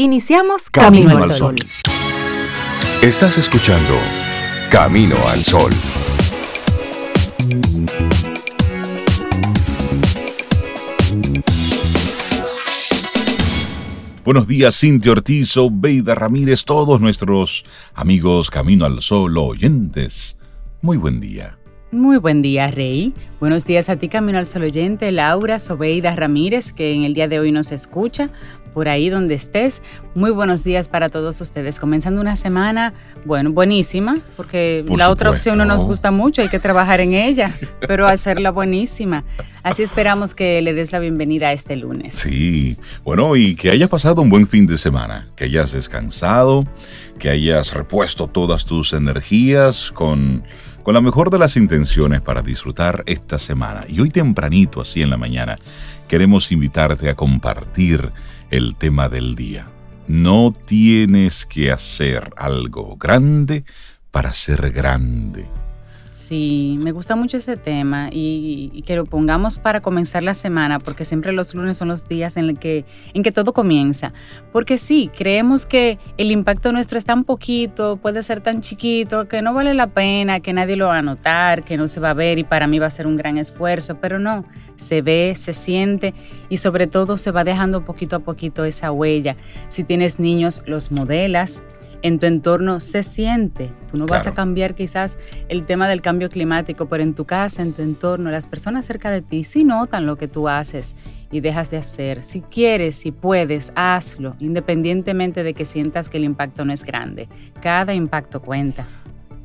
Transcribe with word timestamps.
Iniciamos 0.00 0.70
Camino, 0.70 1.18
al 1.18 1.28
Sol. 1.32 1.56
Estás 3.02 3.36
escuchando 3.36 3.96
Camino 4.70 5.16
al 5.26 5.42
Sol. 5.42 5.72
Buenos 14.24 14.46
días, 14.46 14.78
Cintia 14.78 15.10
Ortiz, 15.10 15.56
Beida 15.72 16.14
Ramírez, 16.14 16.64
todos 16.64 17.00
nuestros 17.00 17.64
amigos 17.92 18.50
Camino 18.50 18.84
al 18.84 19.02
Sol 19.02 19.36
oyentes. 19.36 20.38
Muy 20.80 20.96
buen 20.96 21.18
día. 21.18 21.58
Muy 21.90 22.18
buen 22.18 22.42
día, 22.42 22.68
Rey. 22.68 23.14
Buenos 23.40 23.64
días 23.64 23.88
a 23.88 23.96
ti, 23.96 24.08
Camino 24.08 24.36
al 24.36 24.44
Sol 24.44 24.64
oyente, 24.64 25.10
Laura 25.10 25.58
Sobeida 25.58 26.10
Ramírez, 26.10 26.70
que 26.70 26.92
en 26.92 27.04
el 27.04 27.14
día 27.14 27.28
de 27.28 27.40
hoy 27.40 27.50
nos 27.50 27.72
escucha 27.72 28.28
por 28.74 28.90
ahí 28.90 29.08
donde 29.08 29.34
estés. 29.34 29.80
Muy 30.14 30.30
buenos 30.30 30.64
días 30.64 30.86
para 30.86 31.08
todos 31.08 31.40
ustedes. 31.40 31.80
Comenzando 31.80 32.20
una 32.20 32.36
semana, 32.36 32.92
bueno, 33.24 33.52
buenísima, 33.52 34.18
porque 34.36 34.84
la 34.98 35.08
otra 35.08 35.30
opción 35.30 35.56
no 35.56 35.64
nos 35.64 35.82
gusta 35.82 36.10
mucho, 36.10 36.42
hay 36.42 36.50
que 36.50 36.58
trabajar 36.58 37.00
en 37.00 37.14
ella, 37.14 37.54
pero 37.86 38.06
hacerla 38.06 38.50
buenísima. 38.50 39.24
Así 39.62 39.82
esperamos 39.82 40.34
que 40.34 40.60
le 40.60 40.74
des 40.74 40.92
la 40.92 40.98
bienvenida 40.98 41.48
a 41.48 41.52
este 41.54 41.74
lunes. 41.76 42.12
Sí, 42.14 42.76
bueno, 43.02 43.34
y 43.34 43.54
que 43.54 43.70
hayas 43.70 43.88
pasado 43.88 44.20
un 44.20 44.28
buen 44.28 44.46
fin 44.46 44.66
de 44.66 44.76
semana, 44.76 45.28
que 45.36 45.44
hayas 45.44 45.72
descansado, 45.72 46.66
que 47.18 47.30
hayas 47.30 47.72
repuesto 47.72 48.26
todas 48.26 48.66
tus 48.66 48.92
energías 48.92 49.90
con 49.90 50.44
con 50.88 50.94
la 50.94 51.02
mejor 51.02 51.28
de 51.28 51.38
las 51.38 51.58
intenciones 51.58 52.22
para 52.22 52.40
disfrutar 52.40 53.02
esta 53.04 53.38
semana. 53.38 53.82
Y 53.90 54.00
hoy 54.00 54.08
tempranito, 54.08 54.80
así 54.80 55.02
en 55.02 55.10
la 55.10 55.18
mañana, 55.18 55.58
queremos 56.08 56.50
invitarte 56.50 57.10
a 57.10 57.14
compartir 57.14 58.10
el 58.48 58.74
tema 58.74 59.10
del 59.10 59.34
día. 59.34 59.68
No 60.06 60.56
tienes 60.66 61.44
que 61.44 61.70
hacer 61.70 62.30
algo 62.38 62.96
grande 62.96 63.66
para 64.10 64.32
ser 64.32 64.70
grande. 64.70 65.44
Sí, 66.28 66.76
me 66.82 66.92
gusta 66.92 67.16
mucho 67.16 67.38
ese 67.38 67.56
tema 67.56 68.10
y, 68.12 68.82
que 68.84 68.96
lo 68.96 69.06
pongamos 69.06 69.58
para 69.58 69.80
comenzar 69.80 70.22
la 70.22 70.34
semana, 70.34 70.78
porque 70.78 71.06
siempre 71.06 71.32
los 71.32 71.54
lunes 71.54 71.78
son 71.78 71.88
los 71.88 72.06
días 72.06 72.36
en, 72.36 72.50
el 72.50 72.58
que, 72.58 72.84
en 73.14 73.22
que 73.22 73.32
todo 73.32 73.54
comienza. 73.54 74.12
Porque 74.52 74.76
sí, 74.76 75.10
creemos 75.16 75.64
que 75.64 75.98
el 76.18 76.30
impacto 76.30 76.70
nuestro 76.70 76.98
es 76.98 77.06
tan 77.06 77.24
poquito, 77.24 77.96
puede 77.96 78.22
ser 78.22 78.42
tan 78.42 78.60
chiquito, 78.60 79.26
que 79.26 79.40
no 79.40 79.54
vale 79.54 79.72
la 79.72 79.86
pena, 79.86 80.40
que 80.40 80.52
nadie 80.52 80.76
lo 80.76 80.88
va 80.88 80.98
a 80.98 81.02
notar, 81.02 81.64
que 81.64 81.78
no 81.78 81.88
se 81.88 81.98
va 81.98 82.10
a 82.10 82.14
ver 82.14 82.38
y 82.38 82.44
para 82.44 82.66
mí 82.66 82.78
va 82.78 82.88
a 82.88 82.90
ser 82.90 83.06
un 83.06 83.16
gran 83.16 83.38
esfuerzo, 83.38 83.96
pero 83.98 84.18
no, 84.18 84.44
se 84.76 85.00
ve, 85.00 85.32
se 85.34 85.54
siente 85.54 86.12
y 86.50 86.58
sobre 86.58 86.88
todo 86.88 87.16
se 87.16 87.30
va 87.30 87.42
dejando 87.42 87.86
poquito 87.86 88.16
a 88.16 88.18
poquito 88.18 88.66
esa 88.66 88.92
huella. 88.92 89.38
Si 89.68 89.82
tienes 89.82 90.20
niños, 90.20 90.62
los 90.66 90.92
modelas 90.92 91.62
en 92.02 92.18
tu 92.18 92.26
entorno 92.26 92.80
se 92.80 93.02
siente. 93.02 93.72
Tú 93.90 93.96
no 93.98 94.06
vas 94.06 94.26
a 94.26 94.34
cambiar 94.34 94.74
quizás 94.74 95.18
el 95.48 95.64
tema 95.64 95.88
del 95.88 96.00
cambio 96.00 96.28
climático, 96.28 96.86
pero 96.86 97.02
en 97.02 97.14
tu 97.14 97.24
casa, 97.24 97.62
en 97.62 97.72
tu 97.72 97.82
entorno, 97.82 98.30
las 98.30 98.46
personas 98.46 98.86
cerca 98.86 99.10
de 99.10 99.22
ti 99.22 99.44
sí 99.44 99.64
notan 99.64 100.06
lo 100.06 100.16
que 100.16 100.28
tú 100.28 100.48
haces 100.48 100.94
y 101.30 101.40
dejas 101.40 101.70
de 101.70 101.78
hacer. 101.78 102.24
Si 102.24 102.40
quieres, 102.42 102.96
si 102.96 103.12
puedes, 103.12 103.72
hazlo, 103.74 104.36
independientemente 104.38 105.42
de 105.42 105.54
que 105.54 105.64
sientas 105.64 106.08
que 106.08 106.18
el 106.18 106.24
impacto 106.24 106.64
no 106.64 106.72
es 106.72 106.84
grande. 106.84 107.28
Cada 107.60 107.94
impacto 107.94 108.40
cuenta. 108.40 108.86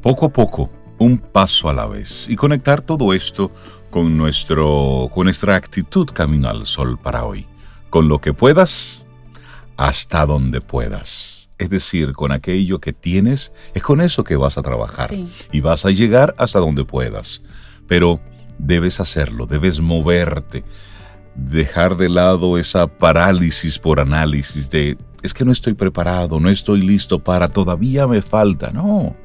Poco 0.01 0.25
a 0.25 0.29
poco, 0.29 0.69
un 0.99 1.17
paso 1.17 1.69
a 1.69 1.73
la 1.73 1.87
vez 1.87 2.27
y 2.29 2.35
conectar 2.35 2.81
todo 2.81 3.13
esto 3.13 3.51
con, 3.89 4.17
nuestro, 4.17 5.09
con 5.13 5.25
nuestra 5.25 5.55
actitud 5.55 6.07
camino 6.07 6.49
al 6.49 6.67
sol 6.67 6.99
para 6.99 7.25
hoy. 7.25 7.47
Con 7.89 8.07
lo 8.07 8.19
que 8.19 8.33
puedas, 8.33 9.05
hasta 9.77 10.25
donde 10.25 10.61
puedas 10.61 11.42
es 11.63 11.69
decir, 11.69 12.11
con 12.11 12.33
aquello 12.33 12.79
que 12.79 12.91
tienes, 12.91 13.53
es 13.73 13.81
con 13.81 14.01
eso 14.01 14.25
que 14.25 14.35
vas 14.35 14.57
a 14.57 14.61
trabajar 14.61 15.09
y 15.49 15.61
vas 15.61 15.85
a 15.85 15.91
llegar 15.91 16.35
hasta 16.37 16.59
donde 16.59 16.83
puedas. 16.83 17.41
Pero 17.87 18.19
debes 18.57 18.99
hacerlo, 18.99 19.45
debes 19.45 19.79
moverte, 19.79 20.65
dejar 21.35 21.95
de 21.95 22.09
lado 22.09 22.57
esa 22.57 22.87
parálisis 22.87 23.79
por 23.79 24.01
análisis 24.01 24.69
de, 24.69 24.97
es 25.21 25.33
que 25.33 25.45
no 25.45 25.53
estoy 25.53 25.73
preparado, 25.73 26.41
no 26.41 26.49
estoy 26.49 26.81
listo 26.81 27.19
para, 27.19 27.47
todavía 27.47 28.07
me 28.07 28.21
falta. 28.21 28.71
No, 28.71 29.15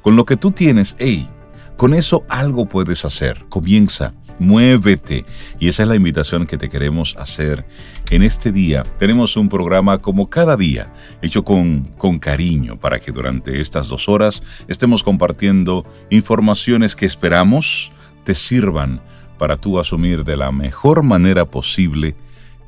con 0.00 0.16
lo 0.16 0.24
que 0.24 0.38
tú 0.38 0.50
tienes, 0.50 0.96
hey, 0.98 1.28
con 1.76 1.92
eso 1.92 2.24
algo 2.30 2.64
puedes 2.64 3.04
hacer. 3.04 3.44
Comienza 3.50 4.14
muévete. 4.42 5.24
Y 5.58 5.68
esa 5.68 5.84
es 5.84 5.88
la 5.88 5.94
invitación 5.94 6.46
que 6.46 6.58
te 6.58 6.68
queremos 6.68 7.16
hacer 7.18 7.64
en 8.10 8.22
este 8.22 8.52
día. 8.52 8.84
Tenemos 8.98 9.36
un 9.36 9.48
programa 9.48 9.98
como 9.98 10.28
cada 10.28 10.56
día, 10.56 10.92
hecho 11.22 11.44
con, 11.44 11.84
con 11.96 12.18
cariño, 12.18 12.78
para 12.78 13.00
que 13.00 13.12
durante 13.12 13.60
estas 13.60 13.88
dos 13.88 14.08
horas 14.08 14.42
estemos 14.68 15.02
compartiendo 15.02 15.86
informaciones 16.10 16.94
que 16.94 17.06
esperamos 17.06 17.92
te 18.24 18.34
sirvan 18.34 19.00
para 19.38 19.56
tú 19.56 19.78
asumir 19.78 20.24
de 20.24 20.36
la 20.36 20.52
mejor 20.52 21.02
manera 21.02 21.46
posible 21.46 22.14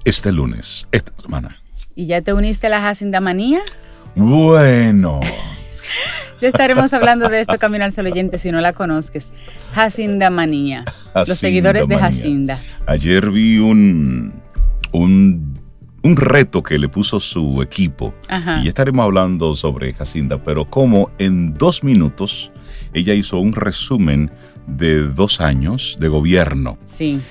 este 0.05 0.33
lunes, 0.33 0.87
esta 0.91 1.13
semana. 1.21 1.63
¿Y 1.95 2.07
ya 2.07 2.23
te 2.23 2.33
uniste 2.33 2.67
a 2.67 2.71
la 2.71 2.81
Jacinda 2.81 3.21
Manía? 3.21 3.61
Bueno. 4.15 5.21
Ya 6.45 6.49
estaremos 6.49 6.93
hablando 6.93 7.31
de 7.31 7.41
esto, 7.41 7.59
Camino 7.59 7.87
al 7.87 8.07
oyente, 8.07 8.37
si 8.37 8.53
no 8.53 8.61
la 8.61 8.75
conozcas. 8.75 9.31
Jacinda 9.73 10.29
Manía. 10.29 10.85
los 11.27 11.39
seguidores 11.39 11.89
de 11.89 11.97
Jacinda. 11.97 12.61
Ayer 12.87 13.31
vi 13.31 13.57
un, 13.57 14.31
un, 14.93 15.59
un, 16.03 16.17
reto 16.17 16.63
que 16.63 16.79
le 16.79 16.91
puso 16.91 17.19
su 17.19 17.63
equipo. 17.63 18.13
Y 18.29 18.65
ya 18.65 18.69
estaremos 18.69 19.05
hablando 19.05 19.55
sobre 19.55 19.95
Jacinda, 19.95 20.37
pero 20.37 20.67
como 20.69 21.11
en 21.19 21.55
dos 21.55 21.83
minutos 21.83 22.53
ella 22.93 23.15
hizo 23.15 23.39
un 23.39 23.55
resumen 23.55 24.31
de 24.67 25.01
dos 25.01 25.41
años 25.41 25.97
de 25.99 26.09
gobierno. 26.09 26.77
Sí 26.85 27.23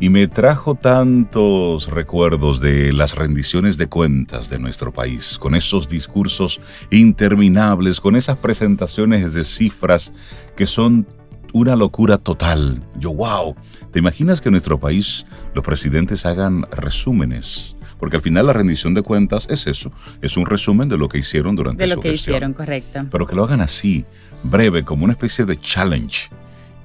y 0.00 0.08
me 0.08 0.26
trajo 0.28 0.74
tantos 0.74 1.88
recuerdos 1.88 2.58
de 2.58 2.90
las 2.90 3.14
rendiciones 3.14 3.76
de 3.76 3.86
cuentas 3.86 4.48
de 4.48 4.58
nuestro 4.58 4.92
país, 4.92 5.38
con 5.38 5.54
esos 5.54 5.90
discursos 5.90 6.58
interminables, 6.90 8.00
con 8.00 8.16
esas 8.16 8.38
presentaciones 8.38 9.34
de 9.34 9.44
cifras 9.44 10.12
que 10.56 10.66
son 10.66 11.06
una 11.52 11.76
locura 11.76 12.16
total. 12.16 12.80
Yo, 12.96 13.12
wow, 13.12 13.54
¿te 13.92 13.98
imaginas 13.98 14.40
que 14.40 14.48
en 14.48 14.52
nuestro 14.52 14.80
país 14.80 15.26
los 15.54 15.62
presidentes 15.62 16.24
hagan 16.24 16.62
resúmenes? 16.72 17.76
Porque 17.98 18.16
al 18.16 18.22
final 18.22 18.46
la 18.46 18.54
rendición 18.54 18.94
de 18.94 19.02
cuentas 19.02 19.48
es 19.50 19.66
eso, 19.66 19.92
es 20.22 20.38
un 20.38 20.46
resumen 20.46 20.88
de 20.88 20.96
lo 20.96 21.10
que 21.10 21.18
hicieron 21.18 21.54
durante 21.54 21.84
de 21.84 21.94
lo 21.94 22.00
que 22.00 22.10
hicieron, 22.10 22.54
correcto. 22.54 23.06
Pero 23.10 23.26
que 23.26 23.34
lo 23.34 23.44
hagan 23.44 23.60
así, 23.60 24.06
breve, 24.44 24.82
como 24.82 25.04
una 25.04 25.12
especie 25.12 25.44
de 25.44 25.60
challenge. 25.60 26.30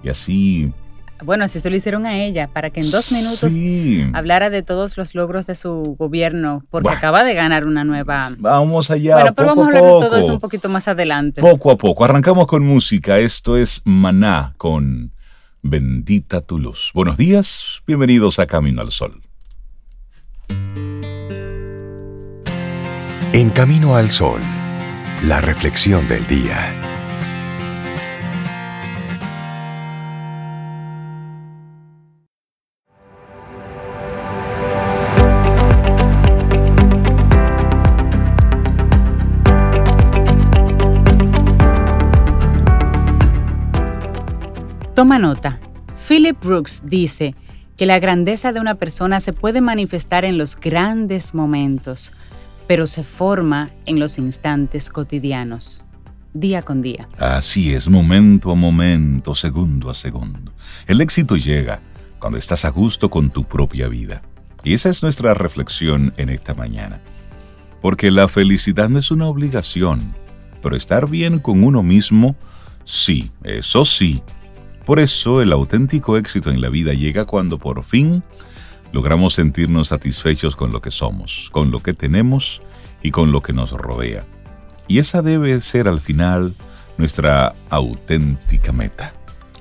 Y 0.04 0.10
así 0.10 0.74
bueno, 1.24 1.46
así 1.46 1.60
se 1.60 1.70
lo 1.70 1.76
hicieron 1.76 2.06
a 2.06 2.24
ella, 2.24 2.48
para 2.48 2.70
que 2.70 2.82
en 2.82 2.92
dos 2.92 3.12
minutos 3.12 3.58
hablara 4.14 4.50
de 4.50 4.64
todos 4.64 4.98
los 4.98 5.16
logros 5.16 5.46
de 5.46 5.56
su 5.56 5.96
gobierno, 5.98 6.64
porque 6.70 6.90
acaba 6.90 7.24
de 7.24 7.34
ganar 7.34 7.66
una 7.66 7.84
nueva. 7.84 8.34
Vamos 8.38 8.92
allá. 8.92 9.16
Bueno, 9.16 9.34
pero 9.34 9.48
vamos 9.50 9.66
a 9.66 9.68
hablar 9.68 9.84
de 9.84 9.90
todo 9.90 10.18
eso 10.18 10.34
un 10.34 10.40
poquito 10.40 10.70
más 10.70 10.88
adelante. 10.88 11.42
Poco 11.42 11.72
a 11.72 11.78
poco. 11.78 12.04
Arrancamos 12.04 12.48
con 12.48 12.66
música. 12.66 13.20
Esto 13.20 13.58
es 13.58 13.82
Maná 13.86 14.54
con 14.58 15.12
Bendita 15.62 16.42
tu 16.42 16.60
luz. 16.60 16.92
Buenos 16.94 17.18
días, 17.18 17.82
bienvenidos 17.88 18.38
a 18.40 18.46
Camino 18.46 18.82
al 18.82 18.92
Sol. 18.92 19.22
En 23.34 23.50
Camino 23.50 23.96
al 23.96 24.12
Sol, 24.12 24.42
la 25.28 25.42
reflexión 25.42 26.08
del 26.08 26.26
día. 26.28 26.95
Toma 44.96 45.20
nota. 45.20 45.60
Philip 46.08 46.42
Brooks 46.42 46.84
dice 46.86 47.32
que 47.76 47.86
la 47.86 48.00
grandeza 48.00 48.54
de 48.54 48.62
una 48.62 48.76
persona 48.76 49.20
se 49.20 49.34
puede 49.34 49.60
manifestar 49.60 50.24
en 50.24 50.38
los 50.38 50.56
grandes 50.56 51.34
momentos, 51.34 52.14
pero 52.66 52.88
se 52.88 53.04
forma 53.04 53.72
en 53.86 54.00
los 54.00 54.18
instantes 54.18 54.90
cotidianos, 54.90 55.84
día 56.34 56.62
con 56.62 56.82
día. 56.82 57.10
Así 57.20 57.74
es, 57.74 57.90
momento 57.90 58.52
a 58.52 58.56
momento, 58.56 59.36
segundo 59.36 59.90
a 59.90 59.94
segundo. 59.94 60.54
El 60.88 61.02
éxito 61.02 61.36
llega 61.36 61.82
cuando 62.18 62.40
estás 62.40 62.64
a 62.64 62.70
gusto 62.70 63.10
con 63.10 63.32
tu 63.32 63.44
propia 63.44 63.90
vida. 63.90 64.22
Y 64.64 64.76
esa 64.76 64.88
es 64.88 65.04
nuestra 65.04 65.34
reflexión 65.34 66.14
en 66.16 66.30
esta 66.30 66.54
mañana. 66.54 67.02
Porque 67.82 68.12
la 68.12 68.30
felicidad 68.30 68.88
no 68.88 69.00
es 69.00 69.12
una 69.12 69.28
obligación, 69.28 70.16
pero 70.64 70.78
estar 70.78 71.10
bien 71.10 71.40
con 71.40 71.66
uno 71.66 71.84
mismo, 71.84 72.38
sí, 72.86 73.30
eso 73.44 73.84
sí, 73.84 74.24
por 74.86 75.00
eso 75.00 75.42
el 75.42 75.52
auténtico 75.52 76.18
éxito 76.18 76.52
en 76.52 76.62
la 76.62 76.70
vida 76.70 76.94
llega 76.94 77.26
cuando 77.26 77.58
por 77.58 77.84
fin 77.84 78.24
logramos 78.92 79.34
sentirnos 79.34 79.90
satisfechos 79.90 80.56
con 80.56 80.72
lo 80.72 80.82
que 80.82 80.92
somos, 80.92 81.50
con 81.52 81.72
lo 81.72 81.82
que 81.82 81.94
tenemos 81.94 82.62
y 83.02 83.12
con 83.12 83.32
lo 83.32 83.42
que 83.42 83.54
nos 83.54 83.72
rodea. 83.72 84.24
Y 84.88 85.00
esa 85.00 85.22
debe 85.22 85.60
ser 85.62 85.88
al 85.88 86.02
final 86.02 86.54
nuestra 86.98 87.56
auténtica 87.70 88.72
meta. 88.72 89.14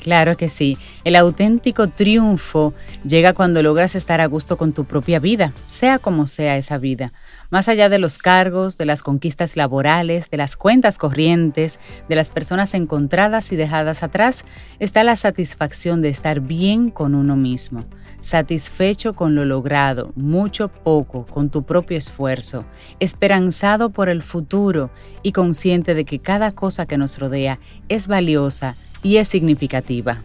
Claro 0.02 0.36
que 0.36 0.50
sí. 0.50 0.76
El 1.04 1.16
auténtico 1.16 1.88
triunfo 1.88 2.74
llega 3.06 3.32
cuando 3.32 3.62
logras 3.62 3.96
estar 3.96 4.20
a 4.20 4.26
gusto 4.26 4.58
con 4.58 4.74
tu 4.74 4.84
propia 4.84 5.18
vida, 5.18 5.54
sea 5.66 5.98
como 5.98 6.26
sea 6.26 6.58
esa 6.58 6.76
vida. 6.76 7.12
Más 7.54 7.68
allá 7.68 7.88
de 7.88 8.00
los 8.00 8.18
cargos, 8.18 8.78
de 8.78 8.84
las 8.84 9.04
conquistas 9.04 9.56
laborales, 9.56 10.28
de 10.28 10.36
las 10.36 10.56
cuentas 10.56 10.98
corrientes, 10.98 11.78
de 12.08 12.16
las 12.16 12.32
personas 12.32 12.74
encontradas 12.74 13.52
y 13.52 13.54
dejadas 13.54 14.02
atrás, 14.02 14.44
está 14.80 15.04
la 15.04 15.14
satisfacción 15.14 16.02
de 16.02 16.08
estar 16.08 16.40
bien 16.40 16.90
con 16.90 17.14
uno 17.14 17.36
mismo, 17.36 17.84
satisfecho 18.22 19.14
con 19.14 19.36
lo 19.36 19.44
logrado, 19.44 20.10
mucho 20.16 20.66
poco, 20.66 21.26
con 21.26 21.48
tu 21.48 21.62
propio 21.62 21.96
esfuerzo, 21.96 22.64
esperanzado 22.98 23.90
por 23.90 24.08
el 24.08 24.22
futuro 24.22 24.90
y 25.22 25.30
consciente 25.30 25.94
de 25.94 26.04
que 26.04 26.18
cada 26.18 26.50
cosa 26.50 26.86
que 26.86 26.98
nos 26.98 27.20
rodea 27.20 27.60
es 27.88 28.08
valiosa 28.08 28.74
y 29.04 29.18
es 29.18 29.28
significativa. 29.28 30.24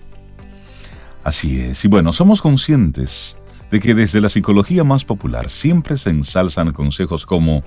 Así 1.23 1.61
es, 1.61 1.85
y 1.85 1.89
bueno, 1.89 2.11
somos 2.11 2.41
conscientes 2.41 3.37
de 3.71 3.79
que 3.79 3.93
desde 3.93 4.21
la 4.21 4.29
psicología 4.29 4.83
más 4.83 5.05
popular 5.05 5.49
siempre 5.49 5.97
se 5.97 6.09
ensalzan 6.09 6.73
consejos 6.73 7.25
como 7.25 7.63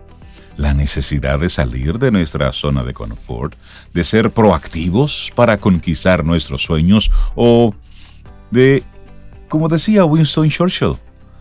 la 0.57 0.75
necesidad 0.75 1.39
de 1.39 1.49
salir 1.49 1.99
de 1.99 2.11
nuestra 2.11 2.53
zona 2.53 2.83
de 2.83 2.93
confort, 2.93 3.55
de 3.93 4.05
ser 4.05 4.31
proactivos 4.31 5.33
para 5.35 5.57
conquistar 5.57 6.25
nuestros 6.25 6.63
sueños 6.63 7.11
o 7.35 7.75
de, 8.51 8.83
como 9.49 9.69
decía 9.69 10.05
Winston 10.05 10.51
Churchill, 10.51 10.97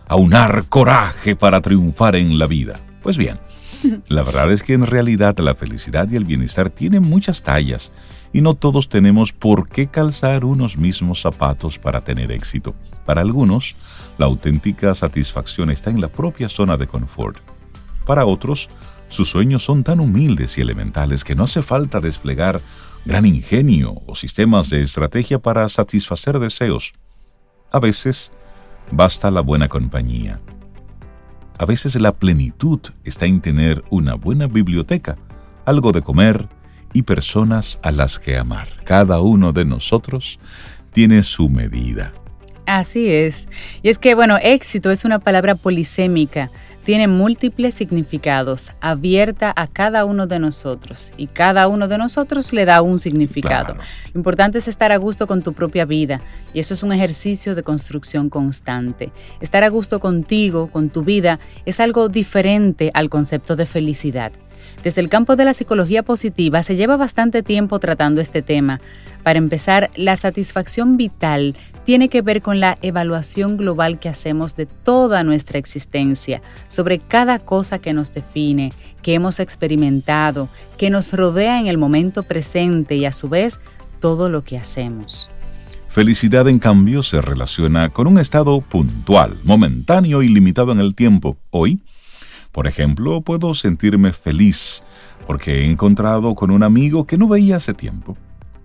aunar 0.08 0.66
coraje 0.68 1.36
para 1.36 1.60
triunfar 1.60 2.16
en 2.16 2.38
la 2.38 2.46
vida. 2.46 2.80
Pues 3.02 3.16
bien, 3.16 3.38
la 4.08 4.22
verdad 4.22 4.50
es 4.52 4.62
que 4.62 4.74
en 4.74 4.86
realidad 4.86 5.36
la 5.38 5.54
felicidad 5.54 6.08
y 6.10 6.16
el 6.16 6.24
bienestar 6.24 6.70
tienen 6.70 7.02
muchas 7.02 7.42
tallas 7.42 7.92
y 8.32 8.40
no 8.40 8.54
todos 8.54 8.88
tenemos 8.88 9.32
por 9.32 9.68
qué 9.68 9.88
calzar 9.88 10.44
unos 10.44 10.76
mismos 10.76 11.20
zapatos 11.20 11.78
para 11.78 12.02
tener 12.02 12.32
éxito. 12.32 12.74
Para 13.04 13.20
algunos, 13.20 13.74
la 14.18 14.26
auténtica 14.26 14.94
satisfacción 14.94 15.70
está 15.70 15.90
en 15.90 16.00
la 16.00 16.08
propia 16.08 16.48
zona 16.48 16.76
de 16.76 16.86
confort. 16.86 17.38
Para 18.06 18.24
otros, 18.24 18.68
sus 19.08 19.28
sueños 19.28 19.64
son 19.64 19.84
tan 19.84 20.00
humildes 20.00 20.56
y 20.58 20.60
elementales 20.60 21.24
que 21.24 21.34
no 21.34 21.44
hace 21.44 21.62
falta 21.62 22.00
desplegar 22.00 22.60
gran 23.04 23.26
ingenio 23.26 24.00
o 24.06 24.14
sistemas 24.14 24.70
de 24.70 24.82
estrategia 24.82 25.38
para 25.38 25.68
satisfacer 25.68 26.38
deseos. 26.38 26.94
A 27.70 27.80
veces, 27.80 28.32
basta 28.90 29.30
la 29.30 29.40
buena 29.40 29.68
compañía. 29.68 30.40
A 31.58 31.64
veces 31.64 31.94
la 31.96 32.12
plenitud 32.12 32.80
está 33.04 33.26
en 33.26 33.40
tener 33.40 33.84
una 33.90 34.14
buena 34.14 34.46
biblioteca, 34.46 35.16
algo 35.64 35.92
de 35.92 36.02
comer, 36.02 36.48
y 36.92 37.02
personas 37.02 37.78
a 37.82 37.90
las 37.90 38.18
que 38.18 38.36
amar. 38.36 38.68
Cada 38.84 39.20
uno 39.20 39.52
de 39.52 39.64
nosotros 39.64 40.38
tiene 40.92 41.22
su 41.22 41.48
medida. 41.48 42.12
Así 42.66 43.10
es. 43.10 43.48
Y 43.82 43.88
es 43.88 43.98
que, 43.98 44.14
bueno, 44.14 44.38
éxito 44.40 44.90
es 44.90 45.04
una 45.04 45.18
palabra 45.18 45.54
polisémica, 45.54 46.50
tiene 46.84 47.06
múltiples 47.06 47.74
significados, 47.74 48.72
abierta 48.80 49.52
a 49.54 49.66
cada 49.68 50.04
uno 50.04 50.26
de 50.26 50.40
nosotros 50.40 51.12
y 51.16 51.28
cada 51.28 51.68
uno 51.68 51.86
de 51.86 51.98
nosotros 51.98 52.52
le 52.52 52.64
da 52.64 52.82
un 52.82 52.98
significado. 52.98 53.74
Lo 54.12 54.18
importante 54.18 54.58
es 54.58 54.66
estar 54.66 54.90
a 54.90 54.96
gusto 54.96 55.28
con 55.28 55.42
tu 55.42 55.52
propia 55.52 55.84
vida 55.84 56.20
y 56.52 56.58
eso 56.58 56.74
es 56.74 56.82
un 56.82 56.92
ejercicio 56.92 57.54
de 57.54 57.62
construcción 57.62 58.28
constante. 58.28 59.12
Estar 59.40 59.62
a 59.62 59.68
gusto 59.68 60.00
contigo, 60.00 60.68
con 60.68 60.90
tu 60.90 61.02
vida, 61.04 61.38
es 61.66 61.78
algo 61.78 62.08
diferente 62.08 62.90
al 62.94 63.10
concepto 63.10 63.54
de 63.54 63.66
felicidad. 63.66 64.32
Desde 64.82 65.00
el 65.00 65.08
campo 65.08 65.36
de 65.36 65.44
la 65.44 65.54
psicología 65.54 66.02
positiva 66.02 66.62
se 66.62 66.74
lleva 66.74 66.96
bastante 66.96 67.42
tiempo 67.42 67.78
tratando 67.78 68.20
este 68.20 68.42
tema. 68.42 68.80
Para 69.22 69.38
empezar, 69.38 69.90
la 69.94 70.16
satisfacción 70.16 70.96
vital 70.96 71.56
tiene 71.84 72.08
que 72.08 72.22
ver 72.22 72.42
con 72.42 72.60
la 72.60 72.76
evaluación 72.82 73.56
global 73.56 73.98
que 73.98 74.08
hacemos 74.08 74.56
de 74.56 74.66
toda 74.66 75.24
nuestra 75.24 75.58
existencia, 75.58 76.42
sobre 76.68 76.98
cada 76.98 77.38
cosa 77.38 77.78
que 77.78 77.92
nos 77.92 78.12
define, 78.12 78.72
que 79.02 79.14
hemos 79.14 79.40
experimentado, 79.40 80.48
que 80.78 80.90
nos 80.90 81.12
rodea 81.12 81.60
en 81.60 81.66
el 81.66 81.78
momento 81.78 82.22
presente 82.22 82.96
y 82.96 83.04
a 83.04 83.12
su 83.12 83.28
vez 83.28 83.60
todo 84.00 84.28
lo 84.28 84.44
que 84.44 84.58
hacemos. 84.58 85.30
Felicidad, 85.88 86.48
en 86.48 86.58
cambio, 86.58 87.02
se 87.02 87.20
relaciona 87.20 87.90
con 87.90 88.06
un 88.06 88.18
estado 88.18 88.60
puntual, 88.62 89.36
momentáneo 89.44 90.22
y 90.22 90.28
limitado 90.28 90.72
en 90.72 90.80
el 90.80 90.94
tiempo. 90.94 91.36
Hoy, 91.50 91.82
por 92.50 92.66
ejemplo, 92.66 93.20
puedo 93.20 93.54
sentirme 93.54 94.12
feliz 94.12 94.82
porque 95.26 95.60
he 95.60 95.70
encontrado 95.70 96.34
con 96.34 96.50
un 96.50 96.62
amigo 96.62 97.06
que 97.06 97.18
no 97.18 97.28
veía 97.28 97.56
hace 97.56 97.74
tiempo. 97.74 98.16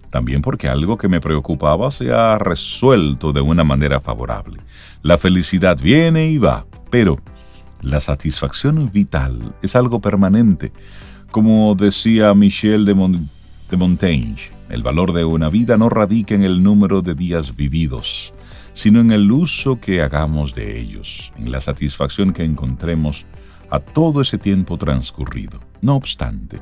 También 0.09 0.41
porque 0.41 0.67
algo 0.67 0.97
que 0.97 1.07
me 1.07 1.21
preocupaba 1.21 1.91
se 1.91 2.11
ha 2.11 2.37
resuelto 2.37 3.33
de 3.33 3.41
una 3.41 3.63
manera 3.63 3.99
favorable. 3.99 4.61
La 5.01 5.17
felicidad 5.17 5.77
viene 5.81 6.27
y 6.27 6.37
va, 6.37 6.65
pero 6.89 7.19
la 7.81 7.99
satisfacción 7.99 8.89
vital 8.91 9.53
es 9.61 9.75
algo 9.75 9.99
permanente. 9.99 10.71
Como 11.31 11.75
decía 11.75 12.33
Michel 12.33 12.85
de, 12.85 12.93
de 13.69 13.77
Montaigne, 13.77 14.37
el 14.69 14.81
valor 14.81 15.13
de 15.13 15.25
una 15.25 15.49
vida 15.49 15.77
no 15.77 15.89
radica 15.89 16.35
en 16.35 16.43
el 16.43 16.63
número 16.63 17.01
de 17.01 17.13
días 17.13 17.55
vividos, 17.55 18.33
sino 18.73 18.99
en 18.99 19.11
el 19.11 19.31
uso 19.31 19.79
que 19.79 20.01
hagamos 20.01 20.55
de 20.55 20.79
ellos, 20.79 21.31
en 21.37 21.51
la 21.51 21.61
satisfacción 21.61 22.33
que 22.33 22.43
encontremos 22.43 23.25
a 23.69 23.79
todo 23.79 24.21
ese 24.21 24.37
tiempo 24.37 24.77
transcurrido. 24.77 25.59
No 25.81 25.95
obstante, 25.95 26.59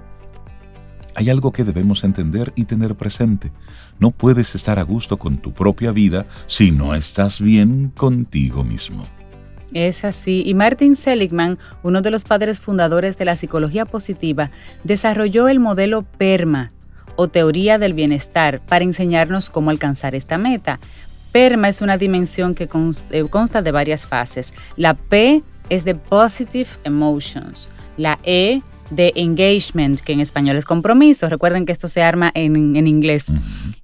hay 1.16 1.30
algo 1.30 1.52
que 1.52 1.64
debemos 1.64 2.04
entender 2.04 2.54
y 2.56 2.66
tener 2.66 2.96
presente. 2.96 3.52
No 4.00 4.12
puedes 4.12 4.54
estar 4.54 4.80
a 4.80 4.84
gusto 4.84 5.18
con 5.18 5.38
tu 5.38 5.54
propia 5.54 5.92
vida 5.92 6.26
si 6.48 6.72
no 6.72 6.94
estás 6.94 7.42
bien 7.42 7.92
contigo 7.96 8.64
mismo. 8.64 9.06
Es 9.74 10.06
así, 10.06 10.44
y 10.46 10.54
Martin 10.54 10.96
Seligman, 10.96 11.58
uno 11.84 12.02
de 12.02 12.12
los 12.12 12.24
padres 12.24 12.60
fundadores 12.60 13.18
de 13.18 13.26
la 13.26 13.36
psicología 13.36 13.86
positiva, 13.86 14.52
desarrolló 14.84 15.48
el 15.48 15.60
modelo 15.60 16.04
PERMA, 16.04 16.72
o 17.18 17.28
teoría 17.30 17.78
del 17.78 17.94
bienestar, 17.94 18.62
para 18.66 18.86
enseñarnos 18.86 19.50
cómo 19.50 19.70
alcanzar 19.70 20.16
esta 20.16 20.38
meta. 20.38 20.80
PERMA 21.32 21.70
es 21.70 21.82
una 21.82 21.98
dimensión 21.98 22.56
que 22.56 22.70
eh, 23.12 23.24
consta 23.30 23.62
de 23.62 23.72
varias 23.72 24.06
fases. 24.06 24.54
La 24.78 24.94
P 24.94 25.44
es 25.70 25.84
de 25.84 25.96
Positive 25.96 26.70
Emotions. 26.84 27.70
La 27.98 28.20
E 28.24 28.62
de 28.90 29.14
engagement, 29.16 30.00
que 30.00 30.14
en 30.14 30.20
español 30.20 30.58
es 30.58 30.66
compromiso. 30.66 31.28
Recuerden 31.30 31.66
que 31.66 31.72
esto 31.72 31.90
se 31.90 32.02
arma 32.02 32.32
en, 32.34 32.88
inglés. 32.88 33.32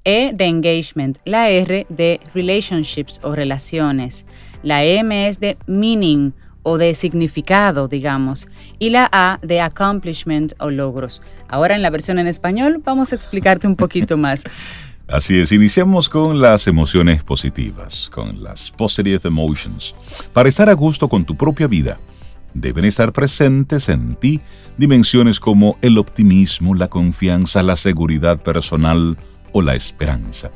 E 0.04 0.32
de 0.34 0.46
engagement. 0.46 1.18
La 1.26 1.50
R 1.50 1.86
de 1.90 2.20
relationships 2.34 3.20
o 3.24 3.34
relaciones. 3.34 4.26
La 4.64 4.84
M 4.84 5.28
es 5.28 5.40
de 5.40 5.58
meaning 5.68 6.34
o 6.64 6.78
de 6.78 6.94
significado, 6.94 7.88
digamos. 7.88 8.48
Y 8.80 8.90
la 8.90 9.10
A 9.12 9.40
de 9.42 9.62
accomplishment 9.62 10.54
o 10.60 10.70
logros. 10.70 11.22
Ahora 11.48 11.76
en 11.76 11.82
la 11.82 11.90
versión 11.90 12.20
en 12.20 12.28
español 12.28 12.82
vamos 12.84 13.12
a 13.12 13.16
explicarte 13.16 13.68
un 13.68 13.76
poquito 13.76 14.18
más. 14.18 14.44
Así 15.08 15.38
es, 15.38 15.52
iniciamos 15.52 16.08
con 16.08 16.40
las 16.40 16.68
emociones 16.68 17.22
positivas, 17.22 18.10
con 18.14 18.42
las 18.42 18.72
positive 18.72 19.20
emotions. 19.26 19.94
Para 20.32 20.48
estar 20.48 20.70
a 20.70 20.74
gusto 20.74 21.10
con 21.10 21.26
tu 21.26 21.36
propia 21.36 21.68
vida, 21.68 22.00
deben 22.54 22.86
estar 22.86 23.14
presentes 23.14 23.90
en 23.90 24.16
ti 24.16 24.42
dimensiones 24.78 25.40
como 25.40 25.78
el 25.82 25.98
optimismo, 25.98 26.76
la 26.76 26.90
confianza, 26.90 27.64
la 27.64 27.76
seguridad 27.76 28.42
personal 28.42 29.18
o 29.52 29.62
la 29.62 29.76
esperanza. 29.76 30.52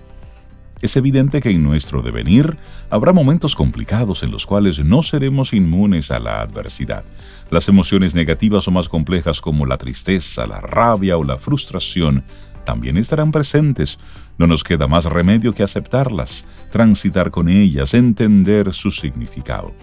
Es 0.81 0.97
evidente 0.97 1.41
que 1.41 1.49
en 1.49 1.63
nuestro 1.63 2.01
devenir 2.01 2.57
habrá 2.89 3.13
momentos 3.13 3.55
complicados 3.55 4.23
en 4.23 4.31
los 4.31 4.45
cuales 4.45 4.83
no 4.83 5.03
seremos 5.03 5.53
inmunes 5.53 6.11
a 6.11 6.19
la 6.19 6.41
adversidad. 6.41 7.05
Las 7.49 7.69
emociones 7.69 8.13
negativas 8.13 8.67
o 8.67 8.71
más 8.71 8.89
complejas 8.89 9.41
como 9.41 9.65
la 9.65 9.77
tristeza, 9.77 10.45
la 10.45 10.59
rabia 10.61 11.17
o 11.17 11.23
la 11.23 11.37
frustración 11.37 12.23
también 12.65 12.97
estarán 12.97 13.31
presentes. 13.31 13.97
No 14.37 14.47
nos 14.47 14.63
queda 14.63 14.87
más 14.87 15.05
remedio 15.05 15.53
que 15.53 15.63
aceptarlas, 15.63 16.45
transitar 16.71 17.31
con 17.31 17.47
ellas, 17.47 17.93
entender 17.93 18.73
su 18.73 18.91
significado. 18.91 19.73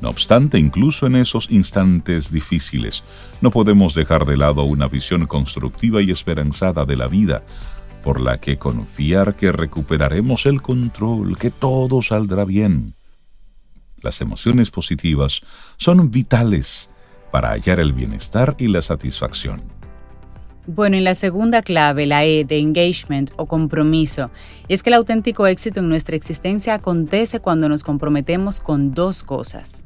No 0.00 0.10
obstante, 0.10 0.58
incluso 0.58 1.06
en 1.06 1.16
esos 1.16 1.50
instantes 1.50 2.30
difíciles, 2.30 3.02
no 3.40 3.50
podemos 3.50 3.94
dejar 3.94 4.26
de 4.26 4.36
lado 4.36 4.62
una 4.64 4.86
visión 4.86 5.26
constructiva 5.26 6.02
y 6.02 6.10
esperanzada 6.10 6.84
de 6.84 6.96
la 6.96 7.08
vida, 7.08 7.42
por 8.02 8.20
la 8.20 8.38
que 8.38 8.58
confiar 8.58 9.34
que 9.34 9.50
recuperaremos 9.50 10.46
el 10.46 10.62
control, 10.62 11.36
que 11.36 11.50
todo 11.50 12.00
saldrá 12.00 12.44
bien. 12.44 12.94
Las 14.00 14.20
emociones 14.20 14.70
positivas 14.70 15.40
son 15.76 16.10
vitales 16.10 16.88
para 17.32 17.50
hallar 17.50 17.80
el 17.80 17.92
bienestar 17.92 18.54
y 18.58 18.68
la 18.68 18.82
satisfacción. 18.82 19.62
Bueno, 20.66 20.96
y 20.96 21.00
la 21.00 21.14
segunda 21.14 21.62
clave, 21.62 22.06
la 22.06 22.24
E 22.24 22.44
de 22.44 22.58
engagement 22.58 23.30
o 23.36 23.46
compromiso, 23.46 24.30
es 24.68 24.82
que 24.82 24.90
el 24.90 24.94
auténtico 24.94 25.46
éxito 25.46 25.80
en 25.80 25.88
nuestra 25.88 26.14
existencia 26.14 26.74
acontece 26.74 27.40
cuando 27.40 27.68
nos 27.68 27.82
comprometemos 27.82 28.60
con 28.60 28.92
dos 28.92 29.22
cosas. 29.22 29.82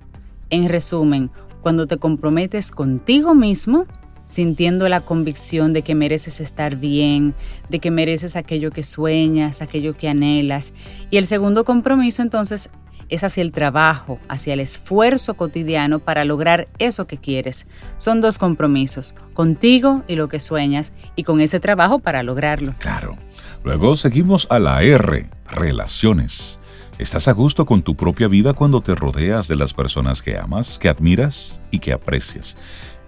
En 0.52 0.68
resumen, 0.68 1.30
cuando 1.62 1.86
te 1.86 1.96
comprometes 1.96 2.70
contigo 2.72 3.34
mismo 3.34 3.86
sintiendo 4.26 4.86
la 4.90 5.00
convicción 5.00 5.72
de 5.72 5.80
que 5.80 5.94
mereces 5.94 6.42
estar 6.42 6.76
bien, 6.76 7.34
de 7.70 7.78
que 7.78 7.90
mereces 7.90 8.36
aquello 8.36 8.70
que 8.70 8.82
sueñas, 8.82 9.62
aquello 9.62 9.96
que 9.96 10.08
anhelas. 10.08 10.74
Y 11.10 11.16
el 11.16 11.24
segundo 11.24 11.64
compromiso 11.64 12.20
entonces 12.20 12.68
es 13.08 13.24
hacia 13.24 13.40
el 13.40 13.50
trabajo, 13.50 14.18
hacia 14.28 14.52
el 14.52 14.60
esfuerzo 14.60 15.34
cotidiano 15.34 16.00
para 16.00 16.26
lograr 16.26 16.66
eso 16.78 17.06
que 17.06 17.16
quieres. 17.16 17.66
Son 17.96 18.20
dos 18.20 18.36
compromisos, 18.36 19.14
contigo 19.32 20.02
y 20.06 20.16
lo 20.16 20.28
que 20.28 20.38
sueñas, 20.38 20.92
y 21.16 21.22
con 21.22 21.40
ese 21.40 21.60
trabajo 21.60 21.98
para 21.98 22.22
lograrlo. 22.22 22.74
Claro. 22.78 23.16
Luego 23.64 23.96
seguimos 23.96 24.46
a 24.50 24.58
la 24.58 24.82
R, 24.82 25.30
relaciones. 25.46 26.58
¿Estás 26.98 27.26
a 27.26 27.32
gusto 27.32 27.64
con 27.64 27.82
tu 27.82 27.96
propia 27.96 28.28
vida 28.28 28.52
cuando 28.52 28.82
te 28.82 28.94
rodeas 28.94 29.48
de 29.48 29.56
las 29.56 29.72
personas 29.72 30.20
que 30.20 30.36
amas, 30.36 30.78
que 30.78 30.90
admiras 30.90 31.58
y 31.70 31.78
que 31.78 31.92
aprecias? 31.92 32.54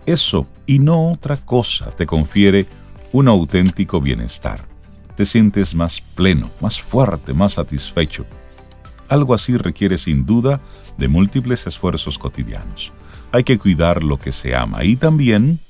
Eso 0.06 0.46
y 0.66 0.78
no 0.78 1.12
otra 1.12 1.36
cosa 1.36 1.90
te 1.90 2.06
confiere 2.06 2.66
un 3.12 3.28
auténtico 3.28 4.00
bienestar. 4.00 4.66
Te 5.16 5.26
sientes 5.26 5.74
más 5.74 6.00
pleno, 6.00 6.50
más 6.60 6.80
fuerte, 6.80 7.34
más 7.34 7.54
satisfecho. 7.54 8.24
Algo 9.08 9.34
así 9.34 9.56
requiere 9.56 9.98
sin 9.98 10.24
duda 10.24 10.60
de 10.96 11.08
múltiples 11.08 11.66
esfuerzos 11.66 12.18
cotidianos. 12.18 12.92
Hay 13.32 13.44
que 13.44 13.58
cuidar 13.58 14.02
lo 14.02 14.18
que 14.18 14.32
se 14.32 14.56
ama 14.56 14.82
y 14.82 14.96
también 14.96 15.60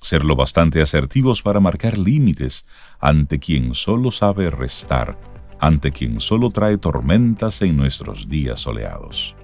ser 0.00 0.24
lo 0.24 0.36
bastante 0.36 0.80
asertivos 0.80 1.42
para 1.42 1.60
marcar 1.60 1.98
límites 1.98 2.64
ante 3.00 3.40
quien 3.40 3.74
solo 3.74 4.10
sabe 4.12 4.48
restar, 4.50 5.18
ante 5.58 5.92
quien 5.92 6.20
solo 6.20 6.50
trae 6.50 6.78
tormentas 6.78 7.62
en 7.62 7.76
nuestros 7.76 8.28
días 8.28 8.60
soleados. 8.60 9.34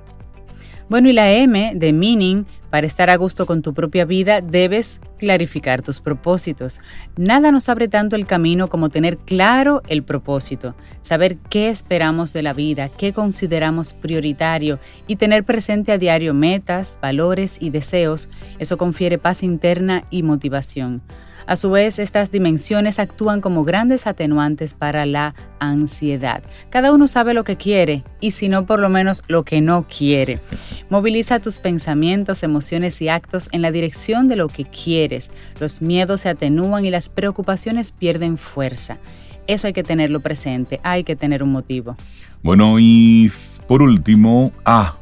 Bueno, 0.88 1.08
y 1.08 1.12
la 1.14 1.32
M 1.32 1.72
de 1.74 1.92
meaning, 1.94 2.44
para 2.68 2.86
estar 2.86 3.08
a 3.08 3.16
gusto 3.16 3.46
con 3.46 3.62
tu 3.62 3.72
propia 3.72 4.04
vida, 4.04 4.42
debes 4.42 5.00
clarificar 5.18 5.80
tus 5.80 6.00
propósitos. 6.00 6.80
Nada 7.16 7.50
nos 7.50 7.68
abre 7.68 7.88
tanto 7.88 8.16
el 8.16 8.26
camino 8.26 8.68
como 8.68 8.90
tener 8.90 9.16
claro 9.16 9.80
el 9.88 10.02
propósito, 10.02 10.74
saber 11.00 11.38
qué 11.48 11.68
esperamos 11.68 12.32
de 12.32 12.42
la 12.42 12.52
vida, 12.52 12.90
qué 12.90 13.12
consideramos 13.12 13.94
prioritario 13.94 14.78
y 15.06 15.16
tener 15.16 15.44
presente 15.44 15.92
a 15.92 15.98
diario 15.98 16.34
metas, 16.34 16.98
valores 17.00 17.56
y 17.60 17.70
deseos. 17.70 18.28
Eso 18.58 18.76
confiere 18.76 19.16
paz 19.16 19.42
interna 19.42 20.04
y 20.10 20.22
motivación. 20.22 21.00
A 21.46 21.56
su 21.56 21.70
vez, 21.70 21.98
estas 21.98 22.30
dimensiones 22.30 22.98
actúan 22.98 23.40
como 23.40 23.64
grandes 23.64 24.06
atenuantes 24.06 24.74
para 24.74 25.04
la 25.04 25.34
ansiedad. 25.58 26.42
Cada 26.70 26.92
uno 26.92 27.06
sabe 27.06 27.34
lo 27.34 27.44
que 27.44 27.56
quiere 27.56 28.02
y 28.20 28.30
si 28.30 28.48
no, 28.48 28.64
por 28.64 28.80
lo 28.80 28.88
menos 28.88 29.22
lo 29.28 29.44
que 29.44 29.60
no 29.60 29.86
quiere. 29.86 30.40
Moviliza 30.88 31.40
tus 31.40 31.58
pensamientos, 31.58 32.42
emociones 32.42 33.00
y 33.02 33.08
actos 33.08 33.48
en 33.52 33.60
la 33.60 33.72
dirección 33.72 34.26
de 34.28 34.36
lo 34.36 34.48
que 34.48 34.64
quieres. 34.64 35.30
Los 35.60 35.82
miedos 35.82 36.22
se 36.22 36.30
atenúan 36.30 36.86
y 36.86 36.90
las 36.90 37.10
preocupaciones 37.10 37.92
pierden 37.92 38.38
fuerza. 38.38 38.98
Eso 39.46 39.66
hay 39.66 39.74
que 39.74 39.82
tenerlo 39.82 40.20
presente, 40.20 40.80
hay 40.82 41.04
que 41.04 41.16
tener 41.16 41.42
un 41.42 41.52
motivo. 41.52 41.96
Bueno, 42.42 42.76
y 42.78 43.30
por 43.68 43.82
último, 43.82 44.52
ah, 44.64 44.96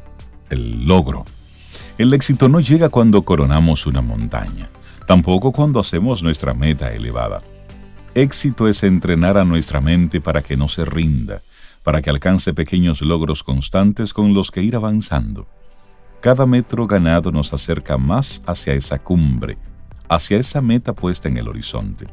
el 0.49 0.85
logro. 0.85 1.23
El 1.97 2.13
éxito 2.13 2.49
no 2.49 2.59
llega 2.59 2.89
cuando 2.89 3.21
coronamos 3.21 3.85
una 3.85 4.01
montaña 4.01 4.69
tampoco 5.07 5.51
cuando 5.51 5.79
hacemos 5.79 6.23
nuestra 6.23 6.53
meta 6.53 6.93
elevada. 6.93 7.41
Éxito 8.15 8.67
es 8.67 8.83
entrenar 8.83 9.37
a 9.37 9.45
nuestra 9.45 9.81
mente 9.81 10.21
para 10.21 10.41
que 10.41 10.55
no 10.55 10.67
se 10.67 10.85
rinda, 10.85 11.41
para 11.83 12.01
que 12.01 12.09
alcance 12.09 12.53
pequeños 12.53 13.01
logros 13.01 13.43
constantes 13.43 14.13
con 14.13 14.33
los 14.33 14.51
que 14.51 14.61
ir 14.61 14.75
avanzando. 14.75 15.47
Cada 16.21 16.45
metro 16.45 16.87
ganado 16.87 17.31
nos 17.31 17.51
acerca 17.53 17.97
más 17.97 18.41
hacia 18.45 18.73
esa 18.73 18.99
cumbre, 18.99 19.57
hacia 20.07 20.37
esa 20.37 20.61
meta 20.61 20.93
puesta 20.93 21.27
en 21.27 21.37
el 21.37 21.47
horizonte. 21.47 22.07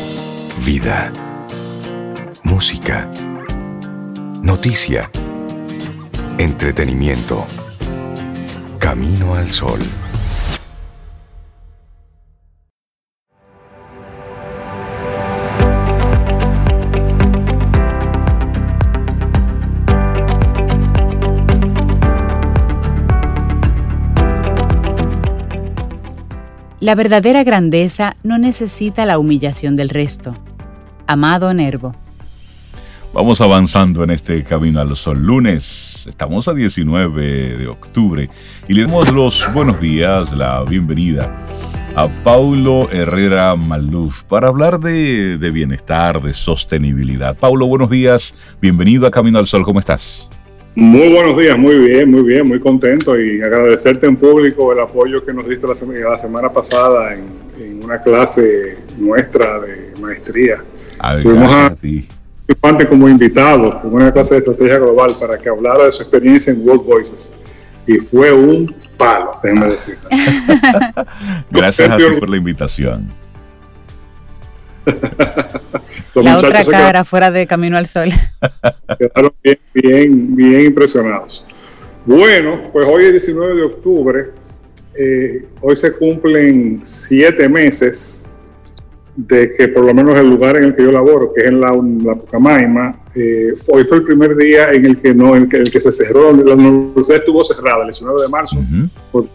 Vida 0.65 1.11
música, 2.45 3.11
noticia, 4.43 5.11
entretenimiento. 6.39 7.45
Camino 8.79 9.35
al 9.35 9.51
sol. 9.51 9.81
La 26.81 26.95
verdadera 26.95 27.43
grandeza 27.43 28.17
no 28.23 28.37
necesita 28.37 29.07
la 29.07 29.19
humillación 29.19 29.75
del 29.75 29.89
resto. 29.89 30.35
Amado 31.07 31.53
Nervo. 31.55 32.04
Vamos 33.15 33.41
avanzando 33.41 34.03
en 34.03 34.11
este 34.11 34.43
camino 34.43 34.81
al 34.81 34.97
sol. 34.97 35.19
Lunes, 35.23 36.05
estamos 36.09 36.49
a 36.49 36.53
19 36.53 37.59
de 37.59 37.69
octubre 37.69 38.29
y 38.67 38.75
le 38.75 38.83
damos 38.83 39.13
los 39.13 39.47
buenos 39.55 39.81
días, 39.81 40.33
la 40.33 40.65
bienvenida 40.65 41.33
a 41.95 42.09
Paulo 42.25 42.91
Herrera 42.91 43.55
Maluf 43.55 44.25
para 44.25 44.49
hablar 44.49 44.81
de, 44.81 45.39
de, 45.39 45.51
bienestar, 45.53 46.21
de 46.21 46.35
sostenibilidad. 46.35 47.37
Paulo, 47.37 47.69
buenos 47.69 47.89
días, 47.89 48.35
bienvenido 48.61 49.07
a 49.07 49.13
Camino 49.13 49.39
al 49.39 49.47
Sol, 49.47 49.65
¿cómo 49.65 49.79
estás? 49.79 50.29
Muy 50.75 51.13
buenos 51.13 51.39
días, 51.39 51.57
muy 51.57 51.79
bien, 51.79 52.11
muy 52.11 52.23
bien, 52.23 52.49
muy 52.49 52.59
contento 52.59 53.17
y 53.17 53.41
agradecerte 53.41 54.09
en 54.09 54.17
público 54.17 54.73
el 54.73 54.81
apoyo 54.81 55.25
que 55.25 55.33
nos 55.33 55.49
diste 55.49 55.69
la, 55.69 55.77
semana, 55.77 56.49
pasada 56.49 57.15
en, 57.15 57.45
una 57.81 58.01
clase 58.01 58.77
nuestra 58.99 59.61
de 59.61 59.93
maestría. 60.01 60.65
A 60.99 61.13
a 61.13 61.75
ti 61.77 62.09
como 62.89 63.09
invitado 63.09 63.81
en 63.85 63.93
una 63.93 64.13
clase 64.13 64.35
de 64.35 64.41
estrategia 64.41 64.79
global 64.79 65.11
para 65.19 65.39
que 65.39 65.49
hablara 65.49 65.85
de 65.85 65.93
su 65.93 66.03
experiencia 66.03 66.53
en 66.53 66.67
World 66.67 66.85
Voices. 66.85 67.33
Y 67.87 67.99
fue 67.99 68.33
un 68.33 68.75
palo, 68.97 69.39
déjeme 69.43 69.67
decir. 69.67 69.99
Gracias 71.51 71.91
a 71.91 71.97
ti 71.97 72.03
por 72.19 72.29
la 72.29 72.37
invitación. 72.37 73.09
la 76.15 76.39
otra 76.39 76.65
cara 76.65 77.05
fuera 77.05 77.31
de 77.31 77.47
Camino 77.47 77.77
al 77.77 77.87
Sol. 77.87 78.09
Quedaron 78.99 79.33
bien, 79.43 79.59
bien, 79.75 80.37
bien 80.37 80.61
impresionados. 80.67 81.45
Bueno, 82.07 82.71
pues 82.73 82.87
hoy 82.89 83.05
es 83.05 83.13
19 83.13 83.57
de 83.57 83.63
octubre, 83.63 84.31
eh, 84.95 85.47
hoy 85.61 85.75
se 85.75 85.95
cumplen 85.97 86.81
siete 86.85 87.49
meses 87.49 88.27
de 89.17 89.53
que 89.53 89.69
por 89.69 89.85
lo 89.85 89.95
menos 89.95 90.17
el 90.17 90.29
lugar 90.29 90.57
en 90.57 90.65
el 90.65 90.75
que 90.75 90.83
yo 90.83 90.91
laboro, 90.91 91.33
que 91.33 91.43
es 91.43 91.47
en 91.47 91.61
la, 91.61 91.71
la 91.71 92.15
Pucamaima, 92.17 93.05
eh, 93.15 93.55
hoy 93.69 93.85
fue 93.85 93.99
el 93.99 94.05
primer 94.05 94.37
día 94.37 94.73
en 94.73 94.87
el 94.87 95.01
que 95.01 95.15
no, 95.15 95.37
en 95.37 95.49
el 95.53 95.71
que, 95.71 95.81
se 95.81 95.93
cerró, 95.93 96.33
la 96.33 96.55
universidad 96.55 97.19
estuvo 97.19 97.45
cerrada 97.45 97.83
el 97.83 97.89
19 97.89 98.23
de 98.23 98.29
marzo, 98.29 98.57
por, 99.13 99.29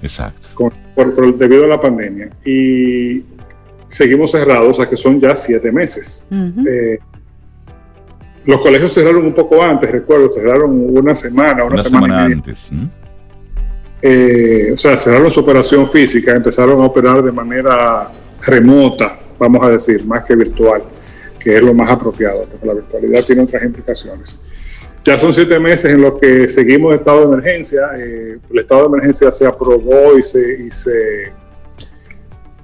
Exacto. 0.00 0.48
debido 1.36 1.64
a 1.64 1.68
la 1.68 1.80
pandemia. 1.80 2.30
Y 2.44 3.22
seguimos 3.88 4.30
cerrados, 4.30 4.68
o 4.70 4.74
sea 4.74 4.88
que 4.88 4.96
son 4.96 5.20
ya 5.20 5.36
siete 5.36 5.70
meses. 5.72 6.28
Eh, 6.66 6.98
los 8.46 8.60
colegios 8.60 8.92
cerraron 8.92 9.26
un 9.26 9.34
poco 9.34 9.62
antes, 9.62 9.90
recuerdo, 9.90 10.28
cerraron 10.28 10.96
una 10.96 11.14
semana, 11.14 11.64
una, 11.64 11.76
semana, 11.76 12.24
antes. 12.24 12.70
Eh, 14.00 14.70
o 14.72 14.76
sea, 14.78 14.96
cerraron 14.96 15.30
su 15.30 15.40
operación 15.40 15.86
física, 15.86 16.34
empezaron 16.34 16.80
a 16.80 16.84
operar 16.84 17.22
de 17.22 17.32
manera 17.32 18.08
remota, 18.42 19.18
vamos 19.38 19.62
a 19.64 19.70
decir, 19.70 20.04
más 20.04 20.24
que 20.24 20.34
virtual, 20.34 20.82
que 21.38 21.56
es 21.56 21.62
lo 21.62 21.74
más 21.74 21.90
apropiado, 21.90 22.46
porque 22.50 22.66
la 22.66 22.74
virtualidad 22.74 23.24
tiene 23.24 23.42
otras 23.42 23.62
implicaciones. 23.64 24.40
Ya 25.04 25.18
son 25.18 25.32
siete 25.32 25.58
meses 25.58 25.92
en 25.92 26.02
los 26.02 26.18
que 26.18 26.48
seguimos 26.48 26.94
estado 26.94 27.20
de 27.20 27.24
emergencia. 27.32 27.90
Eh, 27.96 28.38
el 28.50 28.58
estado 28.58 28.82
de 28.82 28.86
emergencia 28.88 29.32
se 29.32 29.46
aprobó 29.46 30.18
y 30.18 30.22
se, 30.22 30.62
y 30.66 30.70
se, 30.70 31.32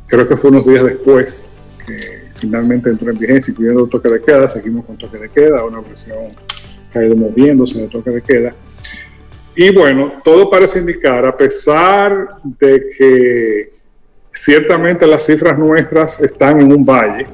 creo 0.06 0.28
que 0.28 0.36
fue 0.36 0.50
unos 0.50 0.66
días 0.66 0.84
después 0.84 1.48
que 1.86 2.24
finalmente 2.34 2.90
entró 2.90 3.10
en 3.10 3.18
vigencia, 3.18 3.52
incluyendo 3.52 3.84
el 3.84 3.90
toque 3.90 4.12
de 4.12 4.20
queda. 4.20 4.48
Seguimos 4.48 4.84
con 4.84 4.98
toque 4.98 5.16
de 5.16 5.28
queda, 5.28 5.64
una 5.64 5.80
presión 5.80 6.34
que 6.92 6.98
ha 6.98 7.06
ido 7.06 7.16
moviéndose 7.16 7.78
en 7.78 7.84
el 7.84 7.90
toque 7.90 8.10
de 8.10 8.20
queda. 8.20 8.54
Y 9.56 9.72
bueno, 9.72 10.14
todo 10.24 10.50
parece 10.50 10.80
indicar, 10.80 11.24
a 11.24 11.36
pesar 11.36 12.40
de 12.42 12.86
que 12.98 13.73
ciertamente 14.34 15.06
las 15.06 15.24
cifras 15.24 15.58
nuestras 15.58 16.20
están 16.20 16.60
en 16.60 16.72
un 16.72 16.84
valle 16.84 17.26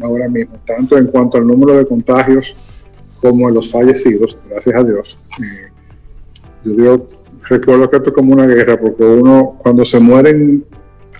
ahora 0.00 0.28
mismo, 0.28 0.58
tanto 0.66 0.96
en 0.98 1.06
cuanto 1.06 1.36
al 1.38 1.46
número 1.46 1.76
de 1.76 1.86
contagios 1.86 2.54
como 3.20 3.48
en 3.48 3.54
los 3.54 3.70
fallecidos, 3.70 4.36
gracias 4.48 4.74
a 4.76 4.82
Dios. 4.82 5.18
Eh, 5.42 5.68
yo 6.64 6.72
digo, 6.72 7.08
recuerdo 7.48 7.88
que 7.88 7.96
esto 7.96 8.08
es 8.10 8.14
como 8.14 8.32
una 8.32 8.46
guerra, 8.46 8.78
porque 8.78 9.04
uno 9.04 9.56
cuando 9.58 9.84
se 9.84 10.00
mueren 10.00 10.64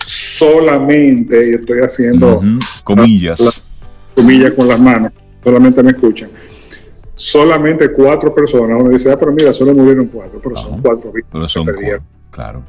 solamente, 0.05 1.49
y 1.49 1.53
estoy 1.53 1.79
haciendo 1.81 2.41
comillas, 2.83 3.63
comillas 4.15 4.53
con 4.53 4.67
las 4.67 4.79
manos, 4.79 5.11
solamente 5.43 5.81
me 5.83 5.91
escuchan, 5.91 6.29
solamente 7.15 7.91
cuatro 7.91 8.33
personas, 8.33 8.79
uno 8.79 8.89
dice, 8.89 9.11
ah, 9.11 9.17
pero 9.19 9.31
mira, 9.31 9.53
solo 9.53 9.73
murieron 9.73 10.07
cuatro, 10.07 10.39
pero 10.41 10.55
son 10.55 10.81
cuatro 10.81 11.11
víctimas. 11.11 11.51
claro. 12.31 12.63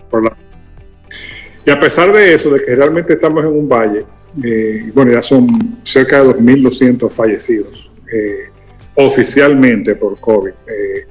Y 1.69 1.71
a 1.71 1.79
pesar 1.79 2.11
de 2.11 2.33
eso, 2.33 2.49
de 2.49 2.61
que 2.61 2.75
realmente 2.75 3.13
estamos 3.13 3.45
en 3.45 3.51
un 3.51 3.69
valle, 3.69 4.03
eh, 4.43 4.91
bueno, 4.95 5.13
ya 5.13 5.21
son 5.21 5.77
cerca 5.83 6.25
de 6.25 6.31
2.200 6.31 7.11
fallecidos 7.11 7.91
eh, 8.11 8.49
oficialmente 8.95 9.95
por 9.95 10.19
COVID. 10.19 10.53
Eh, 10.67 11.07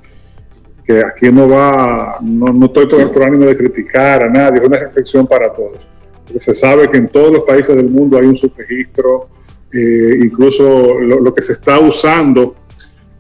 que 0.84 1.00
aquí 1.06 1.32
no 1.32 1.48
va, 1.48 2.18
no, 2.24 2.52
no 2.52 2.66
estoy 2.66 2.88
por, 2.88 3.22
el 3.22 3.28
ánimo 3.28 3.46
de 3.46 3.56
criticar 3.56 4.24
a 4.24 4.30
nadie, 4.30 4.60
es 4.60 4.68
una 4.68 4.80
reflexión 4.80 5.28
para 5.28 5.54
todos. 5.54 5.78
Porque 6.26 6.40
se 6.40 6.56
sabe 6.56 6.90
que 6.90 6.98
en 6.98 7.08
todos 7.10 7.32
los 7.32 7.44
países 7.44 7.76
del 7.76 7.92
mundo 7.92 8.18
hay 8.18 8.26
un 8.26 8.36
subregistro, 8.36 9.30
incluso 9.72 11.00
lo, 11.00 11.20
lo 11.20 11.32
que 11.36 11.44
se 11.44 11.54
está 11.54 11.78
usando 11.78 12.56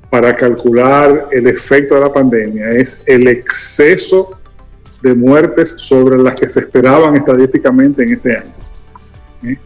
para 0.09 0.35
calcular 0.35 1.27
el 1.31 1.45
efecto 1.45 1.93
de 1.93 2.01
la 2.01 2.11
pandemia 2.11 2.71
es 2.71 3.03
el 3.05 3.27
exceso 3.27 4.39
de 5.01 5.13
muertes 5.13 5.69
sobre 5.69 6.17
las 6.17 6.35
que 6.35 6.49
se 6.49 6.61
esperaban 6.61 7.15
estadísticamente 7.15 8.03
en 8.03 8.13
este 8.13 8.37
año. 8.37 8.53
¿Eh? 9.43 9.57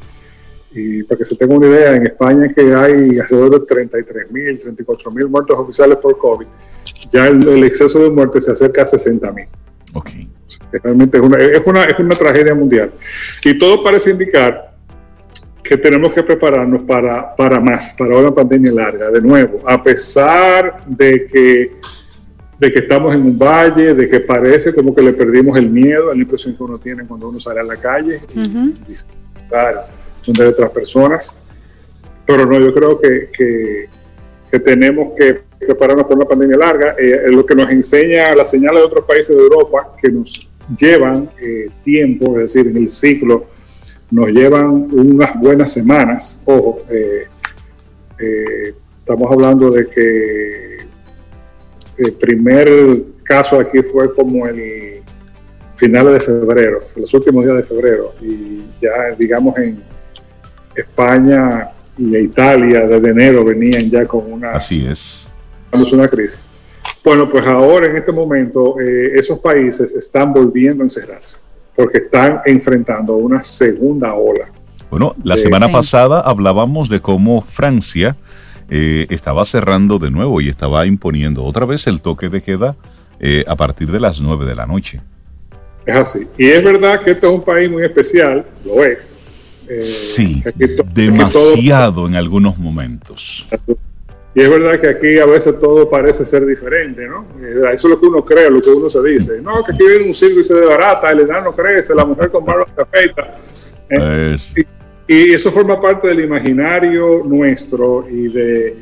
Y 0.74 1.04
para 1.04 1.18
que 1.18 1.26
se 1.26 1.36
tenga 1.36 1.56
una 1.56 1.68
idea, 1.68 1.96
en 1.96 2.06
España 2.06 2.48
que 2.54 2.62
hay 2.74 3.20
alrededor 3.20 3.60
de 3.60 3.68
33 3.68 4.32
mil, 4.32 4.60
34 4.60 5.12
mil 5.12 5.28
muertos 5.28 5.58
oficiales 5.60 5.98
por 5.98 6.18
COVID, 6.18 6.48
ya 7.12 7.28
el, 7.28 7.64
exceso 7.64 8.00
de 8.00 8.10
muertes 8.10 8.46
se 8.46 8.52
acerca 8.52 8.84
a 8.84 8.86
60 8.86 9.32
mil. 9.32 9.48
Okay. 9.94 10.30
Realmente 10.72 11.18
es 11.18 11.24
una, 11.24 11.38
es, 11.38 11.64
una, 11.66 11.84
es 11.86 12.00
una 12.00 12.16
tragedia 12.16 12.56
mundial. 12.56 12.92
Y 13.44 13.58
todo 13.58 13.84
parece 13.84 14.12
indicar 14.12 14.72
que 15.62 15.78
tenemos 15.78 16.14
que 16.14 16.24
prepararnos 16.24 16.84
para, 16.84 17.36
para 17.36 17.60
más, 17.60 17.96
para 17.98 18.18
una 18.18 18.34
pandemia 18.34 18.72
larga. 18.72 19.12
De 19.12 19.22
nuevo, 19.22 19.62
a 19.66 19.82
pesar 19.82 20.84
de 20.88 21.26
que 21.28 21.72
de 22.62 22.72
que 22.72 22.78
estamos 22.78 23.16
en 23.16 23.24
un 23.24 23.40
valle, 23.40 23.96
de 23.96 24.08
que 24.08 24.20
parece 24.20 24.72
como 24.72 24.94
que 24.94 25.02
le 25.02 25.14
perdimos 25.14 25.58
el 25.58 25.68
miedo, 25.68 26.12
a 26.12 26.14
la 26.14 26.22
impresión 26.22 26.56
que 26.56 26.62
uno 26.62 26.78
tiene 26.78 27.08
cuando 27.08 27.28
uno 27.28 27.40
sale 27.40 27.60
a 27.60 27.64
la 27.64 27.76
calle 27.76 28.22
y 28.36 28.74
visitar 28.88 29.88
donde 30.24 30.44
hay 30.44 30.50
otras 30.50 30.70
personas. 30.70 31.36
Pero 32.24 32.46
no, 32.46 32.60
yo 32.60 32.72
creo 32.72 33.02
que, 33.02 33.30
que, 34.52 34.60
tenemos 34.60 35.12
que 35.18 35.42
prepararnos 35.58 36.06
para 36.06 36.18
una 36.18 36.26
pandemia 36.26 36.56
larga. 36.56 36.96
Eh, 37.00 37.32
lo 37.32 37.44
que 37.44 37.56
nos 37.56 37.68
enseña 37.72 38.36
las 38.36 38.52
señales 38.52 38.82
de 38.82 38.86
otros 38.86 39.06
países 39.06 39.36
de 39.36 39.42
Europa 39.42 39.96
que 40.00 40.12
nos 40.12 40.52
llevan 40.78 41.32
eh, 41.42 41.68
tiempo, 41.84 42.38
es 42.40 42.54
decir, 42.54 42.68
en 42.68 42.78
el 42.78 42.90
ciclo, 42.90 43.48
nos 44.12 44.30
llevan 44.30 44.88
unas 44.92 45.40
buenas 45.40 45.74
semanas. 45.74 46.44
Ojo, 46.46 46.84
eh, 46.92 47.26
estamos 49.00 49.32
hablando 49.32 49.72
de 49.72 49.84
que 49.84 50.71
el 52.02 52.14
primer 52.14 53.04
caso 53.24 53.60
aquí 53.60 53.82
fue 53.84 54.14
como 54.14 54.48
el 54.48 55.02
finales 55.76 56.14
de 56.14 56.20
febrero, 56.20 56.80
los 56.96 57.14
últimos 57.14 57.44
días 57.44 57.58
de 57.58 57.64
febrero, 57.64 58.14
y 58.22 58.64
ya 58.82 59.16
digamos 59.18 59.58
en 59.58 59.84
España 60.76 61.70
y 61.98 62.18
Italia 62.18 62.88
desde 62.88 63.10
enero 63.10 63.44
venían 63.46 63.90
ya 63.90 64.06
con 64.06 64.32
una, 64.32 64.52
Así 64.52 64.86
es. 64.86 65.28
una 65.72 66.08
crisis. 66.08 66.50
Bueno, 67.04 67.30
pues 67.30 67.46
ahora 67.48 67.88
en 67.88 67.98
este 67.98 68.12
momento 68.12 68.80
eh, 68.80 69.14
esos 69.16 69.40
países 69.40 69.94
están 69.96 70.34
volviendo 70.34 70.84
a 70.84 70.86
encerrarse 70.86 71.42
porque 71.76 72.00
están 72.00 72.42
enfrentando 72.46 73.16
una 73.16 73.42
segunda 73.42 74.14
ola. 74.14 74.52
Bueno, 74.90 75.16
la 75.24 75.38
semana 75.38 75.72
pasada 75.72 76.20
hablábamos 76.20 76.90
de 76.90 77.00
cómo 77.00 77.42
Francia 77.42 78.18
eh, 78.74 79.06
estaba 79.10 79.44
cerrando 79.44 80.00
de 80.00 80.10
nuevo 80.12 80.40
y 80.40 80.48
estaba 80.48 80.86
imponiendo 80.86 81.44
otra 81.44 81.66
vez 81.66 81.88
el 81.88 82.02
toque 82.02 82.30
de 82.30 82.42
queda 82.42 82.78
eh, 83.20 83.44
a 83.46 83.58
partir 83.58 83.92
de 83.92 84.00
las 84.00 84.22
9 84.22 84.46
de 84.46 84.56
la 84.56 84.66
noche. 84.66 85.02
Es 85.86 85.96
así. 85.96 86.28
Y 86.38 86.48
es 86.48 86.64
verdad 86.64 87.02
que 87.02 87.12
este 87.12 87.28
es 87.28 87.34
un 87.34 87.44
país 87.44 87.70
muy 87.70 87.84
especial, 87.84 88.46
lo 88.64 88.82
es. 88.86 89.20
Eh, 89.68 89.84
sí, 89.84 90.42
demasiado 90.94 92.08
en 92.08 92.16
algunos 92.16 92.58
momentos. 92.58 93.46
Y 94.34 94.42
es 94.42 94.50
verdad 94.50 94.80
que 94.80 94.88
aquí 94.88 95.20
a 95.20 95.26
veces 95.26 95.60
todo 95.60 95.90
parece 95.90 96.26
ser 96.26 96.46
diferente, 96.46 97.06
¿no? 97.06 97.28
Eso 97.74 97.88
es 97.90 97.92
lo 97.92 98.00
que 98.00 98.06
uno 98.06 98.24
cree, 98.24 98.50
lo 98.50 98.62
que 98.62 98.70
uno 98.70 98.90
se 98.90 99.04
dice. 99.04 99.42
No, 99.42 99.62
que 99.66 99.74
aquí 99.74 99.86
viene 99.86 100.08
un 100.08 100.16
circo 100.16 100.40
y 100.40 100.46
se 100.46 100.54
desbarata, 100.54 101.12
el 101.12 101.20
enano 101.20 101.52
crece, 101.52 101.94
la 101.94 102.06
mujer 102.06 102.32
con 102.32 102.46
barba 102.46 102.66
se 102.74 102.82
afeita. 102.82 103.38
Y 105.12 105.34
eso 105.34 105.52
forma 105.52 105.82
parte 105.82 106.08
del 106.08 106.22
imaginario 106.22 107.22
nuestro 107.26 108.08
y 108.10 108.30
de, 108.30 108.78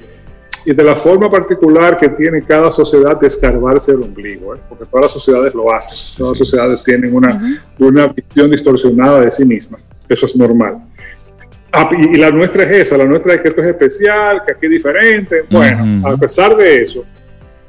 y 0.64 0.74
de 0.76 0.84
la 0.84 0.94
forma 0.94 1.32
particular 1.32 1.98
que 1.98 2.08
tiene 2.10 2.44
cada 2.44 2.70
sociedad 2.70 3.20
de 3.20 3.26
escarbarse 3.26 3.94
el 3.94 4.04
ombligo, 4.04 4.54
¿eh? 4.54 4.60
porque 4.70 4.86
todas 4.86 5.06
las 5.06 5.12
sociedades 5.12 5.56
lo 5.56 5.74
hacen, 5.74 5.98
todas 6.16 6.38
las 6.38 6.48
sociedades 6.48 6.84
tienen 6.84 7.16
una, 7.16 7.64
una 7.80 8.08
visión 8.10 8.52
distorsionada 8.52 9.22
de 9.22 9.32
sí 9.32 9.44
mismas, 9.44 9.90
eso 10.08 10.28
es 10.28 10.36
normal. 10.36 10.84
Ah, 11.72 11.90
y, 11.98 12.18
la 12.18 12.30
nuestra 12.30 12.62
es 12.62 12.72
esa, 12.74 12.98
la 12.98 13.06
nuestra 13.06 13.34
es 13.34 13.42
que 13.42 13.48
esto 13.48 13.62
es 13.62 13.68
especial, 13.68 14.44
que 14.46 14.52
aquí 14.52 14.68
es 14.68 14.72
diferente. 14.72 15.46
Bueno, 15.50 16.08
a 16.08 16.16
pesar 16.16 16.56
de 16.56 16.84
eso, 16.84 17.06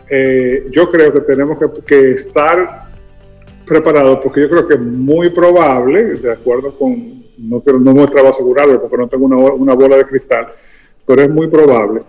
eh, 0.07 0.67
yo 0.71 0.91
creo 0.91 1.11
que 1.15 1.21
tenemos 1.21 1.59
que, 1.59 1.67
que 1.83 2.11
estar 2.11 2.91
preparados, 3.65 4.19
porque 4.23 4.43
yo 4.43 4.51
creo 4.51 4.69
que 4.69 4.75
es 4.75 4.81
muy 4.81 5.31
probable, 5.31 6.17
de 6.17 6.31
acuerdo 6.31 6.77
con 6.79 7.20
no, 7.41 7.63
no 7.67 7.95
me 7.95 8.29
asegurarlo 8.29 8.81
porque 8.81 8.97
no 8.97 9.09
tengo 9.09 9.25
una, 9.25 9.37
una, 9.37 9.75
bola 9.75 9.97
de 9.97 10.05
cristal, 10.05 10.49
pero 11.07 11.23
es 11.23 11.31
muy 11.31 11.49
probable 11.49 12.03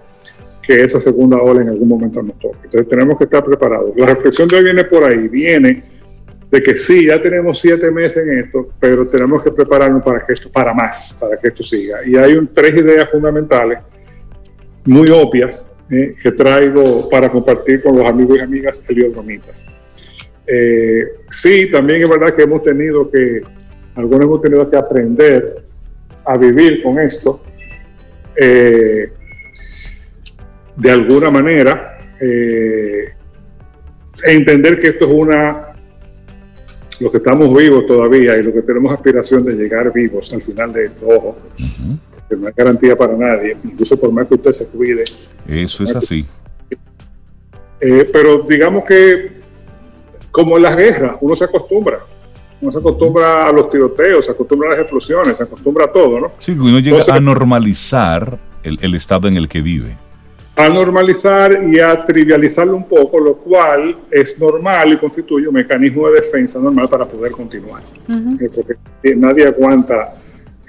que 0.61 0.83
esa 0.83 0.99
segunda 0.99 1.37
ola 1.37 1.61
en 1.61 1.69
algún 1.69 1.87
momento 1.87 2.21
nos 2.21 2.37
toque. 2.37 2.59
Entonces 2.65 2.89
tenemos 2.89 3.17
que 3.17 3.23
estar 3.23 3.43
preparados. 3.43 3.91
La 3.95 4.05
reflexión 4.05 4.47
de 4.47 4.57
hoy 4.57 4.63
viene 4.63 4.83
por 4.83 5.03
ahí, 5.03 5.27
viene 5.27 5.83
de 6.51 6.61
que 6.61 6.75
sí, 6.75 7.05
ya 7.07 7.21
tenemos 7.21 7.59
siete 7.59 7.89
meses 7.89 8.27
en 8.27 8.39
esto, 8.39 8.69
pero 8.79 9.07
tenemos 9.07 9.41
que 9.41 9.51
prepararnos 9.51 10.03
para 10.03 10.25
que 10.25 10.33
esto, 10.33 10.51
para 10.51 10.73
más, 10.73 11.19
para 11.21 11.39
que 11.39 11.47
esto 11.47 11.63
siga. 11.63 12.05
Y 12.05 12.17
hay 12.17 12.33
un, 12.33 12.47
tres 12.53 12.75
ideas 12.75 13.09
fundamentales, 13.09 13.79
muy 14.85 15.09
obvias, 15.09 15.75
eh, 15.89 16.11
que 16.21 16.31
traigo 16.33 17.09
para 17.09 17.29
compartir 17.29 17.81
con 17.81 17.97
los 17.97 18.05
amigos 18.05 18.37
y 18.37 18.41
amigas 18.41 18.83
heliodromitas. 18.87 19.65
Eh, 20.45 21.05
sí, 21.29 21.71
también 21.71 22.01
es 22.03 22.09
verdad 22.09 22.33
que 22.33 22.41
hemos 22.41 22.61
tenido 22.61 23.09
que 23.09 23.41
algunos 23.95 24.25
hemos 24.25 24.41
tenido 24.41 24.69
que 24.69 24.77
aprender 24.77 25.63
a 26.25 26.37
vivir 26.37 26.83
con 26.83 26.99
esto 26.99 27.41
eh, 28.35 29.11
de 30.75 30.91
alguna 30.91 31.29
manera. 31.29 31.97
Eh, 32.19 33.13
entender 34.25 34.79
que 34.79 34.89
esto 34.89 35.05
es 35.05 35.11
una, 35.11 35.73
los 36.99 37.11
que 37.11 37.17
estamos 37.17 37.55
vivos 37.57 37.85
todavía 37.85 38.37
y 38.37 38.43
los 38.43 38.53
que 38.53 38.61
tenemos 38.61 38.93
aspiración 38.93 39.43
de 39.43 39.53
llegar 39.53 39.91
vivos 39.91 40.31
al 40.33 40.41
final 40.41 40.71
de 40.73 40.85
esto, 40.85 41.07
ojo, 41.07 41.37
que 42.29 42.35
no 42.35 42.47
hay 42.47 42.53
garantía 42.55 42.95
para 42.95 43.15
nadie, 43.15 43.57
incluso 43.63 43.99
por 43.99 44.11
más 44.11 44.27
que 44.27 44.35
usted 44.35 44.51
se 44.51 44.69
cuide. 44.69 45.03
Eso 45.47 45.83
es 45.83 45.95
así. 45.95 46.25
Eh, 47.79 48.07
pero 48.13 48.43
digamos 48.43 48.85
que, 48.85 49.31
como 50.29 50.57
en 50.57 50.63
las 50.63 50.77
guerras, 50.77 51.15
uno 51.19 51.35
se 51.35 51.45
acostumbra. 51.45 51.99
Uno 52.61 52.71
se 52.71 52.77
acostumbra 52.77 53.47
a 53.47 53.51
los 53.51 53.69
tiroteos, 53.69 54.25
se 54.25 54.31
acostumbra 54.31 54.69
a 54.69 54.71
las 54.71 54.81
explosiones, 54.81 55.37
se 55.37 55.43
acostumbra 55.43 55.85
a 55.85 55.91
todo, 55.91 56.19
¿no? 56.19 56.31
Sí, 56.39 56.51
uno 56.51 56.79
llega 56.79 56.99
a 57.09 57.19
normalizar 57.19 58.39
el, 58.63 58.77
el 58.81 58.95
estado 58.95 59.27
en 59.27 59.37
el 59.37 59.47
que 59.47 59.61
vive 59.61 59.97
a 60.55 60.69
normalizar 60.69 61.59
y 61.71 61.79
a 61.79 62.05
trivializarlo 62.05 62.75
un 62.75 62.87
poco, 62.87 63.19
lo 63.19 63.35
cual 63.35 63.95
es 64.09 64.39
normal 64.39 64.93
y 64.93 64.97
constituye 64.97 65.47
un 65.47 65.53
mecanismo 65.53 66.09
de 66.09 66.21
defensa 66.21 66.59
normal 66.59 66.89
para 66.89 67.05
poder 67.05 67.31
continuar. 67.31 67.83
Eh, 68.39 68.49
porque 68.53 68.75
nadie 69.15 69.47
aguanta 69.47 70.15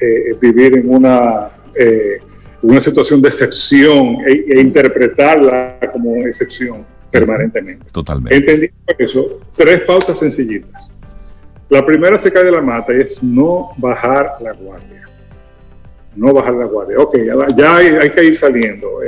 eh, 0.01 0.37
vivir 0.41 0.79
en 0.79 0.89
una, 0.89 1.51
eh, 1.75 2.21
una 2.63 2.81
situación 2.81 3.21
de 3.21 3.29
excepción 3.29 4.19
e, 4.27 4.45
e, 4.49 4.61
interpretarla 4.61 5.79
como 5.93 6.17
excepción 6.27 6.87
permanentemente. 7.11 7.87
Totalmente. 7.91 8.37
Entendiendo 8.37 8.77
eso, 8.99 9.41
tres 9.55 9.81
pautas 9.81 10.19
sencillitas. 10.19 10.95
La 11.73 11.87
primera 11.87 12.19
se 12.19 12.31
cae 12.31 12.45
de 12.45 12.53
la 12.53 12.61
mata 12.61 12.93
y 12.93 13.01
es 13.01 13.23
no 13.23 13.71
bajar 13.79 14.35
la 14.43 14.53
guardia. 14.53 15.09
No 16.15 16.35
bajar 16.35 16.53
la 16.53 16.67
guardia. 16.67 16.99
Ok, 16.99 17.17
ya, 17.57 17.77
hay, 17.77 18.11
que 18.11 18.25
ir 18.25 18.37
saliendo 18.37 19.01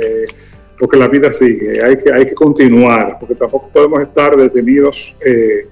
porque 0.79 0.97
la 0.97 1.07
vida 1.07 1.31
sigue, 1.31 1.79
hay 1.83 1.97
que, 1.97 2.11
hay 2.11 2.25
que 2.25 2.33
continuar, 2.33 3.17
porque 3.19 3.35
tampoco 3.35 3.69
podemos 3.69 4.01
estar 4.01 4.35
detenidos 4.35 5.15
eh, 5.23 5.67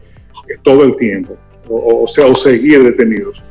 todo 0.62 0.84
el 0.84 0.96
tiempo, 0.96 1.36
o, 1.68 2.06
sea, 2.08 2.28
o 2.28 2.36
seguir 2.36 2.84
detenidos. 2.84 3.44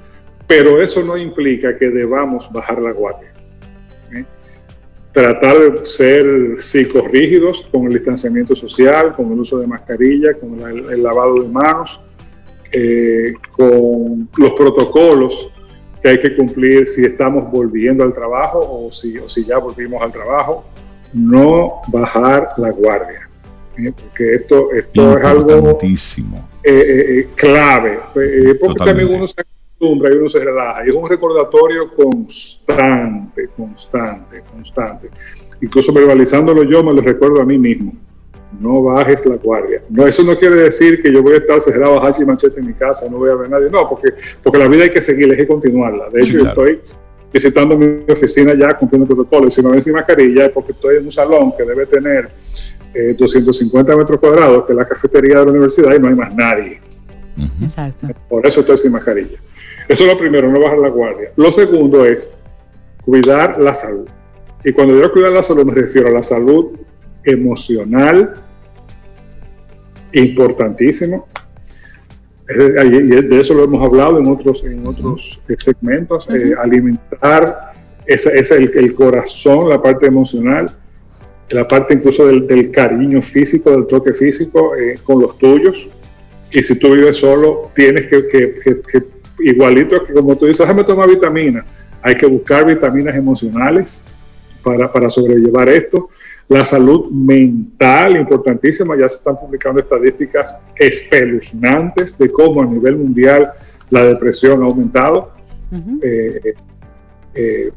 Pero 0.47 0.81
eso 0.81 1.03
no 1.03 1.17
implica 1.17 1.77
que 1.77 1.91
debamos 1.91 2.49
bajar 2.53 2.81
la 2.81 2.93
guardia. 2.93 3.33
¿eh? 4.15 4.25
Tratar 5.13 5.59
de 5.59 5.85
ser 5.85 6.27
psicorrígidos 6.59 7.69
con 7.73 7.87
el 7.87 7.95
distanciamiento 7.95 8.55
social, 8.55 9.15
con 9.15 9.33
el 9.33 9.41
uso 9.41 9.59
de 9.59 9.67
mascarilla, 9.67 10.35
con 10.35 10.61
el, 10.61 11.03
lavado 11.03 11.43
de 11.43 11.49
manos, 11.49 12.01
eh, 12.73 13.35
con 13.53 14.29
los 14.37 14.53
protocolos 14.53 15.51
que 16.03 16.09
hay 16.09 16.21
que 16.21 16.35
cumplir 16.35 16.89
si 16.89 17.05
estamos 17.05 17.51
volviendo 17.51 18.03
al 18.03 18.13
trabajo 18.13 18.59
o 18.59 18.91
si, 18.91 19.19
o 19.19 19.29
si 19.29 19.45
ya 19.45 19.59
volvimos 19.59 20.03
al 20.03 20.11
trabajo 20.11 20.65
no 21.13 21.83
bajar 21.89 22.49
la 22.57 22.71
guardia, 22.71 23.29
¿eh? 23.77 23.93
porque 23.93 24.35
esto, 24.35 24.73
esto 24.73 25.19
es 25.19 25.25
algo 25.25 25.79
eh, 25.83 26.15
eh, 26.65 27.29
clave, 27.35 27.99
porque 28.61 28.85
también 28.85 29.15
uno 29.15 29.27
se 29.27 29.41
acostumbra 29.41 30.11
y 30.11 30.17
uno 30.17 30.29
se 30.29 30.41
relaja, 30.41 30.87
y 30.87 30.91
es 30.91 30.95
un 30.95 31.09
recordatorio 31.09 31.95
constante, 31.95 33.49
constante, 33.57 34.43
constante. 34.51 35.11
Incluso 35.61 35.93
verbalizándolo 35.93 36.65
yo 36.65 36.83
me 36.83 36.93
lo 36.93 37.03
recuerdo 37.03 37.41
a 37.41 37.45
mí 37.45 37.59
mismo. 37.59 37.93
No 38.61 38.83
bajes 38.83 39.27
la 39.27 39.37
guardia. 39.37 39.83
No, 39.89 40.07
eso 40.07 40.23
no 40.23 40.37
quiere 40.37 40.57
decir 40.57 41.03
que 41.03 41.13
yo 41.13 41.23
voy 41.23 41.35
a 41.35 41.37
estar 41.39 41.61
cerrado 41.61 42.01
a 42.01 42.07
hachi 42.07 42.23
y 42.23 42.27
machete 42.27 42.61
en 42.61 42.67
mi 42.67 42.75
casa, 42.75 43.09
no 43.11 43.19
voy 43.19 43.31
a 43.31 43.35
ver 43.35 43.47
a 43.47 43.49
nadie. 43.51 43.71
No, 43.71 43.89
porque, 43.89 44.11
porque 44.43 44.59
la 44.59 44.69
vida 44.69 44.85
hay 44.85 44.91
que 44.91 45.01
seguir, 45.01 45.31
hay 45.31 45.37
que 45.37 45.47
continuarla. 45.47 46.11
De 46.11 46.23
hecho, 46.23 46.39
yo 46.39 46.47
estoy 46.47 46.81
visitando 47.33 47.77
mi 47.77 48.05
oficina 48.13 48.55
ya 48.55 48.77
cumpliendo 48.77 49.07
protocolos. 49.07 49.55
Si 49.55 49.63
me 49.63 49.71
ven 49.71 49.81
sin 49.81 49.95
mascarilla 49.95 50.47
es 50.47 50.53
porque 50.53 50.73
estoy 50.73 50.99
en 50.99 51.07
un 51.07 51.13
salón 51.13 51.53
que 51.57 51.65
debe 51.65 51.87
tener 51.87 52.31
250 53.17 53.93
eh, 53.93 53.97
metros 53.97 54.21
cuadrados, 54.21 54.65
que 54.65 54.73
es 54.73 54.77
la 54.77 54.85
cafetería 54.85 55.39
de 55.39 55.45
la 55.47 55.51
universidad, 55.51 55.95
y 55.95 55.99
no 55.99 56.09
hay 56.09 56.15
más 56.15 56.35
nadie. 56.35 56.81
Exacto. 57.61 58.09
Por 58.29 58.47
eso 58.47 58.61
estoy 58.61 58.77
sin 58.77 58.93
mascarilla. 58.93 59.39
Eso 59.89 60.05
es 60.05 60.11
lo 60.11 60.19
primero, 60.19 60.51
no 60.51 60.61
bajar 60.61 60.79
la 60.79 60.89
guardia. 60.89 61.33
Lo 61.37 61.51
segundo 61.51 62.05
es 62.05 62.31
cuidar 63.03 63.59
la 63.59 63.75
salud. 63.75 64.09
Y 64.65 64.73
cuando 64.73 64.97
yo 64.97 65.11
cuidar 65.11 65.33
la 65.33 65.43
salud 65.43 65.65
me 65.65 65.75
refiero 65.75 66.09
a 66.09 66.13
la 66.13 66.23
salud 66.23 66.73
emocional, 67.25 68.35
importantísimo, 70.13 71.29
y 72.49 72.99
de 73.01 73.41
eso 73.41 73.55
lo 73.55 73.65
hemos 73.65 73.83
hablado 73.83 74.19
en 74.19 74.27
otros, 74.27 74.65
en 74.65 74.87
otros 74.87 75.41
segmentos, 75.57 76.29
eh, 76.29 76.55
alimentar 76.61 77.73
ese 78.07 78.39
es 78.39 78.51
el, 78.51 78.95
corazón, 78.95 79.69
la 79.69 79.81
parte 79.81 80.07
emocional, 80.07 80.71
la 81.51 81.69
parte 81.69 81.95
incluso 81.95 82.27
del, 82.27 82.71
cariño 82.71 83.23
físico, 83.23 83.71
del 83.71 83.87
toque 83.87 84.13
físico 84.13 84.75
eh, 84.75 84.99
con 85.03 85.21
los 85.21 85.39
tuyos. 85.39 85.89
Y 86.51 86.63
si 86.63 86.79
tú 86.79 86.93
vives 86.95 87.17
solo, 87.17 87.71
tienes 87.75 88.07
que, 88.07 88.27
que, 88.27 88.55
que, 88.83 89.05
igualito 89.41 90.03
que 90.05 90.13
como 90.13 90.37
tú 90.37 90.47
dices, 90.47 90.67
déjame 90.67 90.85
tomar 90.85 91.09
vitamina. 91.09 91.65
Hay 92.03 92.17
que 92.17 92.27
buscar 92.27 92.67
vitaminas 92.67 93.15
emocionales 93.15 94.09
para, 94.63 94.91
para 94.91 95.09
sobrellevar 95.09 95.69
esto 95.69 96.11
la 96.53 96.65
salud 96.67 97.11
mental, 97.11 98.17
importantísima, 98.17 98.97
ya 98.97 99.09
se 99.09 99.17
están 99.17 99.37
publicando 99.37 99.81
estadísticas 99.81 100.55
espeluznantes 100.77 102.19
de 102.19 102.31
cómo 102.31 102.63
a 102.63 102.67
nivel 102.67 102.97
mundial 102.97 103.51
la 103.89 104.05
depresión 104.05 104.63
ha 104.63 104.67
aumentado, 104.67 105.33
eh, 106.03 106.55
eh, 107.35 107.73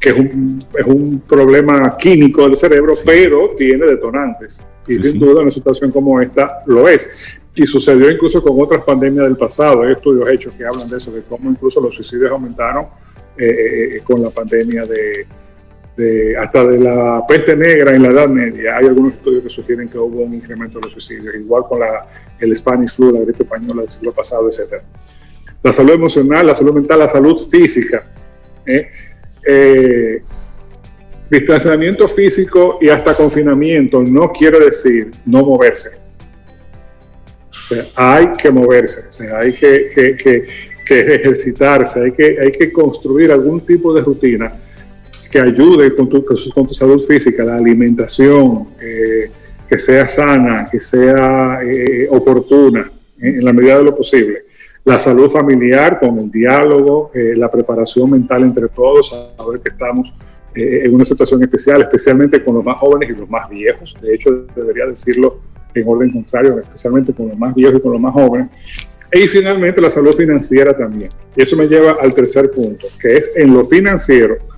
que 0.00 0.08
es 0.08 0.18
un, 0.18 0.58
es 0.76 0.86
un, 0.86 1.22
problema 1.26 1.96
químico 1.96 2.42
del 2.42 2.56
cerebro, 2.56 2.94
pero 3.04 3.54
tiene 3.56 3.86
detonantes. 3.86 4.66
Y 4.88 4.98
sin 4.98 5.18
duda 5.18 5.42
una 5.42 5.50
situación 5.50 5.90
como 5.92 6.20
esta 6.20 6.62
lo 6.66 6.88
es. 6.88 7.16
Y 7.54 7.66
sucedió 7.66 8.10
incluso 8.10 8.42
con 8.42 8.60
otras 8.60 8.82
pandemias 8.82 9.26
del 9.26 9.36
pasado. 9.36 9.82
Hay 9.82 9.92
estudios 9.92 10.28
hechos 10.28 10.54
que 10.54 10.64
hablan 10.64 10.88
de 10.88 10.96
eso, 10.96 11.10
de 11.10 11.22
cómo 11.22 11.50
incluso 11.50 11.80
los 11.80 11.94
suicidios 11.94 12.30
aumentaron 12.30 12.86
eh, 13.38 14.00
con 14.04 14.22
la 14.22 14.30
pandemia 14.30 14.84
de, 14.84 15.26
hasta 16.38 16.64
de 16.64 16.78
la 16.78 17.24
peste 17.26 17.56
negra 17.56 17.94
en 17.94 18.02
la 18.02 18.08
Edad 18.08 18.28
Media. 18.28 18.76
Hay 18.76 18.86
algunos 18.86 19.14
estudios 19.14 19.42
que 19.42 19.48
sugieren 19.48 19.88
que 19.88 19.98
hubo 19.98 20.22
un 20.22 20.34
incremento 20.34 20.78
de 20.78 20.84
los 20.84 20.92
suicidios, 20.92 21.34
igual 21.34 21.64
con 21.66 21.80
la, 21.80 22.06
el 22.38 22.54
Spanish 22.54 22.96
flu, 22.96 23.12
la 23.12 23.20
gripe 23.20 23.44
española 23.44 23.80
del 23.80 23.88
siglo 23.88 24.12
pasado, 24.12 24.48
etc. 24.48 24.82
La 25.62 25.72
salud 25.72 25.94
emocional, 25.94 26.46
la 26.46 26.54
salud 26.54 26.74
mental, 26.74 26.98
la 26.98 27.08
salud 27.08 27.36
física. 27.48 28.06
¿eh? 28.66 28.90
Eh, 29.46 30.22
distanciamiento 31.30 32.06
físico 32.08 32.78
y 32.80 32.90
hasta 32.90 33.14
confinamiento 33.14 34.02
no 34.02 34.30
quiere 34.30 34.60
decir 34.60 35.12
no 35.24 35.44
moverse. 35.44 36.02
Hay 37.96 38.32
que 38.34 38.50
moverse, 38.50 39.34
hay 39.34 39.52
que, 39.54 40.14
que 40.84 41.14
ejercitarse, 41.14 42.00
hay 42.00 42.12
que, 42.12 42.38
hay 42.38 42.52
que 42.52 42.70
construir 42.70 43.32
algún 43.32 43.64
tipo 43.64 43.94
de 43.94 44.02
rutina 44.02 44.65
que 45.36 45.42
ayude 45.42 45.94
con 45.94 46.08
tu, 46.08 46.24
con 46.24 46.66
tu 46.66 46.72
salud 46.72 46.98
física, 46.98 47.44
la 47.44 47.56
alimentación, 47.56 48.68
eh, 48.80 49.30
que 49.68 49.78
sea 49.78 50.08
sana, 50.08 50.66
que 50.70 50.80
sea 50.80 51.60
eh, 51.62 52.08
oportuna 52.10 52.90
en 53.20 53.44
la 53.44 53.52
medida 53.52 53.76
de 53.76 53.84
lo 53.84 53.94
posible. 53.94 54.44
La 54.82 54.98
salud 54.98 55.28
familiar 55.28 56.00
con 56.00 56.18
el 56.18 56.30
diálogo, 56.30 57.10
eh, 57.12 57.34
la 57.36 57.50
preparación 57.50 58.10
mental 58.10 58.44
entre 58.44 58.68
todos, 58.68 59.10
saber 59.36 59.60
que 59.60 59.72
estamos 59.72 60.10
en 60.54 60.94
una 60.94 61.04
situación 61.04 61.42
especial, 61.42 61.82
especialmente 61.82 62.42
con 62.42 62.54
los 62.54 62.64
más 62.64 62.78
jóvenes 62.78 63.10
y 63.10 63.12
los 63.12 63.28
más 63.28 63.46
viejos. 63.50 63.94
De 64.00 64.14
hecho, 64.14 64.46
debería 64.56 64.86
decirlo 64.86 65.40
en 65.74 65.86
orden 65.86 66.10
contrario, 66.10 66.58
especialmente 66.60 67.12
con 67.12 67.28
los 67.28 67.36
más 67.36 67.54
viejos 67.54 67.78
y 67.78 67.82
con 67.82 67.92
los 67.92 68.00
más 68.00 68.14
jóvenes. 68.14 68.48
Y 69.12 69.28
finalmente 69.28 69.82
la 69.82 69.90
salud 69.90 70.14
financiera 70.14 70.74
también. 70.74 71.10
Y 71.36 71.42
eso 71.42 71.56
me 71.56 71.66
lleva 71.66 71.98
al 72.00 72.14
tercer 72.14 72.50
punto, 72.52 72.86
que 72.98 73.16
es 73.16 73.32
en 73.36 73.52
lo 73.52 73.66
financiero 73.66 74.55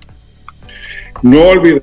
no 1.22 1.48
olvidar 1.48 1.82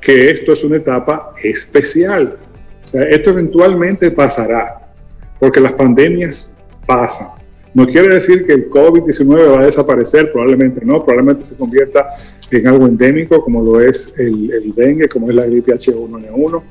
que 0.00 0.30
esto 0.30 0.52
es 0.52 0.64
una 0.64 0.76
etapa 0.76 1.34
especial. 1.42 2.38
O 2.84 2.88
sea, 2.88 3.02
esto 3.02 3.30
eventualmente 3.30 4.10
pasará, 4.10 4.92
porque 5.38 5.60
las 5.60 5.72
pandemias 5.72 6.58
pasan. 6.86 7.38
No 7.74 7.86
quiere 7.86 8.14
decir 8.14 8.46
que 8.46 8.54
el 8.54 8.70
COVID-19 8.70 9.56
va 9.56 9.60
a 9.60 9.66
desaparecer, 9.66 10.32
probablemente 10.32 10.84
no, 10.84 11.04
probablemente 11.04 11.44
se 11.44 11.54
convierta 11.56 12.08
en 12.50 12.66
algo 12.66 12.86
endémico 12.86 13.42
como 13.42 13.62
lo 13.62 13.80
es 13.80 14.18
el, 14.18 14.72
dengue, 14.74 15.08
como 15.08 15.28
es 15.28 15.36
la 15.36 15.44
gripe 15.44 15.74
H1N1, 15.74 16.62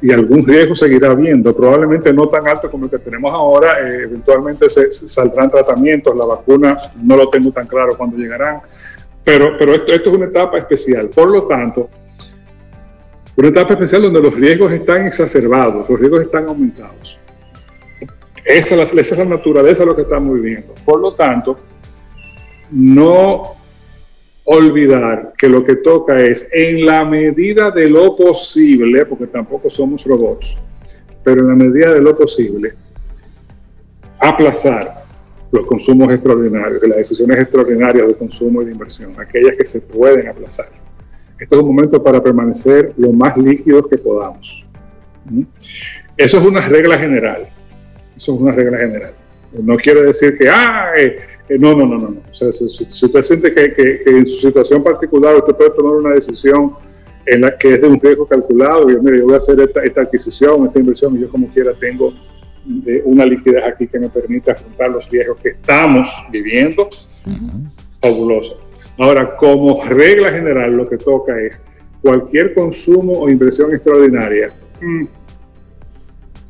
y 0.00 0.12
algún 0.12 0.46
riesgo 0.46 0.76
seguirá 0.76 1.10
habiendo, 1.10 1.56
probablemente 1.56 2.12
no 2.12 2.28
tan 2.28 2.46
alto 2.46 2.70
como 2.70 2.84
el 2.84 2.90
que 2.90 2.98
tenemos 2.98 3.32
ahora, 3.32 3.80
eh, 3.80 4.02
eventualmente 4.04 4.68
saldrán 4.68 5.50
tratamientos, 5.50 6.16
la 6.16 6.24
vacuna 6.24 6.76
no 7.06 7.16
lo 7.16 7.28
tengo 7.30 7.50
tan 7.50 7.66
claro 7.66 7.96
cuándo 7.96 8.16
llegarán, 8.16 8.60
pero, 9.24 9.56
pero 9.56 9.74
esto, 9.74 9.94
es 9.94 10.06
una 10.06 10.26
etapa 10.26 10.58
especial. 10.58 11.08
Por 11.08 11.28
lo 11.28 11.46
tanto, 11.46 11.88
una 13.36 13.48
etapa 13.48 13.72
especial 13.72 14.02
donde 14.02 14.20
los 14.20 14.34
riesgos 14.34 14.72
están 14.72 15.06
exacerbados, 15.06 15.88
los 15.88 15.98
riesgos 15.98 16.22
están 16.22 16.46
aumentados. 16.46 17.18
Esa, 18.44 18.80
esa 18.82 19.00
es 19.00 19.18
la 19.18 19.24
naturaleza 19.24 19.80
de 19.80 19.86
lo 19.86 19.96
que 19.96 20.02
estamos 20.02 20.34
viviendo. 20.34 20.74
Por 20.84 21.00
lo 21.00 21.14
tanto, 21.14 21.56
no 22.70 23.54
olvidar 24.44 25.32
que 25.38 25.48
lo 25.48 25.64
que 25.64 25.76
toca 25.76 26.20
es, 26.20 26.50
en 26.52 26.84
la 26.84 27.04
medida 27.04 27.70
de 27.70 27.88
lo 27.88 28.14
posible, 28.14 29.06
porque 29.06 29.26
tampoco 29.26 29.70
somos 29.70 30.04
robots, 30.04 30.56
pero 31.22 31.40
en 31.40 31.48
la 31.48 31.54
medida 31.54 31.94
de 31.94 32.02
lo 32.02 32.16
posible, 32.16 32.74
aplazar 34.18 35.03
los 35.54 35.66
consumos 35.66 36.12
extraordinarios 36.12 36.82
y 36.82 36.88
las 36.88 36.98
decisiones 36.98 37.38
extraordinarias 37.38 38.08
de 38.08 38.14
consumo 38.14 38.60
y 38.60 38.64
de 38.64 38.72
inversión, 38.72 39.14
aquellas 39.18 39.56
que 39.56 39.64
se 39.64 39.80
pueden 39.80 40.26
aplazar. 40.26 40.66
Esto 41.38 41.54
es 41.54 41.62
un 41.62 41.68
momento 41.68 42.02
para 42.02 42.20
permanecer 42.20 42.92
lo 42.96 43.12
más 43.12 43.36
líquidos 43.36 43.86
que 43.88 43.96
podamos. 43.96 44.66
¿Mm? 45.30 45.42
Eso 46.16 46.38
es 46.38 46.44
una 46.44 46.60
regla 46.60 46.98
general. 46.98 47.48
Eso 48.16 48.34
es 48.34 48.40
una 48.40 48.52
regla 48.52 48.78
general. 48.78 49.14
No 49.52 49.76
quiere 49.76 50.02
decir 50.02 50.36
que, 50.36 50.48
ah, 50.48 50.92
eh, 50.96 51.18
eh, 51.48 51.56
no, 51.56 51.76
no, 51.76 51.86
no, 51.86 51.98
no. 51.98 52.20
O 52.28 52.34
sea, 52.34 52.50
si, 52.50 52.64
usted 53.06 53.22
siente 53.22 53.54
que, 53.54 54.02
en 54.06 54.26
su 54.26 54.40
situación 54.40 54.82
particular 54.82 55.36
usted 55.36 55.54
puede 55.54 55.70
tomar 55.70 55.94
una 55.94 56.10
decisión 56.10 56.72
en 57.26 57.42
la 57.42 57.56
que 57.56 57.74
es 57.74 57.80
de 57.80 57.86
un 57.86 58.00
riesgo 58.00 58.26
calculado, 58.26 58.90
y 58.90 59.00
mire, 59.00 59.18
yo 59.18 59.24
voy 59.26 59.34
a 59.34 59.36
hacer 59.36 59.56
esta, 59.60 60.02
adquisición, 60.02 60.66
esta 60.66 60.80
inversión, 60.80 61.16
y 61.16 61.20
yo 61.20 61.28
como 61.28 61.46
quiera 61.48 61.72
tengo 61.78 62.12
eh, 62.86 63.02
una 63.04 63.24
liquidez 63.26 63.64
aquí 63.64 63.86
que 63.86 63.98
me 63.98 64.08
permite 64.08 64.50
afrontar 64.50 64.90
los 64.90 65.08
riesgos 65.10 65.38
que 65.40 65.50
estamos 65.50 66.08
viviendo, 66.30 66.88
fabuloso. 68.00 68.60
Ahora, 68.98 69.36
como 69.36 69.84
regla 69.84 70.30
general, 70.30 70.76
lo 70.76 70.88
que 70.88 70.96
toca 70.96 71.40
es 71.40 71.62
cualquier 72.02 72.54
consumo 72.54 73.20
o 73.20 73.30
inversión 73.30 73.74
extraordinaria, 73.74 74.52
mm, 74.80 75.04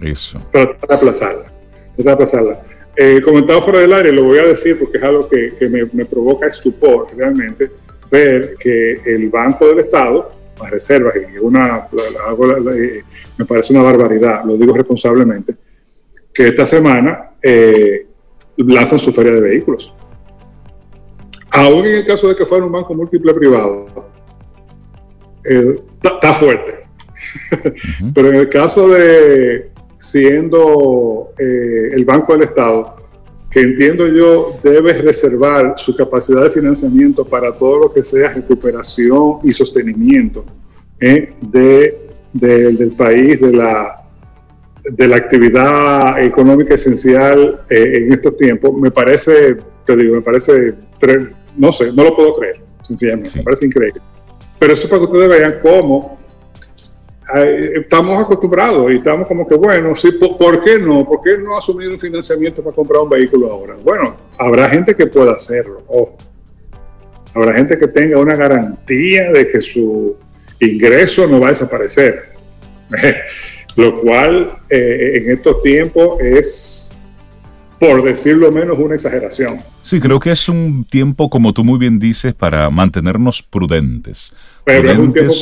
eso. 0.00 0.40
Tratar 0.50 0.88
de 0.88 0.94
aplazarla. 0.94 1.52
Tratar 1.96 2.04
de 2.04 2.12
aplazarla. 2.12 2.62
Eh, 2.96 3.20
comentado 3.24 3.60
fuera 3.60 3.80
del 3.80 3.92
área, 3.92 4.12
lo 4.12 4.24
voy 4.24 4.38
a 4.38 4.46
decir 4.46 4.78
porque 4.78 4.98
es 4.98 5.04
algo 5.04 5.28
que, 5.28 5.68
me, 5.68 6.04
provoca 6.04 6.46
estupor 6.46 7.08
realmente, 7.16 7.70
ver 8.10 8.54
que 8.58 9.00
el 9.04 9.28
Banco 9.30 9.66
del 9.66 9.80
Estado, 9.80 10.30
las 10.60 10.70
reservas, 10.70 11.14
y 11.16 11.38
una, 11.38 11.88
eh, 12.76 13.02
me 13.36 13.44
parece 13.44 13.72
una 13.72 13.82
barbaridad, 13.82 14.44
lo 14.44 14.56
digo 14.56 14.74
responsablemente, 14.74 15.56
que 16.34 16.48
esta 16.48 16.66
semana 16.66 17.30
eh, 17.40 18.06
lanzan 18.56 18.98
su 18.98 19.12
feria 19.12 19.32
de 19.32 19.40
vehículos. 19.40 19.94
Aún 21.50 21.86
en 21.86 21.94
el 21.94 22.06
caso 22.06 22.28
de 22.28 22.34
que 22.34 22.44
fuera 22.44 22.64
un 22.64 22.72
banco 22.72 22.92
múltiple 22.94 23.32
privado, 23.32 23.86
está 25.44 26.32
fuerte. 26.32 26.84
Pero 28.12 28.28
en 28.28 28.34
el 28.34 28.48
caso 28.48 28.88
de, 28.88 29.70
siendo 29.98 31.30
eh, 31.38 31.90
el 31.92 32.04
Banco 32.04 32.32
del 32.32 32.42
Estado, 32.42 32.96
que 33.50 33.60
entiendo 33.60 34.08
yo 34.08 34.58
debe 34.62 34.92
reservar 34.94 35.74
su 35.76 35.96
capacidad 35.96 36.42
de 36.42 36.50
financiamiento 36.50 37.24
para 37.24 37.52
todo 37.52 37.78
lo 37.78 37.92
que 37.92 38.02
sea 38.02 38.30
recuperación 38.30 39.38
y 39.44 39.52
sostenimiento 39.52 40.44
eh, 40.98 41.32
de, 41.40 42.10
del 42.32 42.90
país, 42.96 43.40
de 43.40 43.52
la, 43.52 44.03
de 44.84 45.08
la 45.08 45.16
actividad 45.16 46.22
económica 46.22 46.74
esencial 46.74 47.64
eh, 47.70 47.98
en 48.02 48.12
estos 48.12 48.36
tiempos, 48.36 48.74
me 48.74 48.90
parece, 48.90 49.56
te 49.84 49.96
digo, 49.96 50.14
me 50.14 50.20
parece, 50.20 50.74
no 51.56 51.72
sé, 51.72 51.92
no 51.92 52.04
lo 52.04 52.14
puedo 52.14 52.34
creer, 52.36 52.60
sencillamente, 52.82 53.30
me 53.36 53.42
parece 53.42 53.66
increíble. 53.66 54.00
Pero 54.58 54.72
eso 54.72 54.82
es 54.84 54.88
para 54.88 55.00
que 55.00 55.06
ustedes 55.06 55.28
vean 55.28 55.58
cómo 55.62 56.18
estamos 57.32 58.22
acostumbrados 58.22 58.92
y 58.92 58.96
estamos 58.96 59.26
como 59.26 59.46
que, 59.46 59.54
bueno, 59.54 59.96
sí, 59.96 60.12
¿por, 60.12 60.62
qué 60.62 60.78
no? 60.78 61.06
¿Por 61.06 61.22
qué 61.22 61.38
no 61.38 61.56
asumir 61.56 61.88
un 61.88 61.98
financiamiento 61.98 62.62
para 62.62 62.76
comprar 62.76 63.02
un 63.02 63.08
vehículo 63.08 63.50
ahora? 63.50 63.74
Bueno, 63.82 64.16
habrá 64.38 64.68
gente 64.68 64.94
que 64.94 65.06
pueda 65.06 65.32
hacerlo, 65.32 65.82
ojo. 65.88 66.18
Habrá 67.34 67.54
gente 67.54 67.78
que 67.78 67.88
tenga 67.88 68.18
una 68.18 68.36
garantía 68.36 69.32
de 69.32 69.48
que 69.48 69.60
su 69.60 70.16
ingreso 70.60 71.26
no 71.26 71.40
va 71.40 71.48
a 71.48 71.50
desaparecer. 71.50 72.34
Lo 73.76 73.96
cual 73.96 74.58
eh, 74.70 75.22
en 75.22 75.30
estos 75.30 75.62
tiempos 75.62 76.20
es, 76.20 77.02
por 77.78 78.02
decirlo 78.02 78.52
menos, 78.52 78.78
una 78.78 78.94
exageración. 78.94 79.58
Sí, 79.82 80.00
creo 80.00 80.20
que 80.20 80.30
es 80.30 80.48
un 80.48 80.84
tiempo, 80.88 81.28
como 81.28 81.52
tú 81.52 81.64
muy 81.64 81.78
bien 81.78 81.98
dices, 81.98 82.34
para 82.34 82.70
mantenernos 82.70 83.42
prudentes. 83.42 84.32
Pero 84.64 84.90
es 84.90 84.98
un 84.98 85.12
tiempo 85.12 85.34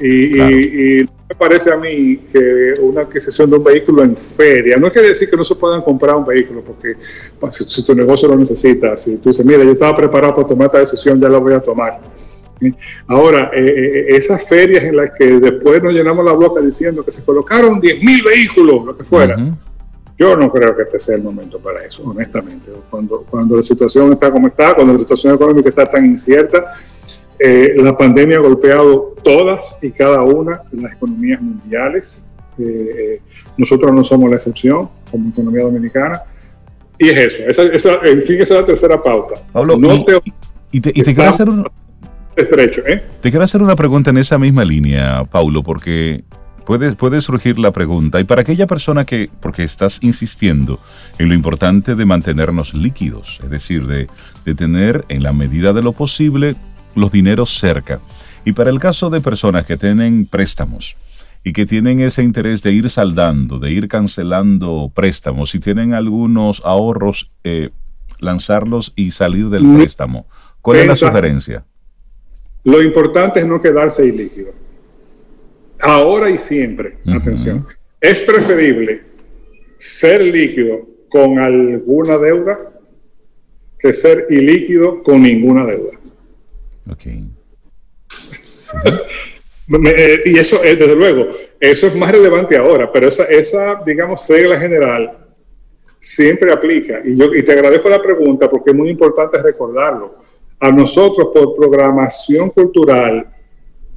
y, 0.00 1.04
me 1.28 1.36
parece 1.38 1.72
a 1.72 1.76
mí 1.76 2.16
que 2.32 2.74
una 2.80 3.02
adquisición 3.02 3.48
de 3.48 3.56
un 3.56 3.62
vehículo 3.62 4.02
en 4.02 4.16
feria, 4.16 4.76
no 4.76 4.90
quiere 4.90 5.08
decir 5.08 5.30
que 5.30 5.36
no 5.36 5.44
se 5.44 5.54
puedan 5.54 5.80
comprar 5.80 6.16
un 6.16 6.26
vehículo, 6.26 6.60
porque 6.60 6.96
pues, 7.38 7.54
si, 7.54 7.84
tu 7.84 7.94
negocio 7.94 8.28
lo 8.28 8.36
necesita, 8.36 8.96
si 8.96 9.18
tú 9.18 9.28
dices, 9.28 9.46
mira, 9.46 9.62
yo 9.62 9.72
estaba 9.72 9.94
preparado 9.94 10.34
para 10.34 10.48
tomar 10.48 10.66
esta 10.66 10.78
decisión, 10.78 11.20
ya 11.20 11.28
la 11.28 11.38
voy 11.38 11.54
a 11.54 11.60
tomar. 11.60 12.00
Ahora, 13.06 13.50
eh, 13.54 13.60
eh, 13.60 14.16
esas 14.16 14.48
ferias 14.48 14.84
en 14.84 14.96
las 14.96 15.16
que 15.16 15.26
después 15.26 15.82
nos 15.82 15.92
llenamos 15.92 16.24
la 16.24 16.32
boca 16.32 16.60
diciendo 16.60 17.04
que 17.04 17.12
se 17.12 17.24
colocaron 17.24 17.80
10.000 17.80 18.24
vehículos, 18.24 18.84
lo 18.84 18.96
que 18.96 19.04
fuera, 19.04 19.36
yo 20.20 20.36
no 20.36 20.50
creo 20.50 20.76
que 20.76 20.82
este 20.82 20.98
sea 20.98 21.16
el 21.16 21.22
momento 21.22 21.58
para 21.58 21.82
eso, 21.82 22.02
honestamente. 22.02 22.70
Cuando, 22.90 23.24
cuando 23.30 23.56
la 23.56 23.62
situación 23.62 24.12
está 24.12 24.30
como 24.30 24.48
está, 24.48 24.74
cuando 24.74 24.92
la 24.92 24.98
situación 24.98 25.34
económica 25.34 25.70
está 25.70 25.86
tan 25.86 26.04
incierta, 26.04 26.74
eh, 27.38 27.74
la 27.78 27.96
pandemia 27.96 28.36
ha 28.36 28.40
golpeado 28.40 29.14
todas 29.24 29.82
y 29.82 29.90
cada 29.90 30.20
una 30.20 30.60
de 30.70 30.82
las 30.82 30.92
economías 30.92 31.40
mundiales. 31.40 32.26
Eh, 32.58 32.62
eh, 32.62 33.22
nosotros 33.56 33.90
no 33.94 34.04
somos 34.04 34.28
la 34.28 34.36
excepción 34.36 34.90
como 35.10 35.30
economía 35.30 35.62
dominicana. 35.62 36.22
Y 36.98 37.08
es 37.08 37.16
eso. 37.16 37.42
Esa, 37.48 37.62
esa, 37.62 38.06
en 38.06 38.20
fin, 38.20 38.42
esa 38.42 38.56
es 38.56 38.60
la 38.60 38.66
tercera 38.66 39.02
pauta. 39.02 39.36
Pablo, 39.50 39.78
y, 40.70 40.82
te, 40.82 40.92
quiero 40.92 41.30
hacer 41.30 41.48
un, 41.48 41.66
estrecho, 42.36 42.82
Te 43.20 43.30
quiero 43.30 43.44
hacer 43.44 43.62
una 43.62 43.76
pregunta 43.76 44.10
en 44.10 44.18
esa 44.18 44.38
misma 44.38 44.64
línea, 44.64 45.24
Paulo, 45.24 45.62
porque 45.62 46.24
puede, 46.64 46.94
puede 46.94 47.20
surgir 47.20 47.58
la 47.58 47.72
pregunta. 47.72 48.20
Y 48.20 48.24
para 48.24 48.42
aquella 48.42 48.66
persona 48.66 49.04
que, 49.04 49.28
porque 49.40 49.64
estás 49.64 49.98
insistiendo 50.02 50.78
en 51.18 51.28
lo 51.28 51.34
importante 51.34 51.94
de 51.94 52.04
mantenernos 52.04 52.74
líquidos, 52.74 53.40
es 53.42 53.50
decir, 53.50 53.86
de, 53.86 54.08
de 54.44 54.54
tener 54.54 55.04
en 55.08 55.22
la 55.22 55.32
medida 55.32 55.72
de 55.72 55.82
lo 55.82 55.92
posible 55.92 56.56
los 56.94 57.12
dineros 57.12 57.58
cerca. 57.58 58.00
Y 58.44 58.52
para 58.52 58.70
el 58.70 58.78
caso 58.78 59.10
de 59.10 59.20
personas 59.20 59.66
que 59.66 59.76
tienen 59.76 60.26
préstamos 60.26 60.96
y 61.44 61.52
que 61.52 61.66
tienen 61.66 62.00
ese 62.00 62.22
interés 62.22 62.62
de 62.62 62.72
ir 62.72 62.88
saldando, 62.90 63.58
de 63.58 63.70
ir 63.70 63.88
cancelando 63.88 64.90
préstamos, 64.94 65.50
si 65.50 65.58
tienen 65.58 65.94
algunos 65.94 66.62
ahorros, 66.64 67.30
eh, 67.44 67.70
lanzarlos 68.18 68.92
y 68.96 69.10
salir 69.10 69.48
del 69.48 69.66
préstamo. 69.74 70.26
¿Cuál 70.60 70.78
es 70.78 70.86
la 70.86 70.94
sugerencia? 70.94 71.64
Lo 72.64 72.82
importante 72.82 73.40
es 73.40 73.46
no 73.46 73.60
quedarse 73.60 74.06
ilíquido. 74.06 74.52
Ahora 75.78 76.28
y 76.28 76.38
siempre, 76.38 76.98
atención, 77.06 77.66
es 78.00 78.20
preferible 78.20 79.02
ser 79.76 80.22
líquido 80.22 80.86
con 81.08 81.38
alguna 81.38 82.18
deuda 82.18 82.58
que 83.78 83.94
ser 83.94 84.26
ilíquido 84.28 85.02
con 85.02 85.22
ninguna 85.22 85.64
deuda. 85.64 85.98
Ok. 86.90 87.04
Eh, 89.72 90.22
y 90.24 90.36
eso, 90.36 90.64
es, 90.64 90.76
desde 90.76 90.96
luego, 90.96 91.28
eso 91.60 91.86
es 91.86 91.94
más 91.94 92.10
relevante 92.10 92.56
ahora, 92.56 92.90
pero 92.92 93.06
esa, 93.06 93.22
esa, 93.26 93.80
digamos, 93.86 94.26
regla 94.26 94.58
general 94.58 95.28
siempre 96.00 96.52
aplica. 96.52 97.00
Y, 97.04 97.16
yo, 97.16 97.32
y 97.32 97.44
te 97.44 97.52
agradezco 97.52 97.88
la 97.88 98.02
pregunta 98.02 98.50
porque 98.50 98.70
es 98.70 98.76
muy 98.76 98.88
importante 98.88 99.40
recordarlo. 99.40 100.16
A 100.60 100.70
nosotros, 100.70 101.28
por 101.32 101.56
programación 101.56 102.50
cultural, 102.50 103.26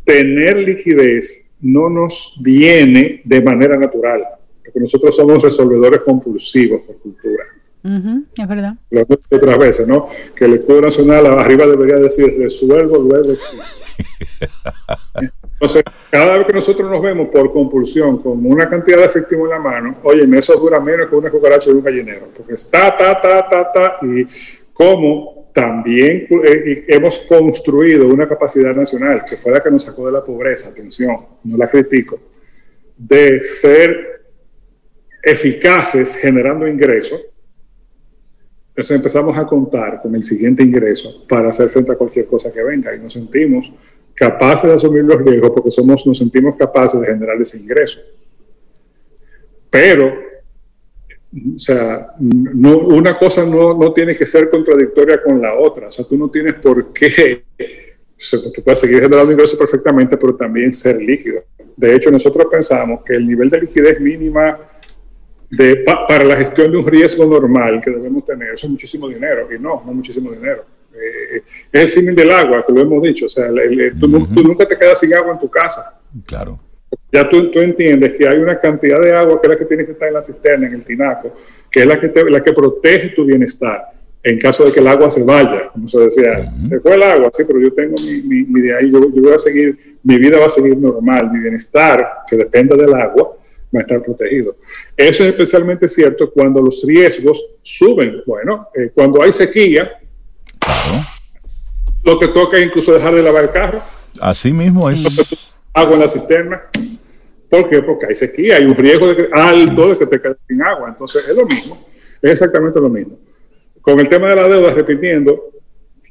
tener 0.04 0.58
liquidez 0.58 1.50
no 1.62 1.90
nos 1.90 2.38
viene 2.42 3.22
de 3.24 3.42
manera 3.42 3.78
natural, 3.78 4.24
porque 4.64 4.80
nosotros 4.80 5.16
somos 5.16 5.44
resolvedores 5.44 6.02
compulsivos 6.02 6.82
por 6.82 6.98
cultura 6.98 7.44
es 7.84 8.48
verdad. 8.48 8.76
Lo 8.90 9.02
otras 9.02 9.58
veces, 9.58 9.88
¿no? 9.88 10.08
Que 10.36 10.46
el 10.46 10.54
escudo 10.54 10.82
nacional 10.82 11.26
arriba 11.26 11.68
debería 11.68 11.98
decir 11.98 12.34
resuelvo, 12.38 12.98
luego 12.98 13.32
existo. 13.34 13.84
Entonces, 15.54 15.84
cada 16.10 16.38
vez 16.38 16.48
que 16.48 16.54
nosotros 16.54 16.90
nos 16.90 17.02
vemos 17.02 17.28
por 17.30 17.52
compulsión 17.52 18.18
con 18.18 18.46
una 18.46 18.70
cantidad 18.70 18.98
de 18.98 19.06
efectivo 19.06 19.46
en 19.46 19.52
la 19.52 19.60
mano, 19.60 19.98
oye, 20.04 20.26
eso 20.38 20.56
dura 20.58 20.80
menos 20.80 21.08
que 21.08 21.16
una 21.16 21.30
cucaracha 21.30 21.70
de 21.70 21.78
un 21.78 21.84
gallinero, 21.84 22.28
porque 22.36 22.54
está, 22.54 22.96
ta, 22.98 23.20
ta, 23.20 23.48
ta, 23.50 23.72
ta, 23.72 23.98
y 24.02 24.26
como 24.72 25.43
también 25.54 26.28
eh, 26.44 26.86
hemos 26.88 27.20
construido 27.20 28.08
una 28.08 28.28
capacidad 28.28 28.76
nacional, 28.76 29.24
que 29.28 29.38
fue 29.38 29.52
la 29.52 29.62
que 29.62 29.70
nos 29.70 29.84
sacó 29.84 30.08
de 30.08 30.12
la 30.12 30.24
pobreza, 30.24 30.70
atención, 30.70 31.16
no 31.44 31.58
la 31.58 31.68
critico, 31.68 32.20
de 32.98 33.44
ser 33.44 34.24
eficaces 35.22 36.16
generando 36.18 36.68
ingresos, 36.68 37.22
entonces 38.70 38.96
empezamos 38.96 39.38
a 39.38 39.46
contar 39.46 40.02
con 40.02 40.16
el 40.16 40.24
siguiente 40.24 40.64
ingreso 40.64 41.26
para 41.28 41.50
hacer 41.50 41.70
frente 41.70 41.92
a 41.92 41.96
cualquier 41.96 42.26
cosa 42.26 42.52
que 42.52 42.64
venga 42.64 42.96
y 42.96 43.00
nos 43.00 43.14
sentimos 43.14 43.72
capaces 44.16 44.68
de 44.68 44.76
asumir 44.76 45.04
los 45.04 45.22
riesgos 45.22 45.52
porque 45.52 45.70
somos, 45.70 46.06
nos 46.08 46.18
sentimos 46.18 46.56
capaces 46.56 47.00
de 47.00 47.08
generar 47.08 47.40
ese 47.40 47.60
ingreso. 47.60 48.00
Pero, 49.70 50.33
o 51.56 51.60
sea, 51.60 52.14
no, 52.20 52.78
una 52.78 53.16
cosa 53.16 53.46
no, 53.46 53.74
no 53.74 53.92
tiene 53.92 54.16
que 54.16 54.26
ser 54.26 54.50
contradictoria 54.50 55.22
con 55.22 55.42
la 55.42 55.56
otra. 55.56 55.88
O 55.88 55.92
sea, 55.92 56.06
tú 56.06 56.18
no 56.18 56.30
tienes 56.30 56.54
por 56.56 56.94
qué 56.94 57.44
tú 58.32 58.64
puedes 58.64 58.80
seguir 58.80 59.02
generando 59.02 59.32
ingresos 59.32 59.58
perfectamente, 59.58 60.18
pero 60.18 60.36
también 60.36 60.72
ser 60.74 60.98
líquido. 60.98 61.44
De 61.76 61.96
hecho, 61.96 62.12
nosotros 62.12 62.48
pensamos 62.50 63.02
que 63.04 63.16
el 63.16 63.28
nivel 63.28 63.50
de 63.50 63.62
liquidez 63.62 64.00
mínima 64.00 64.58
de, 65.50 65.84
para 66.08 66.24
la 66.24 66.36
gestión 66.36 66.72
de 66.72 66.78
un 66.78 66.88
riesgo 66.88 67.26
normal 67.26 67.82
que 67.84 67.92
debemos 67.92 68.26
tener, 68.26 68.54
eso 68.54 68.68
es 68.68 68.72
muchísimo 68.72 69.08
dinero, 69.08 69.48
y 69.54 69.60
no, 69.60 69.84
no 69.86 69.94
muchísimo 69.94 70.32
dinero. 70.32 70.66
Eh, 70.94 71.44
es 71.72 71.82
el 71.82 71.90
símil 71.90 72.16
del 72.16 72.32
agua, 72.32 72.64
que 72.66 72.72
lo 72.72 72.82
hemos 72.82 73.04
dicho, 73.04 73.26
o 73.26 73.30
sea, 73.30 73.50
tú, 74.00 74.08
nunca 74.08 74.68
te 74.68 74.78
quedas 74.78 75.00
sin 75.00 75.14
agua 75.14 75.34
en 75.34 75.40
tu 75.40 75.50
casa. 75.50 76.00
Claro. 76.26 76.60
Ya 77.12 77.30
tú, 77.30 77.52
tú, 77.52 77.60
entiendes 77.60 78.18
que 78.18 78.28
hay 78.28 78.38
una 78.38 78.60
cantidad 78.60 79.00
de 79.00 79.14
agua 79.14 79.40
que 79.40 79.48
es 79.48 79.54
la 79.54 79.60
que 79.60 79.66
tiene 79.66 79.86
que 79.86 79.92
estar 79.92 80.08
en 80.08 80.14
la 80.16 80.22
cisterna, 80.22 80.68
en 80.68 80.74
el 80.74 80.86
tinaco, 80.86 81.36
que 81.70 81.82
es 81.82 81.86
la 81.86 82.00
que, 82.00 82.12
la 82.30 82.44
que 82.44 82.54
protege 82.54 83.10
tu 83.10 83.26
bienestar 83.26 83.94
en 84.24 84.40
caso 84.40 84.64
de 84.64 84.72
que 84.72 84.80
el 84.80 84.88
agua 84.88 85.12
se 85.12 85.24
vaya, 85.24 85.66
como 85.68 85.86
se 85.86 86.00
decía, 86.00 86.54
se 86.62 86.80
fue 86.80 86.96
el 86.96 87.04
agua, 87.04 87.30
sí, 87.34 87.44
pero 87.46 87.60
yo 87.60 87.74
tengo 87.74 87.96
mi, 88.02 88.44
mi, 88.44 88.62
de 88.62 88.78
ahí, 88.78 88.90
yo, 88.90 89.02
yo, 89.14 89.22
voy 89.22 89.34
a 89.34 89.38
seguir, 89.38 89.98
mi 90.02 90.18
vida 90.18 90.40
va 90.40 90.46
a 90.46 90.50
seguir 90.50 90.78
normal, 90.78 91.30
mi 91.30 91.40
bienestar, 91.40 92.08
que 92.26 92.38
depende 92.38 92.78
del 92.78 92.94
agua, 92.94 93.36
va 93.76 93.80
a 93.80 93.82
estar 93.82 94.02
protegido. 94.02 94.56
Eso 94.96 95.24
es 95.24 95.30
especialmente 95.30 95.90
cierto 95.90 96.32
cuando 96.32 96.62
los 96.62 96.84
riesgos 96.88 97.44
suben. 97.62 98.22
Bueno, 98.26 98.70
eh, 98.74 98.92
cuando 98.96 99.22
hay 99.22 99.34
sequía, 99.34 99.92
lo 102.02 102.18
que 102.18 102.30
toca 102.30 102.58
es 102.58 102.68
incluso 102.68 102.94
dejar 102.94 103.14
de 103.14 103.24
lavar 103.24 103.44
el 103.44 103.50
carro. 103.50 103.84
Así 104.22 104.54
mismo 104.54 104.90
es. 104.90 105.04
Agua 105.74 105.94
en 105.94 106.00
la 106.00 106.08
cisterna. 106.08 106.62
¿Por 107.50 107.70
qué? 107.70 107.82
Porque 107.84 108.08
hay 108.08 108.16
sequía, 108.16 108.58
hay 108.58 108.66
un 108.66 108.76
riesgo 108.76 109.14
de 109.14 109.30
alto 109.32 109.90
de 109.90 109.98
que 109.98 110.06
te 110.08 110.22
quedes 110.22 110.38
sin 110.48 110.62
agua. 110.62 110.90
Entonces 110.90 111.28
es 111.28 111.36
lo 111.36 111.46
mismo, 111.46 111.88
es 112.22 112.32
exactamente 112.32 112.80
lo 112.80 112.90
mismo. 112.90 113.20
Con 113.82 114.00
el 114.00 114.10
tema 114.10 114.30
de 114.30 114.36
la 114.38 114.48
deuda, 114.48 114.74
repitiendo, 114.74 115.52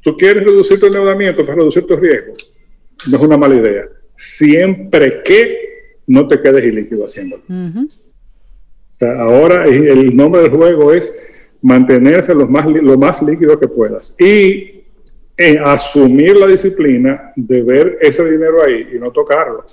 tú 0.01 0.15
quieres 0.15 0.43
reducir 0.43 0.79
tu 0.79 0.85
endeudamiento 0.85 1.45
para 1.45 1.57
reducir 1.57 1.85
tus 1.85 1.99
riesgos. 1.99 2.55
No 3.09 3.17
es 3.17 3.23
una 3.23 3.37
mala 3.37 3.55
idea. 3.55 3.89
Siempre 4.15 5.21
que 5.23 5.73
no 6.07 6.27
te 6.27 6.39
quedes 6.39 6.65
ilíquido 6.65 7.05
haciéndolo. 7.05 7.43
ahora 9.01 9.65
el 9.65 10.15
nombre 10.15 10.43
del 10.43 10.51
juego 10.51 10.93
es 10.93 11.19
mantenerse 11.61 12.35
lo 12.35 12.47
más, 12.47 12.65
lo 12.65 12.97
más 12.97 13.23
líquido 13.23 13.59
que 13.59 13.67
puedas 13.67 14.15
y 14.19 14.72
eh, 15.37 15.59
asumir 15.63 16.37
la 16.37 16.47
disciplina 16.47 17.31
de 17.35 17.63
ver 17.63 17.97
ese 18.01 18.29
dinero 18.29 18.63
ahí 18.63 18.89
y 18.93 18.99
no 18.99 19.11
tocarlo. 19.11 19.65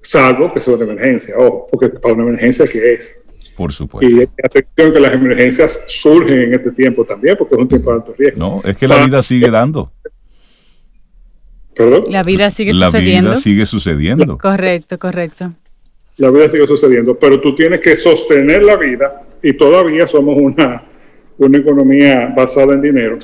Salvo 0.00 0.52
que 0.52 0.60
sea 0.60 0.74
una 0.74 0.84
emergencia, 0.84 1.34
ojo, 1.36 1.68
porque 1.70 1.88
para 1.90 2.14
una 2.14 2.24
emergencia 2.24 2.66
que 2.66 2.92
es. 2.92 3.20
Por 3.56 3.72
supuesto. 3.72 4.08
Y 4.08 4.22
atención 4.22 4.92
que 4.92 5.00
las 5.00 5.12
emergencias 5.12 5.84
surgen 5.88 6.40
en 6.42 6.54
este 6.54 6.70
tiempo 6.72 7.04
también, 7.04 7.36
porque 7.36 7.56
es 7.56 7.60
un 7.60 7.68
tiempo 7.68 7.90
de 7.90 7.96
alto 7.96 8.14
riesgo. 8.16 8.38
No, 8.38 8.62
es 8.64 8.76
que 8.76 8.88
la 8.88 9.04
vida 9.04 9.22
sigue 9.22 9.50
dando. 9.50 9.92
La 12.08 12.22
vida 12.22 12.50
sigue 12.50 12.72
sucediendo. 12.72 13.30
La 13.30 13.34
vida 13.34 13.42
sigue 13.42 13.66
sucediendo. 13.66 14.38
Correcto, 14.38 14.98
correcto. 14.98 15.52
La 16.16 16.30
vida 16.30 16.48
sigue 16.48 16.66
sucediendo, 16.66 17.16
pero 17.16 17.40
tú 17.40 17.54
tienes 17.54 17.80
que 17.80 17.94
sostener 17.94 18.64
la 18.64 18.76
vida 18.76 19.22
y 19.40 19.52
todavía 19.52 20.06
somos 20.06 20.36
una, 20.36 20.82
una 21.36 21.58
economía 21.58 22.32
basada 22.36 22.74
en 22.74 22.82
dinero. 22.82 23.18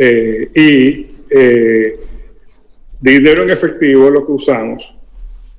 Eh, 0.00 0.50
y 0.54 1.06
eh, 1.28 1.98
dinero 3.00 3.42
en 3.42 3.50
efectivo 3.50 4.06
es 4.06 4.12
lo 4.12 4.24
que 4.24 4.32
usamos 4.32 4.94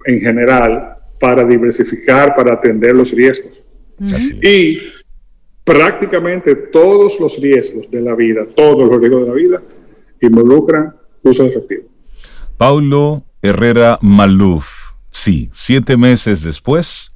en 0.06 0.21
general 0.21 0.95
para 1.19 1.43
diversificar, 1.43 2.34
para 2.34 2.54
atender 2.54 2.95
los 2.95 3.12
riesgos. 3.12 3.52
Y 4.41 4.80
prácticamente 5.63 6.56
todos 6.56 7.19
los 7.19 7.38
riesgos 7.41 7.91
de 7.91 8.02
la 8.02 8.15
vida, 8.15 8.45
todos 8.56 8.88
los 8.89 8.97
riesgos 8.99 9.23
de 9.23 9.28
la 9.28 9.34
vida, 9.34 9.62
involucran 10.21 10.95
uso 11.21 11.43
efectivo. 11.43 11.84
Paulo 12.58 13.23
Herrera 13.41 13.99
Maluf, 14.02 14.67
sí, 15.10 15.49
siete 15.52 15.97
meses 15.97 16.41
después. 16.41 17.12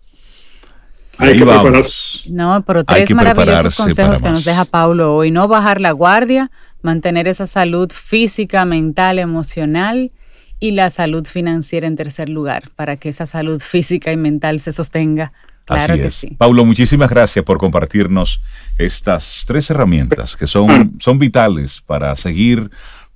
Hay 1.17 1.37
que 1.37 1.45
prepararse. 1.45 2.29
No, 2.29 2.63
pero 2.65 2.83
tres 2.83 3.09
maravillosos 3.13 3.75
consejos 3.75 4.21
que 4.21 4.29
nos 4.29 4.45
deja 4.45 4.65
Paulo 4.65 5.15
hoy. 5.15 5.31
No 5.31 5.47
bajar 5.47 5.79
la 5.79 5.91
guardia, 5.91 6.51
mantener 6.83 7.27
esa 7.27 7.47
salud 7.47 7.91
física, 7.91 8.65
mental, 8.65 9.17
emocional 9.17 10.11
y 10.59 10.71
la 10.71 10.89
salud 10.89 11.25
financiera 11.25 11.87
en 11.87 11.95
tercer 11.95 12.29
lugar, 12.29 12.69
para 12.75 12.97
que 12.97 13.09
esa 13.09 13.25
salud 13.25 13.61
física 13.61 14.11
y 14.11 14.17
mental 14.17 14.59
se 14.59 14.71
sostenga. 14.71 15.33
Claro 15.65 15.95
que 15.95 16.11
sí. 16.11 16.35
Paulo, 16.37 16.65
muchísimas 16.65 17.09
gracias 17.09 17.43
por 17.43 17.57
compartirnos 17.57 18.41
estas 18.77 19.43
tres 19.47 19.69
herramientas 19.69 20.35
que 20.35 20.45
son, 20.45 20.93
son 20.99 21.19
vitales 21.19 21.81
para 21.85 22.15
seguir 22.15 22.69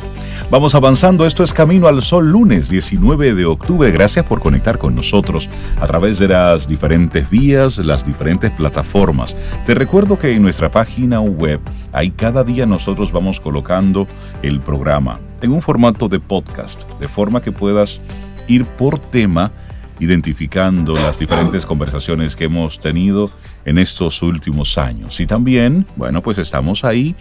Vamos 0.51 0.75
avanzando, 0.75 1.27
esto 1.27 1.45
es 1.45 1.53
Camino 1.53 1.87
al 1.87 2.03
Sol, 2.03 2.29
lunes 2.29 2.69
19 2.69 3.35
de 3.35 3.45
octubre. 3.45 3.89
Gracias 3.93 4.27
por 4.27 4.41
conectar 4.41 4.79
con 4.79 4.97
nosotros 4.97 5.49
a 5.81 5.87
través 5.87 6.19
de 6.19 6.27
las 6.27 6.67
diferentes 6.67 7.31
vías, 7.31 7.79
las 7.79 8.05
diferentes 8.05 8.51
plataformas. 8.51 9.37
Te 9.65 9.77
recuerdo 9.77 10.19
que 10.19 10.33
en 10.33 10.43
nuestra 10.43 10.69
página 10.69 11.21
web, 11.21 11.61
ahí 11.93 12.11
cada 12.11 12.43
día 12.43 12.67
nosotros 12.67 13.13
vamos 13.13 13.39
colocando 13.39 14.09
el 14.43 14.61
programa 14.61 15.21
en 15.41 15.53
un 15.53 15.63
formato 15.63 16.09
de 16.09 16.19
podcast, 16.19 16.83
de 16.99 17.07
forma 17.07 17.41
que 17.41 17.53
puedas 17.53 18.01
ir 18.49 18.65
por 18.65 18.99
tema 18.99 19.53
identificando 20.01 20.95
las 20.95 21.19
diferentes 21.19 21.65
conversaciones 21.65 22.35
que 22.35 22.45
hemos 22.45 22.81
tenido 22.81 23.31
en 23.65 23.79
estos 23.79 24.23
últimos 24.23 24.77
años. 24.79 25.21
Y 25.21 25.27
también, 25.27 25.87
bueno, 25.97 26.23
pues 26.23 26.39
estamos 26.39 26.85
ahí 26.85 27.15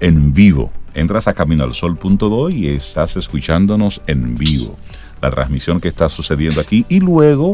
en 0.00 0.32
vivo. 0.32 0.70
Entras 0.94 1.28
a 1.28 1.34
caminoalsol.do 1.34 2.50
y 2.50 2.68
estás 2.68 3.16
escuchándonos 3.16 4.02
en 4.06 4.34
vivo. 4.34 4.76
La 5.22 5.30
transmisión 5.30 5.80
que 5.80 5.88
está 5.88 6.08
sucediendo 6.08 6.60
aquí 6.60 6.84
y 6.88 7.00
luego 7.00 7.52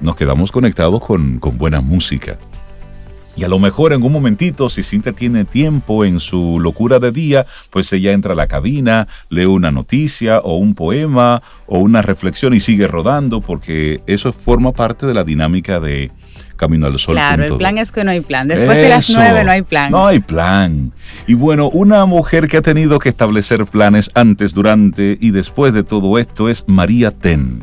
nos 0.00 0.16
quedamos 0.16 0.50
conectados 0.50 1.04
con, 1.04 1.38
con 1.38 1.58
buena 1.58 1.80
música. 1.80 2.38
Y 3.38 3.44
a 3.44 3.48
lo 3.48 3.60
mejor 3.60 3.92
en 3.92 4.02
un 4.02 4.10
momentito, 4.10 4.68
si 4.68 4.82
Cintia 4.82 5.12
tiene 5.12 5.44
tiempo 5.44 6.04
en 6.04 6.18
su 6.18 6.58
locura 6.58 6.98
de 6.98 7.12
día, 7.12 7.46
pues 7.70 7.92
ella 7.92 8.10
entra 8.10 8.32
a 8.32 8.34
la 8.34 8.48
cabina, 8.48 9.06
lee 9.28 9.44
una 9.44 9.70
noticia 9.70 10.40
o 10.40 10.56
un 10.56 10.74
poema 10.74 11.40
o 11.66 11.78
una 11.78 12.02
reflexión 12.02 12.52
y 12.54 12.58
sigue 12.58 12.88
rodando, 12.88 13.40
porque 13.40 14.00
eso 14.08 14.32
forma 14.32 14.72
parte 14.72 15.06
de 15.06 15.14
la 15.14 15.22
dinámica 15.22 15.78
de 15.78 16.10
Camino 16.56 16.88
al 16.88 16.98
Sol. 16.98 17.14
Claro, 17.14 17.44
el 17.44 17.56
plan 17.56 17.78
es 17.78 17.92
que 17.92 18.02
no 18.02 18.10
hay 18.10 18.22
plan. 18.22 18.48
Después 18.48 18.76
de 18.76 18.88
las 18.88 19.08
nueve 19.08 19.44
no 19.44 19.52
hay 19.52 19.62
plan. 19.62 19.92
No 19.92 20.08
hay 20.08 20.18
plan. 20.18 20.92
Y 21.28 21.34
bueno, 21.34 21.68
una 21.68 22.04
mujer 22.06 22.48
que 22.48 22.56
ha 22.56 22.62
tenido 22.62 22.98
que 22.98 23.08
establecer 23.08 23.66
planes 23.66 24.10
antes, 24.14 24.52
durante 24.52 25.16
y 25.20 25.30
después 25.30 25.72
de 25.72 25.84
todo 25.84 26.18
esto 26.18 26.48
es 26.48 26.64
María 26.66 27.12
Ten 27.12 27.62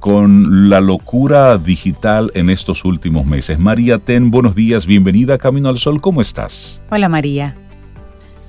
con 0.00 0.68
la 0.68 0.80
locura 0.80 1.58
digital 1.58 2.30
en 2.34 2.50
estos 2.50 2.84
últimos 2.84 3.26
meses. 3.26 3.58
María 3.58 3.98
Ten, 3.98 4.30
buenos 4.30 4.54
días, 4.54 4.86
bienvenida 4.86 5.34
a 5.34 5.38
Camino 5.38 5.68
al 5.68 5.78
Sol, 5.78 6.00
¿cómo 6.00 6.20
estás? 6.20 6.80
Hola 6.90 7.08
María. 7.08 7.54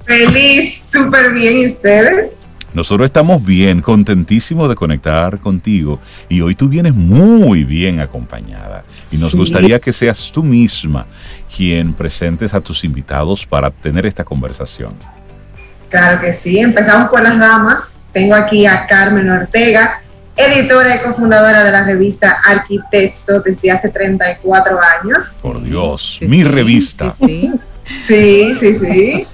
Feliz, 0.06 0.86
súper 0.90 1.34
bien, 1.34 1.58
¿y 1.58 1.68
ustedes? 1.68 2.32
Nosotros 2.74 3.06
estamos 3.08 3.44
bien, 3.44 3.82
contentísimos 3.82 4.70
de 4.70 4.76
conectar 4.76 5.40
contigo 5.40 6.00
y 6.30 6.42
hoy 6.42 6.54
tú 6.54 6.68
vienes 6.68 6.94
muy 6.94 7.64
bien 7.64 8.00
acompañada 8.00 8.84
y 9.12 9.18
nos 9.18 9.34
gustaría 9.34 9.80
que 9.80 9.92
seas 9.92 10.32
tú 10.32 10.44
misma 10.44 11.06
quien 11.56 11.94
presentes 11.94 12.54
a 12.54 12.62
tus 12.62 12.84
invitados 12.84 13.46
para 13.46 13.72
tener 13.72 14.06
esta 14.06 14.24
conversación. 14.24 14.94
Claro 15.90 16.22
que 16.22 16.34
sí, 16.34 16.60
empezamos 16.60 17.10
por 17.10 17.24
las 17.24 17.40
damas. 17.40 17.96
Tengo 18.12 18.36
aquí 18.36 18.66
a 18.66 18.86
Carmen 18.86 19.30
Ortega, 19.30 20.02
editora 20.38 20.96
y 20.96 21.00
cofundadora 21.00 21.64
de 21.64 21.72
la 21.72 21.84
revista 21.84 22.40
Arquitecto 22.46 23.42
desde 23.42 23.72
hace 23.72 23.90
34 23.90 24.80
años. 25.02 25.40
Por 25.42 25.64
Dios, 25.64 26.20
mi 26.22 26.44
revista. 26.44 27.16
Sí, 27.20 27.52
sí, 28.08 28.54
sí. 28.56 29.28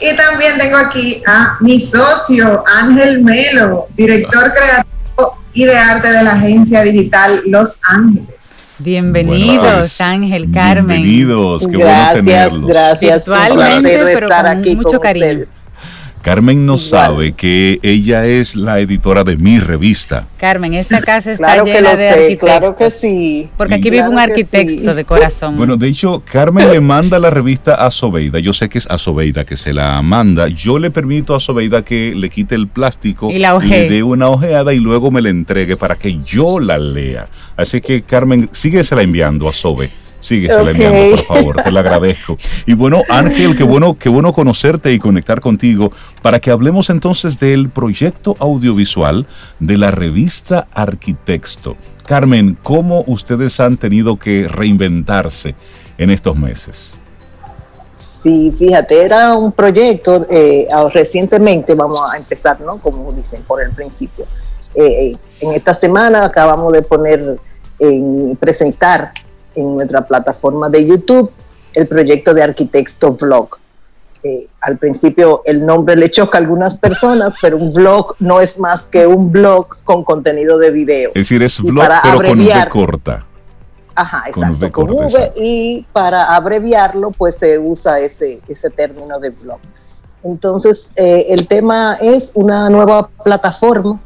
Y 0.00 0.16
también 0.16 0.58
tengo 0.58 0.76
aquí 0.76 1.22
a 1.26 1.56
mi 1.60 1.80
socio 1.80 2.62
Ángel 2.66 3.20
Melo, 3.22 3.88
director 3.96 4.52
creativo 4.52 5.38
y 5.52 5.64
de 5.64 5.76
arte 5.76 6.10
de 6.10 6.22
la 6.22 6.32
agencia 6.32 6.82
digital 6.82 7.42
Los 7.46 7.80
Ángeles. 7.84 8.74
Bienvenidos, 8.82 10.00
Ángel, 10.00 10.50
Carmen. 10.52 11.02
Bienvenidos, 11.02 11.66
qué 11.66 11.76
gracias, 11.76 12.24
bueno 12.24 12.26
tenerlos. 12.26 12.66
Gracias, 12.66 13.26
Virtualmente, 13.26 14.00
pero 14.14 14.26
estar 14.28 14.46
con 14.46 14.58
aquí 14.58 14.76
mucho 14.76 15.00
cariño. 15.00 15.26
Ustedes. 15.26 15.48
Carmen 16.22 16.66
no 16.66 16.76
sabe 16.76 17.32
que 17.32 17.80
ella 17.82 18.26
es 18.26 18.54
la 18.54 18.78
editora 18.80 19.24
de 19.24 19.36
mi 19.36 19.58
revista. 19.58 20.26
Carmen, 20.36 20.74
esta 20.74 21.00
casa 21.02 21.32
está 21.32 21.46
claro 21.46 21.64
llena 21.64 21.96
de 21.96 22.28
sé, 22.28 22.38
Claro 22.38 22.76
que 22.76 22.90
sí. 22.90 23.48
Porque 23.56 23.74
aquí 23.74 23.88
vive 23.88 24.08
un 24.08 24.18
arquitecto 24.18 24.94
de 24.94 25.04
corazón. 25.04 25.56
Bueno, 25.56 25.76
de 25.76 25.88
hecho, 25.88 26.22
Carmen 26.30 26.70
le 26.70 26.80
manda 26.80 27.18
la 27.18 27.30
revista 27.30 27.74
a 27.74 27.90
Sobeida. 27.90 28.38
Yo 28.38 28.52
sé 28.52 28.68
que 28.68 28.78
es 28.78 28.86
a 28.90 28.98
Sobeida 28.98 29.44
que 29.44 29.56
se 29.56 29.72
la 29.72 30.00
manda. 30.02 30.48
Yo 30.48 30.78
le 30.78 30.90
permito 30.90 31.34
a 31.34 31.40
Sobeida 31.40 31.82
que 31.84 32.12
le 32.14 32.28
quite 32.28 32.54
el 32.54 32.68
plástico 32.68 33.30
y 33.30 33.38
la 33.38 33.58
le 33.58 33.88
dé 33.88 34.02
una 34.02 34.28
ojeada 34.28 34.74
y 34.74 34.78
luego 34.78 35.10
me 35.10 35.22
la 35.22 35.30
entregue 35.30 35.76
para 35.76 35.96
que 35.96 36.18
yo 36.22 36.60
la 36.60 36.78
lea. 36.78 37.26
Así 37.56 37.80
que, 37.80 38.02
Carmen, 38.02 38.48
síguesela 38.52 39.02
enviando 39.02 39.48
a 39.48 39.52
Sobe. 39.52 39.90
Sigue 40.20 40.54
okay. 40.54 40.68
enviando, 40.68 41.16
por 41.16 41.24
favor, 41.24 41.56
te 41.62 41.70
lo 41.70 41.80
agradezco. 41.80 42.36
Y 42.66 42.74
bueno, 42.74 43.02
Ángel, 43.08 43.56
qué 43.56 43.64
bueno, 43.64 43.96
qué 43.98 44.08
bueno 44.08 44.32
conocerte 44.32 44.92
y 44.92 44.98
conectar 44.98 45.40
contigo 45.40 45.92
para 46.22 46.40
que 46.40 46.50
hablemos 46.50 46.90
entonces 46.90 47.38
del 47.40 47.70
proyecto 47.70 48.36
audiovisual 48.38 49.26
de 49.58 49.78
la 49.78 49.90
revista 49.90 50.68
Arquitecto. 50.74 51.76
Carmen, 52.06 52.58
¿cómo 52.62 53.04
ustedes 53.06 53.60
han 53.60 53.76
tenido 53.76 54.18
que 54.18 54.46
reinventarse 54.48 55.54
en 55.96 56.10
estos 56.10 56.36
meses? 56.36 56.94
Sí, 57.94 58.52
fíjate, 58.58 59.02
era 59.02 59.34
un 59.34 59.52
proyecto, 59.52 60.26
eh, 60.28 60.66
recientemente 60.92 61.74
vamos 61.74 62.00
a 62.12 62.16
empezar, 62.16 62.60
¿no? 62.60 62.78
Como 62.78 63.12
dicen 63.12 63.42
por 63.46 63.62
el 63.62 63.70
principio. 63.70 64.26
Eh, 64.74 65.16
en 65.40 65.52
esta 65.52 65.74
semana 65.74 66.24
acabamos 66.24 66.72
de 66.72 66.82
poner, 66.82 67.38
en 67.78 68.36
presentar 68.40 69.12
en 69.54 69.74
nuestra 69.74 70.06
plataforma 70.06 70.68
de 70.68 70.86
YouTube 70.86 71.30
el 71.74 71.86
proyecto 71.86 72.34
de 72.34 72.42
Arquitecto 72.42 73.12
Vlog. 73.12 73.58
Eh, 74.22 74.48
al 74.60 74.76
principio 74.76 75.42
el 75.46 75.64
nombre 75.64 75.96
le 75.96 76.10
choca 76.10 76.36
a 76.36 76.40
algunas 76.40 76.76
personas, 76.76 77.36
pero 77.40 77.56
un 77.56 77.72
vlog 77.72 78.16
no 78.18 78.40
es 78.40 78.58
más 78.58 78.84
que 78.84 79.06
un 79.06 79.32
blog 79.32 79.82
con 79.82 80.04
contenido 80.04 80.58
de 80.58 80.70
video. 80.70 81.10
Es 81.10 81.22
decir, 81.22 81.42
es 81.42 81.58
vlog 81.60 81.88
pero 82.02 82.16
con 82.16 82.38
V 82.38 82.68
corta. 82.68 83.26
Ajá, 83.94 84.24
exacto, 84.28 84.72
con 84.72 84.90
V, 84.90 85.32
y 85.36 85.86
para 85.92 86.36
abreviarlo 86.36 87.10
pues 87.12 87.36
se 87.36 87.58
usa 87.58 88.00
ese, 88.00 88.40
ese 88.46 88.68
término 88.68 89.18
de 89.18 89.30
vlog. 89.30 89.58
Entonces 90.22 90.92
eh, 90.96 91.26
el 91.30 91.48
tema 91.48 91.96
es 92.00 92.30
una 92.34 92.68
nueva 92.68 93.08
plataforma, 93.08 94.00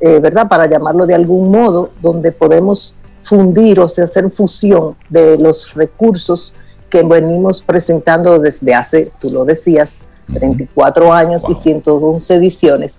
eh, 0.00 0.18
¿verdad? 0.18 0.48
Para 0.48 0.66
llamarlo 0.66 1.06
de 1.06 1.14
algún 1.14 1.50
modo, 1.50 1.90
donde 2.00 2.32
podemos 2.32 2.96
fundir 3.22 3.80
o 3.80 3.88
sea, 3.88 4.04
hacer 4.04 4.30
fusión 4.30 4.96
de 5.08 5.38
los 5.38 5.74
recursos 5.74 6.54
que 6.88 7.02
venimos 7.02 7.62
presentando 7.62 8.38
desde 8.38 8.74
hace, 8.74 9.12
tú 9.20 9.30
lo 9.30 9.44
decías, 9.44 10.04
34 10.32 11.12
años 11.12 11.44
y 11.48 11.54
111 11.54 12.34
ediciones 12.34 12.98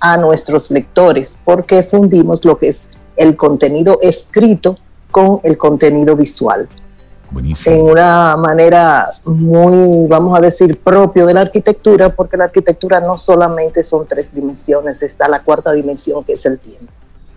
a 0.00 0.16
nuestros 0.16 0.70
lectores, 0.70 1.38
porque 1.44 1.82
fundimos 1.82 2.44
lo 2.44 2.58
que 2.58 2.68
es 2.68 2.90
el 3.16 3.36
contenido 3.36 3.98
escrito 4.02 4.78
con 5.10 5.40
el 5.42 5.56
contenido 5.58 6.16
visual. 6.16 6.68
Buenísimo. 7.30 7.74
En 7.74 7.82
una 7.82 8.36
manera 8.36 9.10
muy, 9.24 10.06
vamos 10.06 10.36
a 10.36 10.40
decir, 10.40 10.78
propio 10.80 11.24
de 11.26 11.34
la 11.34 11.42
arquitectura, 11.42 12.14
porque 12.14 12.36
la 12.36 12.44
arquitectura 12.44 13.00
no 13.00 13.16
solamente 13.16 13.82
son 13.84 14.06
tres 14.06 14.34
dimensiones, 14.34 15.02
está 15.02 15.28
la 15.28 15.42
cuarta 15.42 15.72
dimensión 15.72 16.24
que 16.24 16.34
es 16.34 16.44
el 16.46 16.58
tiempo 16.58 16.92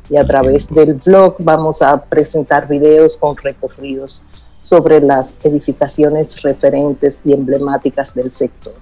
y 0.10 0.18
a 0.18 0.26
través 0.26 0.68
del 0.74 0.95
blog 0.95 1.36
vamos 1.39 1.82
a 1.82 2.01
presentar 2.01 2.68
videos 2.68 3.18
con 3.18 3.36
recorridos 3.38 4.24
sobre 4.62 4.99
las 4.99 5.38
edificaciones 5.43 6.41
referentes 6.41 7.20
y 7.24 7.34
emblemáticas 7.34 8.14
del 8.16 8.32
sector. 8.32 8.74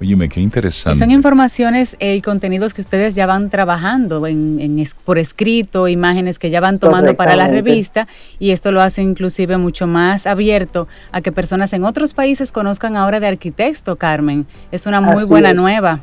Oye, 0.00 0.28
qué 0.28 0.40
interesante. 0.40 0.98
son 0.98 1.10
informaciones 1.12 1.96
y 2.00 2.20
contenidos 2.20 2.74
que 2.74 2.80
ustedes 2.80 3.14
ya 3.14 3.26
van 3.26 3.48
trabajando 3.48 4.26
en, 4.26 4.84
por 5.04 5.18
escrito, 5.18 5.86
imágenes 5.86 6.38
que 6.38 6.50
ya 6.50 6.60
van 6.60 6.78
tomando 6.78 7.14
para 7.14 7.36
la 7.36 7.46
revista 7.46 8.08
y 8.38 8.50
esto 8.50 8.72
lo 8.72 8.82
hace 8.82 9.02
inclusive 9.02 9.56
mucho 9.56 9.86
más 9.86 10.26
abierto 10.26 10.88
a 11.12 11.20
que 11.20 11.30
personas 11.30 11.72
en 11.72 11.84
otros 11.84 12.12
países 12.12 12.50
conozcan 12.50 12.96
ahora 12.96 13.20
de 13.20 13.28
arquitecto, 13.28 13.96
Carmen. 13.96 14.46
Es 14.72 14.86
una 14.86 15.00
muy 15.00 15.24
buena 15.24 15.54
nueva. 15.54 16.00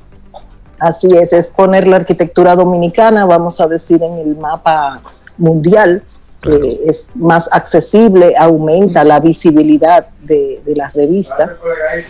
Así 0.81 1.07
es, 1.15 1.31
es 1.31 1.49
poner 1.49 1.87
la 1.87 1.97
arquitectura 1.97 2.55
dominicana, 2.55 3.23
vamos 3.27 3.61
a 3.61 3.67
decir, 3.67 4.01
en 4.01 4.17
el 4.17 4.35
mapa 4.35 4.99
mundial, 5.37 6.01
que 6.41 6.81
es 6.87 7.09
más 7.13 7.47
accesible, 7.51 8.33
aumenta 8.35 9.03
la 9.03 9.19
visibilidad 9.19 10.07
de, 10.23 10.59
la 10.75 10.89
revista 10.89 11.55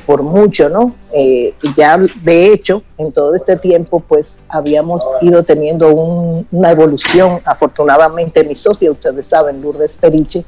por 0.05 0.24
mucho, 0.24 0.69
¿no? 0.69 0.95
Eh, 1.13 1.53
y 1.61 1.74
ya 1.76 1.97
de 1.97 2.53
hecho, 2.53 2.82
en 2.97 3.11
todo 3.11 3.36
este 3.36 3.57
tiempo, 3.57 3.99
pues 3.99 4.39
habíamos 4.47 5.01
ido 5.19 5.43
teniendo 5.43 5.93
una 5.93 6.72
evolución. 6.72 7.41
Afortunadamente, 7.43 8.45
mi 8.45 8.55
socia, 8.55 8.89
ustedes 8.89 9.26
saben, 9.26 9.61
Lourdes 9.61 9.97
Periche, 9.97 10.45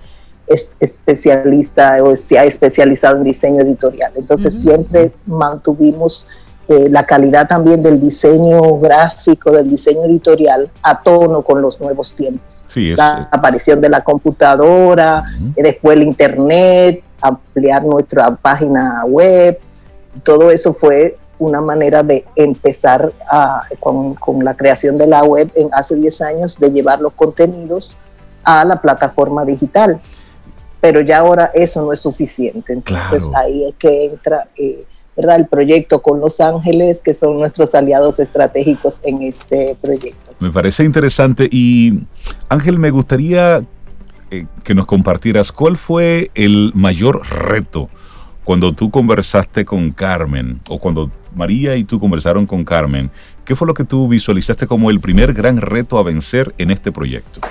es 0.47 0.77
especialista 0.79 2.01
o 2.01 2.15
se 2.15 2.39
ha 2.39 2.45
especializado 2.45 3.17
en 3.17 3.25
diseño 3.25 3.61
editorial. 3.63 4.13
Entonces, 4.15 4.53
siempre 4.53 5.11
mantuvimos 5.25 6.25
eh, 6.67 6.87
la 6.89 7.05
calidad 7.05 7.47
también 7.47 7.83
del 7.83 7.99
diseño 7.99 8.77
gráfico, 8.79 9.51
del 9.51 9.69
diseño 9.69 10.05
editorial 10.05 10.71
a 10.81 11.01
tono 11.01 11.41
con 11.41 11.61
los 11.61 11.79
nuevos 11.81 12.13
tiempos. 12.15 12.63
la 12.75 13.27
aparición 13.31 13.81
de 13.81 13.89
la 13.89 14.01
computadora, 14.01 15.25
después 15.55 15.97
el 15.97 16.03
internet, 16.03 17.03
ampliar 17.21 17.83
nuestra 17.83 18.33
página 18.35 19.03
web, 19.05 19.59
todo 20.23 20.51
eso 20.51 20.73
fue 20.73 21.17
una 21.39 21.61
manera 21.61 22.03
de 22.03 22.25
empezar 22.35 23.11
con, 23.79 24.15
la 24.43 24.55
creación 24.55 24.97
de 24.97 25.07
la 25.07 25.23
web 25.23 25.51
en 25.55 25.69
hace 25.73 25.95
10 25.95 26.21
años, 26.21 26.59
de 26.59 26.71
llevar 26.71 27.01
los 27.01 27.13
contenidos 27.13 27.97
a 28.43 28.63
la 28.63 28.81
plataforma 28.81 29.43
digital. 29.43 29.99
Pero 30.79 31.01
ya 31.01 31.19
ahora 31.19 31.49
eso 31.53 31.81
no 31.81 31.93
es 31.93 31.99
suficiente. 31.99 32.73
Entonces 32.73 33.29
ahí 33.35 33.65
es 33.65 33.75
que 33.75 34.05
entra 34.05 34.47
eh, 34.55 34.85
¿verdad? 35.15 35.37
el 35.37 35.47
proyecto 35.47 36.01
con 36.01 36.19
Los 36.19 36.39
Ángeles, 36.39 37.01
que 37.03 37.13
son 37.13 37.39
nuestros 37.39 37.75
aliados 37.75 38.19
estratégicos 38.19 38.99
en 39.03 39.21
este 39.23 39.77
proyecto. 39.81 40.35
Me 40.39 40.51
parece 40.51 40.83
interesante 40.83 41.47
y 41.51 41.99
Ángel, 42.49 42.79
me 42.79 42.91
gustaría 42.91 43.63
eh, 44.31 44.45
que 44.63 44.75
nos 44.75 44.85
compartieras 44.85 45.51
cuál 45.51 45.77
fue 45.77 46.31
el 46.35 46.71
mayor 46.73 47.27
reto 47.29 47.89
cuando 48.43 48.73
tú 48.73 48.91
conversaste 48.91 49.65
con 49.65 49.91
Carmen 49.91 50.59
o 50.67 50.79
cuando 50.79 51.11
María 51.35 51.75
y 51.75 51.83
tú 51.83 51.99
conversaron 51.99 52.45
con 52.45 52.65
Carmen. 52.65 53.09
¿Qué 53.45 53.55
fue 53.55 53.67
lo 53.67 53.73
que 53.73 53.83
tú 53.83 54.07
visualizaste 54.07 54.67
como 54.67 54.89
el 54.89 54.99
primer 54.99 55.33
gran 55.33 55.61
reto 55.61 55.97
a 55.97 56.03
vencer 56.03 56.53
en 56.57 56.71
este 56.71 56.91
proyecto? 56.91 57.41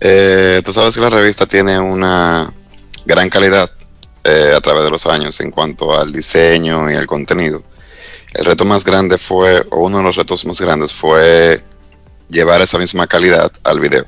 Eh, 0.00 0.60
tú 0.64 0.72
sabes 0.72 0.94
que 0.94 1.00
la 1.00 1.10
revista 1.10 1.46
tiene 1.46 1.78
una 1.78 2.52
gran 3.06 3.28
calidad 3.28 3.70
eh, 4.24 4.54
a 4.56 4.60
través 4.60 4.84
de 4.84 4.90
los 4.90 5.06
años 5.06 5.38
en 5.40 5.50
cuanto 5.50 5.98
al 5.98 6.10
diseño 6.10 6.90
y 6.90 6.94
al 6.94 7.06
contenido. 7.06 7.62
El 8.32 8.44
reto 8.44 8.64
más 8.64 8.84
grande 8.84 9.18
fue, 9.18 9.66
o 9.70 9.84
uno 9.84 9.98
de 9.98 10.04
los 10.04 10.16
retos 10.16 10.44
más 10.46 10.60
grandes 10.60 10.92
fue 10.92 11.62
llevar 12.28 12.62
esa 12.62 12.78
misma 12.78 13.06
calidad 13.06 13.52
al 13.62 13.80
video. 13.80 14.06